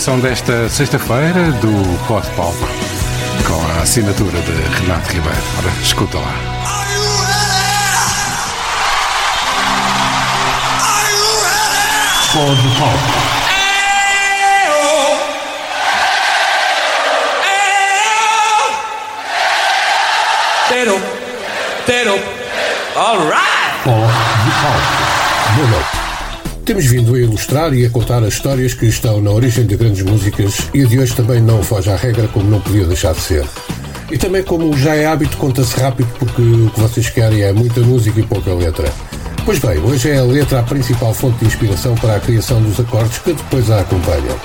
Edição 0.00 0.18
desta 0.18 0.66
sexta-feira 0.70 1.52
do 1.60 2.06
Pod 2.08 2.26
Palco, 2.30 2.66
com 3.46 3.78
a 3.78 3.82
assinatura 3.82 4.40
de 4.40 4.52
Renato 4.80 5.12
Ribeiro. 5.12 5.36
Ora, 5.58 5.68
escuta 5.82 6.16
lá. 6.16 6.34
Pod 12.32 12.62
Palco. 12.78 13.40
Tero, 20.70 21.02
Tero, 21.84 22.18
alright! 22.96 23.82
Pod 23.84 24.06
de 24.44 24.50
Palco. 24.62 25.70
Noite. 25.70 25.99
Temos 26.70 26.86
vindo 26.86 27.16
a 27.16 27.18
ilustrar 27.18 27.74
e 27.74 27.84
a 27.84 27.90
contar 27.90 28.22
as 28.22 28.34
histórias 28.34 28.74
que 28.74 28.86
estão 28.86 29.20
na 29.20 29.32
origem 29.32 29.66
de 29.66 29.76
grandes 29.76 30.02
músicas 30.02 30.70
e 30.72 30.84
a 30.84 30.86
de 30.86 31.00
hoje 31.00 31.16
também 31.16 31.40
não 31.40 31.64
foge 31.64 31.90
à 31.90 31.96
regra 31.96 32.28
como 32.28 32.48
não 32.48 32.60
podia 32.60 32.86
deixar 32.86 33.12
de 33.12 33.20
ser. 33.22 33.44
E 34.08 34.16
também 34.16 34.44
como 34.44 34.78
já 34.78 34.94
é 34.94 35.04
hábito, 35.04 35.36
conta-se 35.36 35.76
rápido 35.80 36.08
porque 36.16 36.40
o 36.40 36.70
que 36.70 36.80
vocês 36.80 37.10
querem 37.10 37.42
é 37.42 37.52
muita 37.52 37.80
música 37.80 38.20
e 38.20 38.22
pouca 38.22 38.54
letra. 38.54 38.88
Pois 39.44 39.58
bem, 39.58 39.78
hoje 39.78 40.10
é 40.10 40.18
a 40.18 40.22
letra 40.22 40.60
a 40.60 40.62
principal 40.62 41.12
fonte 41.12 41.40
de 41.40 41.46
inspiração 41.46 41.96
para 41.96 42.14
a 42.14 42.20
criação 42.20 42.62
dos 42.62 42.78
acordes 42.78 43.18
que 43.18 43.32
depois 43.32 43.68
a 43.68 43.80
acompanham. 43.80 44.38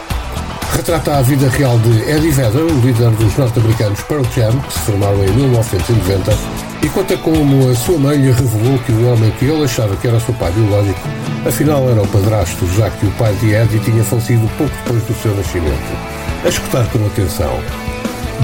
Retrata 0.76 1.18
a 1.18 1.22
vida 1.22 1.48
real 1.48 1.78
de 1.78 2.10
Eddie 2.10 2.32
Vedder, 2.32 2.64
o 2.64 2.82
líder 2.82 3.12
dos 3.12 3.38
norte-americanos 3.38 4.02
Pearl 4.02 4.24
Jam, 4.36 4.60
que 4.62 4.74
se 4.74 4.80
formaram 4.80 5.24
em 5.24 5.32
1990, 5.32 6.36
e 6.82 6.90
conta 6.90 7.16
como 7.18 7.70
a 7.70 7.76
sua 7.76 8.00
mãe 8.00 8.18
lhe 8.18 8.32
revelou 8.32 8.80
que 8.80 8.92
o 8.92 9.14
homem 9.14 9.30
que 9.38 9.46
ele 9.46 9.64
achava 9.64 9.96
que 9.96 10.08
era 10.08 10.20
seu 10.20 10.34
pai 10.34 10.52
biológico, 10.52 11.00
afinal 11.46 11.90
era 11.90 12.02
o 12.02 12.08
padrasto, 12.08 12.68
já 12.76 12.90
que 12.90 13.06
o 13.06 13.12
pai 13.12 13.34
de 13.36 13.54
Eddie 13.54 13.80
tinha 13.80 14.04
falecido 14.04 14.50
pouco 14.58 14.74
depois 14.84 15.04
do 15.04 15.14
seu 15.22 15.36
nascimento. 15.36 15.98
A 16.44 16.50
escutar 16.50 16.86
com 16.88 17.06
atenção. 17.06 17.60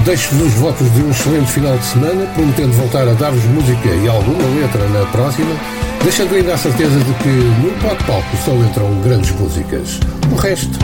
Deixo-vos 0.04 0.46
os 0.46 0.54
votos 0.54 0.92
de 0.94 1.02
um 1.02 1.10
excelente 1.10 1.50
final 1.50 1.76
de 1.76 1.84
semana, 1.84 2.26
prometendo 2.34 2.72
voltar 2.72 3.06
a 3.06 3.12
dar-vos 3.12 3.44
música 3.44 3.88
e 3.88 4.08
alguma 4.08 4.42
letra 4.60 4.88
na 4.88 5.04
próxima, 5.06 5.54
deixando 6.02 6.34
ainda 6.34 6.54
a 6.54 6.58
certeza 6.58 6.98
de 6.98 7.14
que 7.14 7.28
no 7.28 7.70
palco 8.06 8.36
só 8.44 8.52
entram 8.52 8.90
grandes 9.02 9.30
músicas. 9.32 10.00
O 10.30 10.36
resto, 10.36 10.78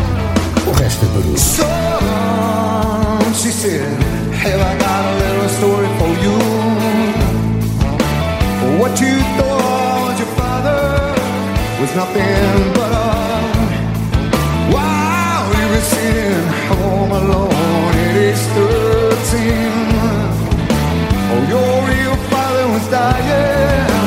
o 0.66 0.72
resto 0.72 1.06
é 1.06 1.08
barulho. 1.08 1.38
So 1.38 1.64
she 3.34 3.50
said, 3.50 3.88
Have 4.32 4.60
I 4.60 4.76
got 4.78 5.04
a 5.04 5.14
little 5.18 5.48
story 5.48 5.88
for 5.98 6.08
you? 6.22 6.38
What 8.78 9.00
you 9.00 9.18
thought 9.36 9.67
was 11.80 11.94
nothing 11.94 12.72
but 12.74 12.90
a 12.90 13.48
you 15.58 15.68
were 15.68 15.80
sitting 15.80 16.46
home 16.66 17.12
alone 17.12 17.94
at 17.94 18.16
age 18.16 18.36
13. 18.36 19.78
Oh, 21.30 21.42
your 21.48 21.74
real 21.88 22.16
father 22.30 22.66
was 22.72 22.88
dying. 22.88 23.97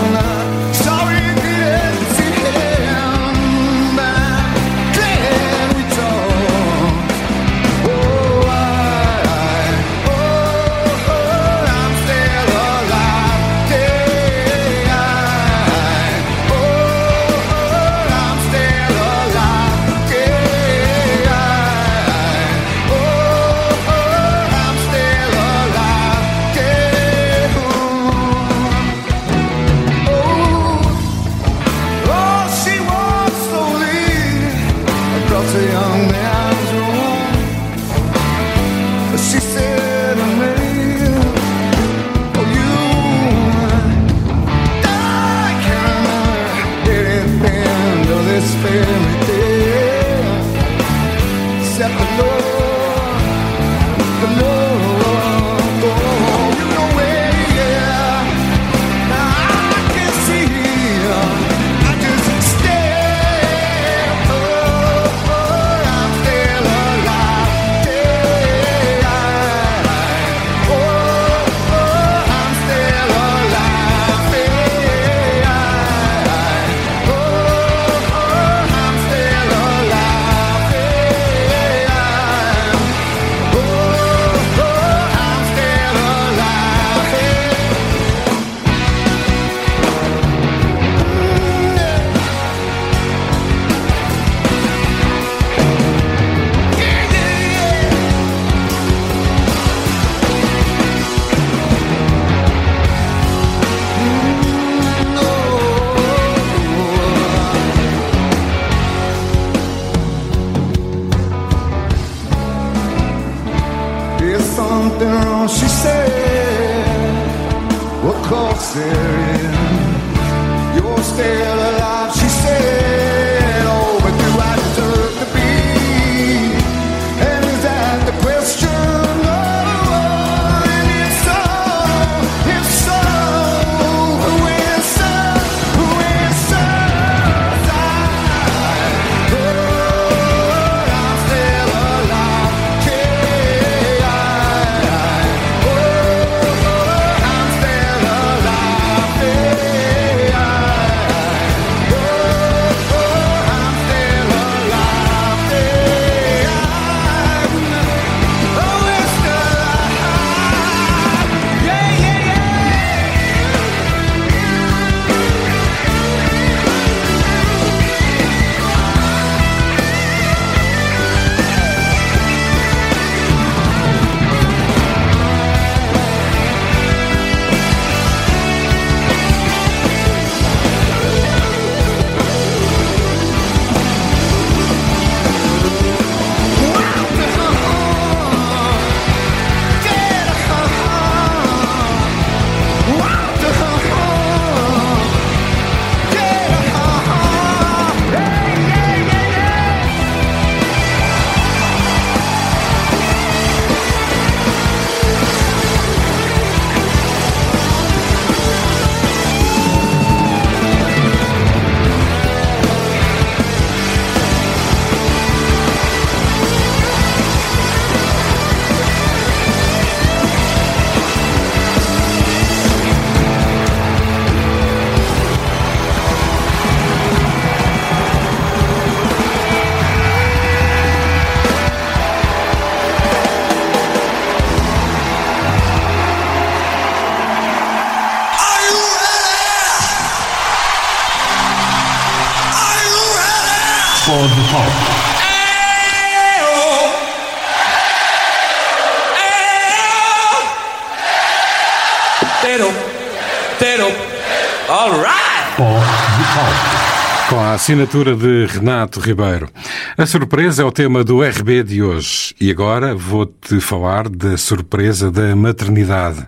Alright! 254.69 255.55
For 255.55 255.79
the 255.79 256.25
top. 256.35 257.29
Com 257.29 257.39
a 257.39 257.53
assinatura 257.53 258.13
de 258.13 258.47
Renato 258.47 258.99
Ribeiro. 258.99 259.49
A 259.97 260.05
surpresa 260.05 260.63
é 260.63 260.65
o 260.65 260.71
tema 260.73 261.05
do 261.05 261.21
RB 261.23 261.63
de 261.63 261.81
hoje. 261.81 262.35
E 262.41 262.51
agora 262.51 262.93
vou-te 262.93 263.61
falar 263.61 264.09
da 264.09 264.35
surpresa 264.35 265.09
da 265.09 265.33
maternidade. 265.37 266.27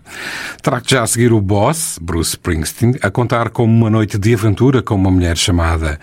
Trago 0.62 0.86
já 0.88 1.04
a 1.04 1.08
seguir 1.08 1.34
o 1.34 1.42
boss, 1.42 2.00
Bruce 2.02 2.30
Springsteen, 2.32 2.96
a 3.02 3.12
contar 3.12 3.50
como 3.50 3.74
uma 3.74 3.90
noite 3.90 4.18
de 4.18 4.34
aventura 4.34 4.82
com 4.82 4.96
uma 4.96 5.12
mulher 5.12 5.36
chamada 5.36 6.00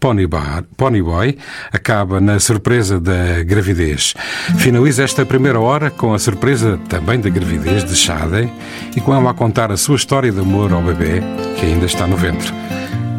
Pony, 0.00 0.26
Bar, 0.26 0.64
Pony 0.78 1.02
Boy 1.02 1.36
acaba 1.70 2.20
na 2.20 2.40
surpresa 2.40 2.98
da 2.98 3.42
gravidez. 3.44 4.14
Finaliza 4.56 5.04
esta 5.04 5.26
primeira 5.26 5.60
hora 5.60 5.90
com 5.90 6.14
a 6.14 6.18
surpresa 6.18 6.80
também 6.88 7.20
da 7.20 7.28
gravidez 7.28 7.84
de 7.84 7.94
Shade 7.94 8.50
e 8.96 9.00
com 9.00 9.14
ela 9.14 9.30
a 9.30 9.34
contar 9.34 9.70
a 9.70 9.76
sua 9.76 9.96
história 9.96 10.32
de 10.32 10.40
amor 10.40 10.72
ao 10.72 10.80
bebê 10.80 11.22
que 11.56 11.66
ainda 11.66 11.84
está 11.84 12.06
no 12.06 12.16
ventre. 12.16 12.50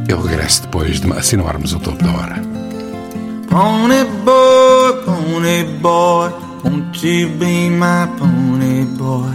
Eu 0.10 0.20
regresso 0.22 0.64
depois 0.64 0.99
de 0.99 1.12
assinalarmos 1.14 1.72
o 1.74 1.80
topo 1.80 2.03
da 2.03 2.12
hora. 2.12 2.41
Pony 3.48 4.03
boy, 4.26 4.94
pony 5.06 5.64
boy, 5.82 6.32
won't 6.64 7.06
you 7.06 7.30
be 7.38 7.70
my 7.70 8.08
pony 8.18 8.86
boy? 8.98 9.30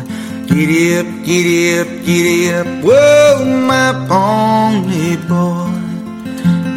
Giddy 0.47 0.99
up, 0.99 1.07
giddy 1.25 1.81
up, 1.81 1.89
giddy 2.05 2.53
up, 2.55 2.67
whoa, 2.83 3.45
my 3.45 3.93
pony 4.09 5.17
boy. 5.29 5.76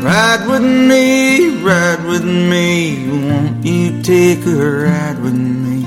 Ride 0.01 0.47
with 0.47 0.63
me, 0.63 1.61
ride 1.61 2.05
with 2.05 2.23
me, 2.23 3.05
won't 3.09 3.65
you 3.65 4.01
take 4.01 4.45
a 4.45 4.85
ride 4.85 5.19
with 5.21 5.35
me? 5.35 5.85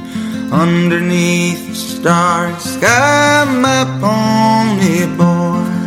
Underneath 0.52 1.66
the 1.68 1.74
starry 1.74 2.54
sky, 2.60 3.44
my 3.58 3.84
pony 4.02 5.06
boy. 5.16 5.82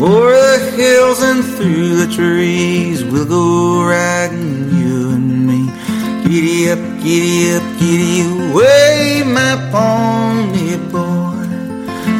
O'er 0.00 0.32
the 0.32 0.70
hills 0.76 1.20
and 1.20 1.44
through 1.44 1.96
the 1.96 2.14
trees, 2.14 3.04
we'll 3.04 3.26
go 3.26 3.84
riding. 3.84 4.71
Giddy 6.32 6.70
up, 6.70 6.78
giddy 7.02 7.56
up, 7.56 7.62
giddy 7.78 8.22
away, 8.22 9.22
my 9.22 9.52
pony 9.70 10.78
boy. 10.90 11.44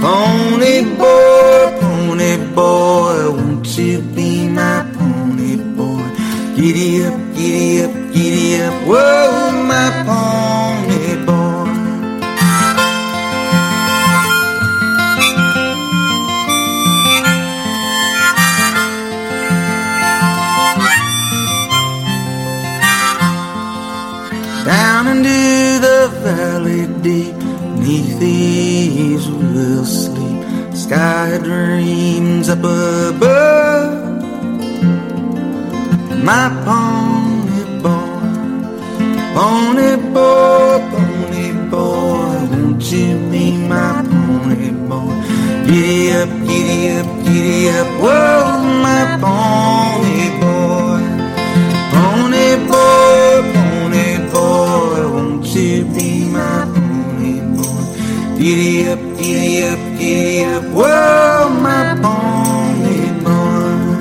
Pony 0.03 0.85
boy, 1.01 1.81
pony 1.81 2.37
boy, 2.55 3.31
won't 3.31 3.79
you 3.79 4.03
be 4.15 4.49
my 4.51 4.85
pony 4.93 5.57
boy? 5.57 6.05
Giddy 6.55 7.07
up, 7.07 7.19
giddy 7.35 7.85
up, 7.85 8.13
giddy 8.13 8.61
up, 8.61 8.75
whoa, 8.87 9.65
my 9.67 9.89
pony 10.05 10.62
we'll 29.55 29.85
sleep. 29.85 30.45
Sky 30.75 31.39
dreams 31.43 32.49
up 32.49 32.59
above. 32.59 34.03
My 36.23 36.49
pony 36.65 37.63
boy, 37.83 38.23
pony 39.35 39.97
boy, 40.15 40.79
pony 40.93 41.47
boy, 41.69 42.39
won't 42.53 42.83
you 42.93 43.19
be 43.31 43.57
my 43.67 44.05
pony 44.09 44.71
boy? 44.89 45.15
Giddy 45.67 46.13
up, 46.13 46.29
giddy 46.47 46.91
up, 46.99 47.09
giddy 47.25 47.71
up, 47.71 47.89
whoa, 48.03 48.63
my 48.87 49.03
pony 49.25 50.31
boy. 50.43 51.03
Pony 51.93 52.49
boy, 52.71 53.37
pony 53.53 54.09
boy, 54.33 55.01
won't 55.13 55.47
you 55.47 55.85
be? 55.87 56.12
Giddy 58.43 58.89
up, 58.89 58.99
giddy 59.19 59.63
up, 59.63 59.79
giddy 60.01 60.45
up, 60.45 60.65
whoa, 60.75 61.49
my 61.63 61.95
pony 62.03 63.07
boy. 63.23 63.93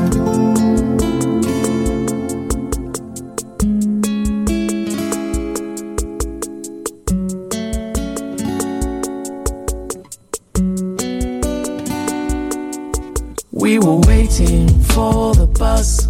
We 13.51 13.77
were 13.77 13.99
waiting 14.07 14.67
for 14.85 15.35
the 15.35 15.45
bus. 15.45 16.00